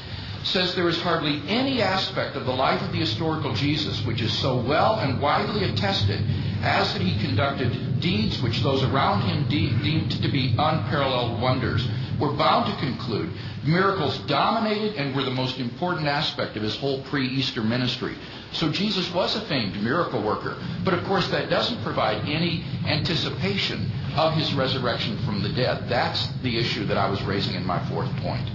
[0.42, 4.32] says there is hardly any aspect of the life of the historical Jesus which is
[4.32, 6.20] so well and widely attested
[6.62, 11.86] as that he conducted deeds which those around him de- deemed to be unparalleled wonders.
[12.18, 13.32] We're bound to conclude
[13.64, 18.14] miracles dominated and were the most important aspect of his whole pre Easter ministry.
[18.52, 20.56] So Jesus was a famed miracle worker.
[20.84, 25.88] But of course, that doesn't provide any anticipation of his resurrection from the dead.
[25.88, 28.48] That's the issue that I was raising in my fourth point.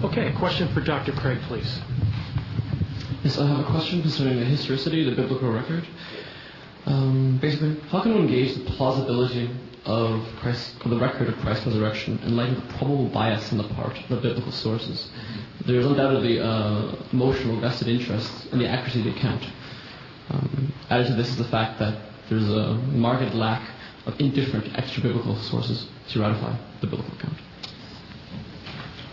[0.00, 1.10] Okay, a question for Dr.
[1.10, 1.80] Craig, please.
[3.24, 5.84] Yes, I have a question concerning the historicity of the biblical record.
[6.86, 9.50] Um, basically, how can one gauge the plausibility
[9.86, 13.64] of Christ, the record of Christ's resurrection in light of the probable bias on the
[13.74, 15.10] part of the biblical sources?
[15.66, 19.44] There is undoubtedly uh, emotional vested interest in the accuracy of the account.
[20.30, 21.98] Um, added to this is the fact that
[22.28, 23.68] there's a marked lack
[24.06, 27.36] of indifferent extra biblical sources to ratify the biblical account.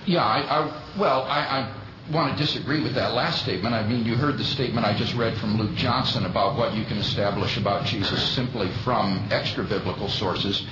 [0.05, 1.71] Yeah, well, I,
[2.11, 3.73] want to disagree with that last statement.
[3.73, 6.85] I mean, you heard the statement I just read from Luke Johnson about what you
[6.85, 10.63] can establish about Jesus simply from extra biblical sources.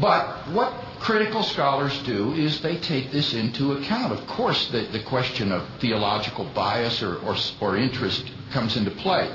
[0.00, 4.12] But what critical scholars do is they take this into account.
[4.12, 9.30] Of course, the, question of theological bias or interest comes into play.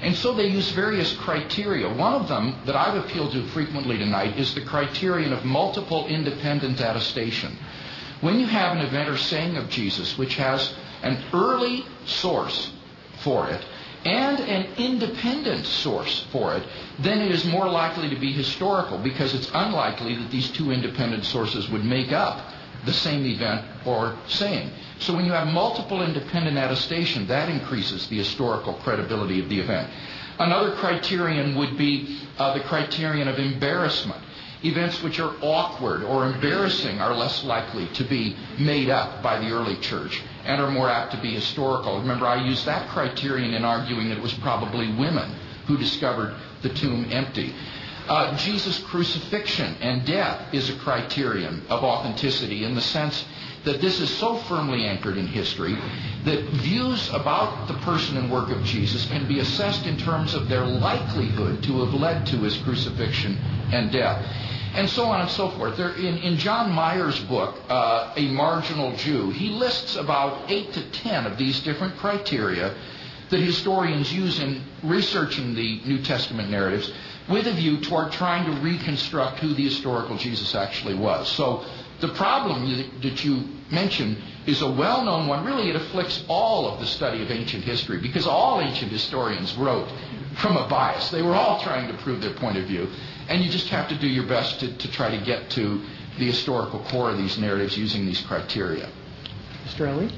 [0.00, 1.88] And so they use various criteria.
[1.88, 6.80] One of them that I've appealed to frequently tonight is the criterion of multiple independent
[6.80, 7.56] attestation.
[8.22, 10.72] When you have an event or saying of Jesus which has
[11.02, 12.70] an early source
[13.22, 13.64] for it
[14.04, 16.62] and an independent source for it,
[17.00, 21.24] then it is more likely to be historical because it's unlikely that these two independent
[21.24, 22.52] sources would make up
[22.84, 24.70] the same event or saying.
[25.00, 29.90] So when you have multiple independent attestation, that increases the historical credibility of the event.
[30.38, 34.20] Another criterion would be uh, the criterion of embarrassment.
[34.64, 39.50] Events which are awkward or embarrassing are less likely to be made up by the
[39.50, 41.98] early church and are more apt to be historical.
[41.98, 45.34] Remember, I used that criterion in arguing that it was probably women
[45.66, 47.52] who discovered the tomb empty.
[48.08, 53.24] Uh, Jesus' crucifixion and death is a criterion of authenticity in the sense
[53.64, 55.76] that this is so firmly anchored in history
[56.24, 60.48] that views about the person and work of Jesus can be assessed in terms of
[60.48, 63.36] their likelihood to have led to his crucifixion
[63.72, 64.24] and death
[64.74, 65.76] and so on and so forth.
[65.76, 70.90] There, in, in John Meier's book, uh, A Marginal Jew, he lists about eight to
[70.90, 72.74] ten of these different criteria
[73.30, 76.92] that historians use in researching the New Testament narratives
[77.28, 81.28] with a view toward trying to reconstruct who the historical Jesus actually was.
[81.28, 81.64] So
[82.00, 85.44] the problem that you mentioned is a well known one.
[85.44, 89.88] Really, it afflicts all of the study of ancient history because all ancient historians wrote
[90.36, 91.10] from a bias.
[91.10, 92.88] They were all trying to prove their point of view.
[93.28, 95.82] And you just have to do your best to, to try to get to
[96.18, 98.88] the historical core of these narratives using these criteria.
[99.66, 99.88] Mr.
[99.88, 100.08] Ally?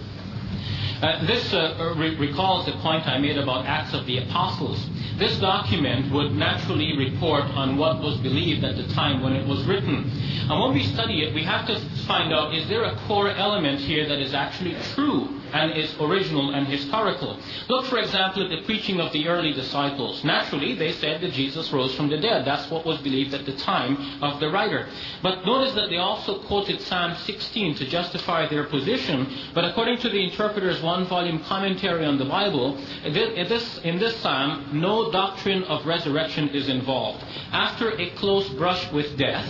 [1.02, 4.85] Uh, this uh, re- recalls the point I made about Acts of the Apostles.
[5.18, 9.62] This document would naturally report on what was believed at the time when it was
[9.64, 10.10] written.
[10.51, 13.81] And when we study it, we have to find out is there a core element
[13.81, 17.39] here that is actually true and is original and historical?
[17.68, 20.24] Look, for example, at the preaching of the early disciples.
[20.24, 22.44] Naturally, they said that Jesus rose from the dead.
[22.44, 24.89] That's what was believed at the time of the writer.
[25.22, 29.28] But notice that they also quoted Psalm 16 to justify their position.
[29.55, 34.16] But according to the interpreter's one volume commentary on the Bible, in this, in this
[34.16, 37.24] psalm, no doctrine of resurrection is involved.
[37.52, 39.48] After a close brush with death,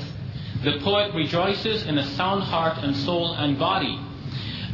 [0.62, 4.00] the poet rejoices in a sound heart and soul and body,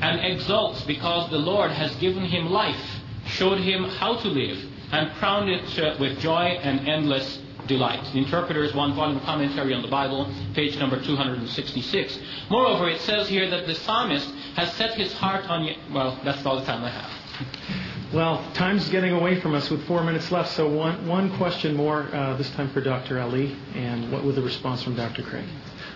[0.01, 4.59] and exults because the Lord has given him life, showed him how to live,
[4.93, 8.05] and crowned it with joy and endless delight.
[8.13, 12.19] The Interpreter's one volume commentary on the Bible, page number 266.
[12.51, 15.69] Moreover, it says here that the psalmist has set his heart on.
[15.93, 17.11] Well, that's all the time I have.
[18.13, 22.13] Well, time's getting away from us with four minutes left, so one, one question more,
[22.13, 23.19] uh, this time for Dr.
[23.19, 25.23] Ally, and what was the response from Dr.
[25.23, 25.45] Craig?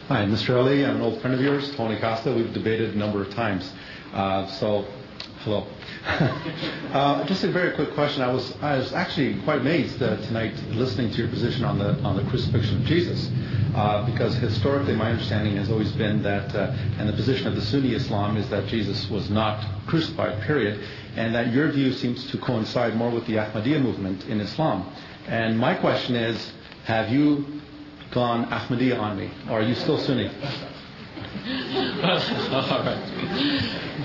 [0.08, 0.50] Hi, Mr.
[0.50, 0.86] Ally.
[0.86, 2.30] I'm an old friend of yours, Tony Costa.
[2.30, 3.72] We've debated a number of times.
[4.12, 4.84] Uh, so,
[5.38, 5.66] Hello.
[6.92, 8.22] uh, just a very quick question.
[8.22, 11.98] I was I was actually quite amazed uh, tonight listening to your position on the
[12.02, 13.30] on the crucifixion of Jesus,
[13.74, 17.62] uh, because historically my understanding has always been that, uh, and the position of the
[17.62, 20.38] Sunni Islam is that Jesus was not crucified.
[20.42, 20.86] Period,
[21.16, 24.86] and that your view seems to coincide more with the Ahmadiyya movement in Islam.
[25.28, 26.52] And my question is,
[26.84, 27.62] have you
[28.14, 30.28] gone Ahmadiyya on me, or are you still Sunni?
[30.28, 30.32] All
[32.84, 33.02] right.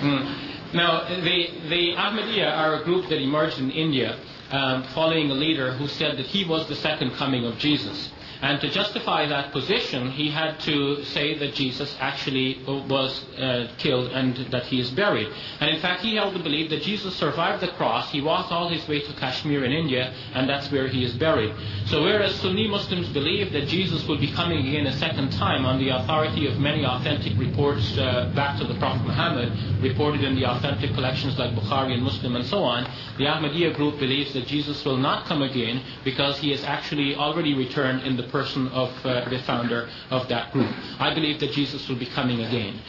[0.01, 0.73] Mm.
[0.73, 4.19] Now, the, the Ahmadiyya are a group that emerged in India
[4.51, 8.11] um, following a leader who said that he was the second coming of Jesus.
[8.41, 14.11] And to justify that position, he had to say that Jesus actually was uh, killed
[14.11, 15.27] and that he is buried.
[15.59, 18.69] And in fact, he held the belief that Jesus survived the cross, he walked all
[18.69, 21.53] his way to Kashmir in India, and that's where he is buried.
[21.87, 25.79] So whereas Sunni Muslims believe that Jesus will be coming again a second time on
[25.79, 29.51] the authority of many authentic reports uh, back to the Prophet Muhammad,
[29.81, 32.85] reported in the authentic collections like Bukhari and Muslim and so on,
[33.17, 37.53] the Ahmadiyya group believes that Jesus will not come again because he has actually already
[37.53, 40.71] returned in the person of uh, the founder of that group.
[40.99, 42.79] I believe that Jesus will be coming again.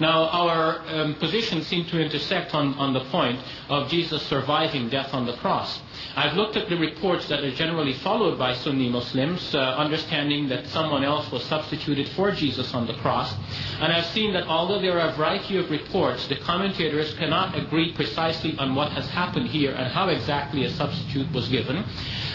[0.00, 5.12] Now, our um, positions seem to intersect on, on the point of Jesus surviving death
[5.12, 5.80] on the cross.
[6.16, 10.66] I've looked at the reports that are generally followed by Sunni Muslims, uh, understanding that
[10.66, 13.34] someone else was substituted for Jesus on the cross.
[13.80, 17.92] And I've seen that although there are a variety of reports, the commentators cannot agree
[17.92, 21.84] precisely on what has happened here and how exactly a substitute was given.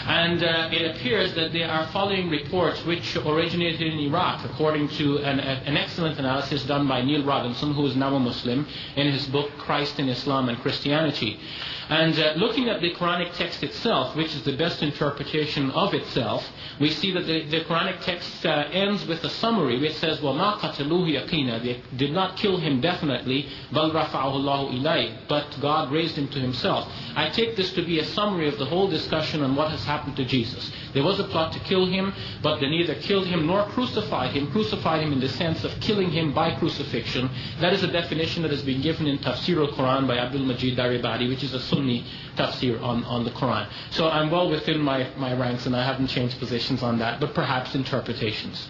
[0.06, 5.18] And uh, it appears that they are following reports which originated in Iraq, according to
[5.18, 9.26] an, an, excellent analysis done by Neal Robinson, who is now a Muslim, in his
[9.26, 11.40] book Christ in Islam and Christianity.
[11.88, 16.48] And uh, looking at the Quranic text itself, which is the best interpretation of itself,
[16.80, 20.58] we see that the, the Quranic text uh, ends with a summary which says, وَمَا
[20.58, 26.16] قَتَلُوهُ يَقِينًا They did not kill him definitely, بَلْ رَفَعَهُ اللَّهُ إِلَيْهِ But God raised
[26.16, 26.90] him to himself.
[27.14, 30.16] I take this to be a summary of the whole discussion on what has happened
[30.16, 30.70] to Jesus.
[30.94, 32.12] There was a plot to kill him,
[32.42, 34.50] but they neither killed him nor crucified him.
[34.50, 37.28] Crucified him in the sense of killing him by crucifixion.
[37.60, 41.28] That is a definition that has been given in Tafsir al-Quran by Abdul Majid Daryabadi,
[41.28, 42.04] which is a Sunni
[42.36, 43.68] tafsir on, on the Quran.
[43.90, 47.34] So I'm well within my, my ranks and I haven't changed positions on that, but
[47.34, 48.68] perhaps interpretations.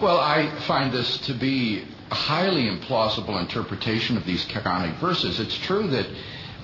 [0.00, 5.40] Well, I find this to be a highly implausible interpretation of these Quranic verses.
[5.40, 6.06] It's true that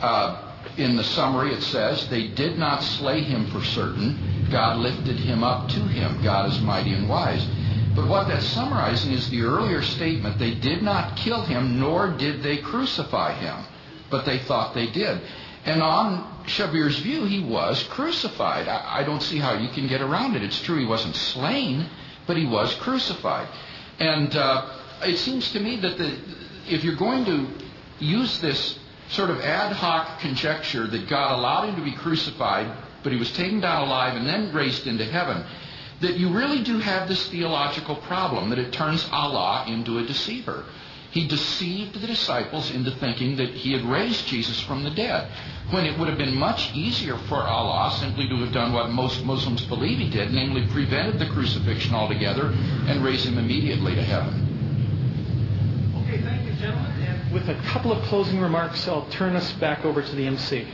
[0.00, 4.46] uh, in the summary it says, They did not slay him for certain.
[4.50, 6.22] God lifted him up to him.
[6.22, 7.46] God is mighty and wise.
[7.94, 12.42] But what that's summarizing is the earlier statement they did not kill him, nor did
[12.42, 13.64] they crucify him
[14.12, 15.20] but they thought they did.
[15.64, 18.68] And on Shabir's view, he was crucified.
[18.68, 20.42] I, I, don't see how you can get around it.
[20.42, 21.86] It's true he wasn't slain,
[22.26, 23.48] but he was crucified.
[23.98, 24.68] And uh,
[25.02, 26.16] it seems to me that the,
[26.68, 27.46] if you're going to
[27.98, 28.78] use this
[29.10, 32.70] sort of ad hoc conjecture that God allowed him to be crucified,
[33.02, 35.44] but he was taken down alive and then raised into heaven,
[36.00, 40.64] that you really do have this theological problem that it turns Allah into a deceiver.
[41.12, 45.30] He deceived the disciples into thinking that he had raised Jesus from the dead,
[45.70, 49.22] when it would have been much easier for Allah simply to have done what most
[49.22, 54.48] Muslims believe he did, namely prevented the crucifixion altogether and raise him immediately to heaven.
[55.98, 56.90] Okay, thank you, gentlemen.
[57.02, 60.66] And with a couple of closing remarks, I'll turn us back over to the MC.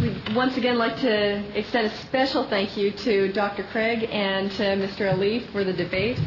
[0.00, 3.62] We'd once again like to extend a special thank you to Dr.
[3.64, 5.02] Craig and to Mr.
[5.02, 6.18] Ally for the debate.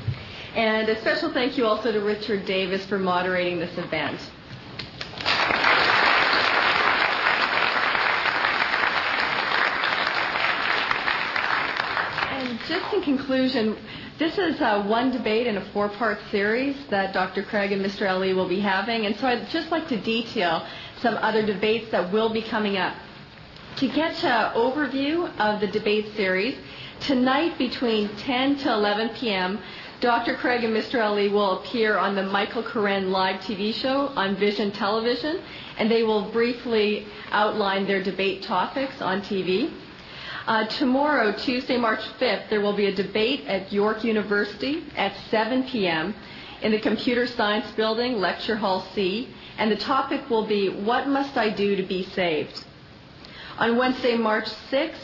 [0.55, 4.21] And a special thank you also to Richard Davis for moderating this event.
[12.29, 13.77] And just in conclusion,
[14.19, 17.41] this is uh, one debate in a four part series that Dr.
[17.41, 18.03] Craig and Mr.
[18.03, 19.07] Ally will be having.
[19.07, 20.63] And so I'd just like to detail
[21.01, 22.95] some other debates that will be coming up.
[23.77, 26.55] To get an overview of the debate series,
[27.01, 29.59] tonight between 10 to 11 p.m.,
[29.99, 30.35] Dr.
[30.35, 30.99] Craig and Mr.
[30.99, 35.41] Ally will appear on the Michael Coren live TV show on Vision Television,
[35.77, 39.73] and they will briefly outline their debate topics on TV.
[40.47, 45.63] Uh, tomorrow, Tuesday, March 5th, there will be a debate at York University at 7
[45.63, 46.15] p.m.
[46.61, 49.27] in the Computer Science Building, Lecture Hall C,
[49.57, 52.63] and the topic will be What Must I Do to Be Saved?
[53.57, 54.99] On Wednesday, March 6th,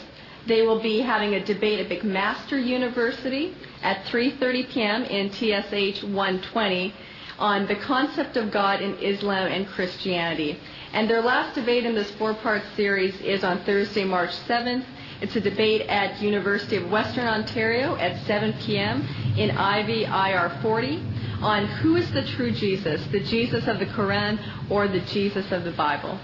[0.46, 5.04] they will be having a debate at McMaster University at 3:30 p.m.
[5.04, 6.94] in TSH 120
[7.38, 10.58] on the concept of God in Islam and Christianity.
[10.92, 14.84] And their last debate in this four-part series is on Thursday, March 7th
[15.22, 19.06] It's a debate at University of Western Ontario at 7 p.m.
[19.38, 21.02] in Ivy IR 40
[21.40, 24.38] on who is the true Jesus, the Jesus of the Quran
[24.68, 26.18] or the Jesus of the Bible.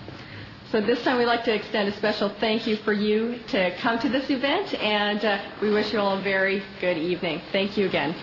[0.70, 3.98] So this time we'd like to extend a special thank you for you to come
[4.00, 7.40] to this event, and uh, we wish you all a very good evening.
[7.52, 8.14] Thank you again.